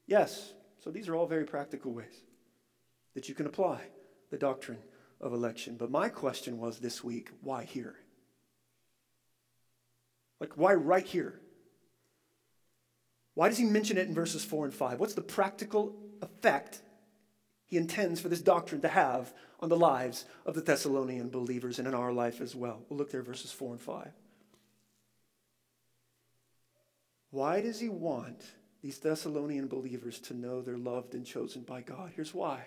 Yes, 0.08 0.54
so 0.84 0.92
these 0.92 1.08
are 1.08 1.16
all 1.16 1.26
very 1.26 1.46
practical 1.46 1.92
ways 1.92 2.22
that 3.16 3.28
you 3.28 3.36
can 3.36 3.48
apply 3.48 3.82
the 4.30 4.38
doctrine 4.38 4.80
of 5.20 5.34
election. 5.34 5.78
But 5.78 5.90
my 5.90 6.10
question 6.10 6.60
was 6.60 6.80
this 6.80 7.04
week 7.04 7.32
why 7.42 7.64
here? 7.64 7.96
Like, 10.40 10.58
why 10.58 10.74
right 10.74 11.06
here? 11.06 11.40
Why 13.34 13.50
does 13.50 13.58
he 13.58 13.66
mention 13.66 13.98
it 13.98 14.08
in 14.08 14.14
verses 14.14 14.46
4 14.46 14.66
and 14.66 14.74
5? 14.74 15.00
What's 15.00 15.14
the 15.14 15.22
practical 15.22 15.96
effect 16.22 16.82
he 17.66 17.78
intends 17.78 18.22
for 18.22 18.30
this 18.30 18.42
doctrine 18.42 18.82
to 18.82 18.88
have 18.88 19.34
on 19.60 19.70
the 19.70 19.78
lives 19.78 20.26
of 20.46 20.56
the 20.56 20.62
Thessalonian 20.62 21.30
believers 21.30 21.80
and 21.80 21.88
in 21.88 21.94
our 21.94 22.12
life 22.12 22.42
as 22.42 22.56
well? 22.56 22.82
We'll 22.90 22.98
look 22.98 23.12
there, 23.12 23.22
verses 23.22 23.52
4 23.52 23.72
and 23.74 23.82
5. 23.82 24.12
Why 27.32 27.62
does 27.62 27.80
he 27.80 27.90
want 27.90 28.44
these 28.82 28.98
Thessalonian 29.00 29.68
believers 29.68 30.20
to 30.20 30.34
know 30.34 30.62
they're 30.62 30.78
loved 30.78 31.16
and 31.16 31.26
chosen 31.26 31.64
by 31.64 31.82
God? 31.82 32.12
Here's 32.16 32.34
why. 32.34 32.62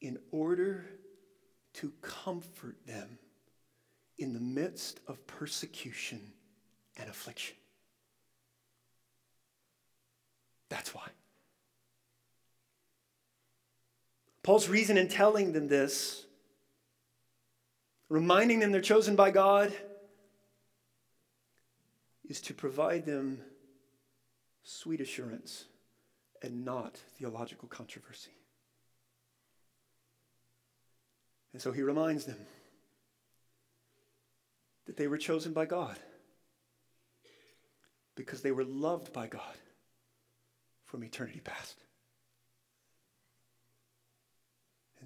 In 0.00 0.18
order 0.30 0.86
to 1.74 1.92
comfort 2.00 2.76
them 2.86 3.18
in 4.18 4.32
the 4.32 4.40
midst 4.40 5.00
of 5.06 5.24
persecution 5.26 6.32
and 6.96 7.08
affliction. 7.08 7.56
That's 10.68 10.94
why. 10.94 11.08
Paul's 14.42 14.68
reason 14.68 14.96
in 14.96 15.08
telling 15.08 15.52
them 15.52 15.68
this, 15.68 16.24
reminding 18.08 18.60
them 18.60 18.72
they're 18.72 18.80
chosen 18.80 19.16
by 19.16 19.30
God, 19.30 19.72
is 22.28 22.40
to 22.42 22.54
provide 22.54 23.04
them 23.04 23.40
sweet 24.62 25.00
assurance 25.00 25.64
and 26.42 26.64
not 26.64 26.96
theological 27.18 27.68
controversy. 27.68 28.30
And 31.52 31.60
so 31.60 31.72
he 31.72 31.82
reminds 31.82 32.24
them 32.24 32.38
that 34.86 34.96
they 34.96 35.08
were 35.08 35.18
chosen 35.18 35.52
by 35.52 35.66
God 35.66 35.98
because 38.14 38.42
they 38.42 38.52
were 38.52 38.64
loved 38.64 39.12
by 39.12 39.26
God 39.26 39.56
from 40.84 41.04
eternity 41.04 41.40
past. 41.40 41.76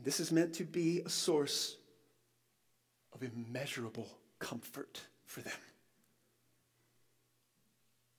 And 0.03 0.07
this 0.09 0.18
is 0.18 0.32
meant 0.32 0.55
to 0.55 0.64
be 0.64 1.00
a 1.07 1.09
source 1.09 1.76
of 3.12 3.22
immeasurable 3.22 4.09
comfort 4.40 5.00
for 5.26 5.42
them. 5.42 5.53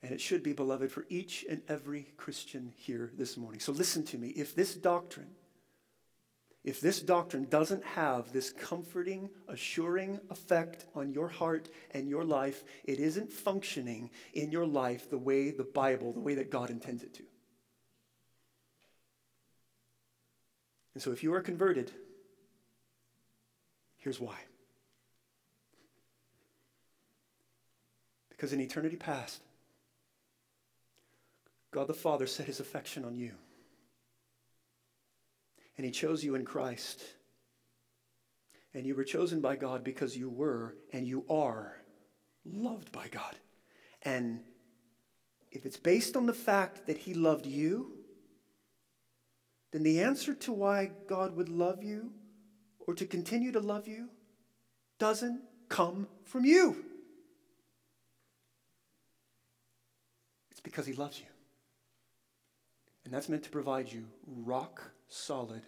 And 0.01 0.13
it 0.13 0.21
should 0.21 0.43
be, 0.43 0.53
beloved, 0.53 0.93
for 0.93 1.05
each 1.09 1.43
and 1.49 1.61
every 1.67 2.13
Christian 2.15 2.71
here 2.77 3.11
this 3.17 3.35
morning. 3.35 3.59
So 3.59 3.73
listen 3.73 4.05
to 4.05 4.17
me. 4.17 4.29
If 4.29 4.55
this 4.55 4.75
doctrine, 4.75 5.31
if 6.63 6.79
this 6.79 7.01
doctrine 7.01 7.47
doesn't 7.49 7.83
have 7.83 8.31
this 8.31 8.53
comforting, 8.53 9.29
assuring 9.49 10.21
effect 10.29 10.85
on 10.95 11.11
your 11.11 11.27
heart 11.27 11.67
and 11.91 12.07
your 12.07 12.23
life, 12.23 12.63
it 12.85 13.01
isn't 13.01 13.29
functioning 13.29 14.09
in 14.33 14.53
your 14.53 14.65
life 14.65 15.09
the 15.09 15.17
way 15.17 15.51
the 15.51 15.65
Bible, 15.65 16.13
the 16.13 16.21
way 16.21 16.35
that 16.35 16.49
God 16.49 16.69
intends 16.69 17.03
it 17.03 17.13
to. 17.15 17.23
And 20.93 21.01
so 21.01 21.11
if 21.11 21.23
you 21.23 21.33
are 21.33 21.41
converted, 21.41 21.91
here's 23.97 24.19
why. 24.19 24.37
Because 28.29 28.53
in 28.53 28.59
eternity 28.59 28.97
past, 28.97 29.41
God 31.71 31.87
the 31.87 31.93
Father 31.93 32.27
set 32.27 32.45
his 32.45 32.59
affection 32.59 33.05
on 33.05 33.15
you. 33.15 33.31
And 35.77 35.85
he 35.85 35.91
chose 35.91 36.23
you 36.23 36.35
in 36.35 36.45
Christ. 36.45 37.01
And 38.73 38.85
you 38.85 38.95
were 38.95 39.03
chosen 39.03 39.41
by 39.41 39.55
God 39.55 39.83
because 39.83 40.15
you 40.15 40.29
were 40.29 40.75
and 40.91 41.07
you 41.07 41.25
are 41.29 41.77
loved 42.45 42.91
by 42.91 43.07
God. 43.07 43.35
And 44.03 44.41
if 45.51 45.65
it's 45.65 45.77
based 45.77 46.15
on 46.15 46.25
the 46.25 46.33
fact 46.33 46.85
that 46.87 46.97
he 46.97 47.13
loved 47.13 47.45
you, 47.45 48.02
then 49.73 49.81
the 49.81 50.01
answer 50.01 50.35
to 50.35 50.53
why 50.53 50.91
God 51.07 51.35
would 51.35 51.49
love 51.49 51.83
you 51.83 52.11
or 52.79 52.93
to 52.93 53.05
continue 53.05 53.51
to 53.51 53.59
love 53.59 53.87
you 53.87 54.07
doesn't 54.99 55.41
come 55.67 56.07
from 56.23 56.45
you. 56.45 56.77
It's 60.51 60.61
because 60.61 60.85
he 60.85 60.93
loves 60.93 61.19
you. 61.19 61.25
And 63.03 63.11
that's 63.11 63.27
meant 63.27 63.43
to 63.43 63.49
provide 63.49 63.91
you 63.91 64.05
rock 64.27 64.91
solid 65.09 65.63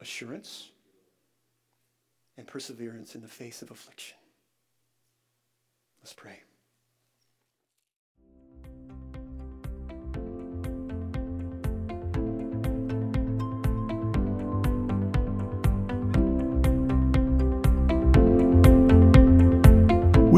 assurance 0.00 0.70
and 2.36 2.44
perseverance 2.44 3.14
in 3.14 3.22
the 3.22 3.28
face 3.28 3.62
of 3.62 3.70
affliction. 3.70 4.18
Let's 6.02 6.12
pray. 6.12 6.40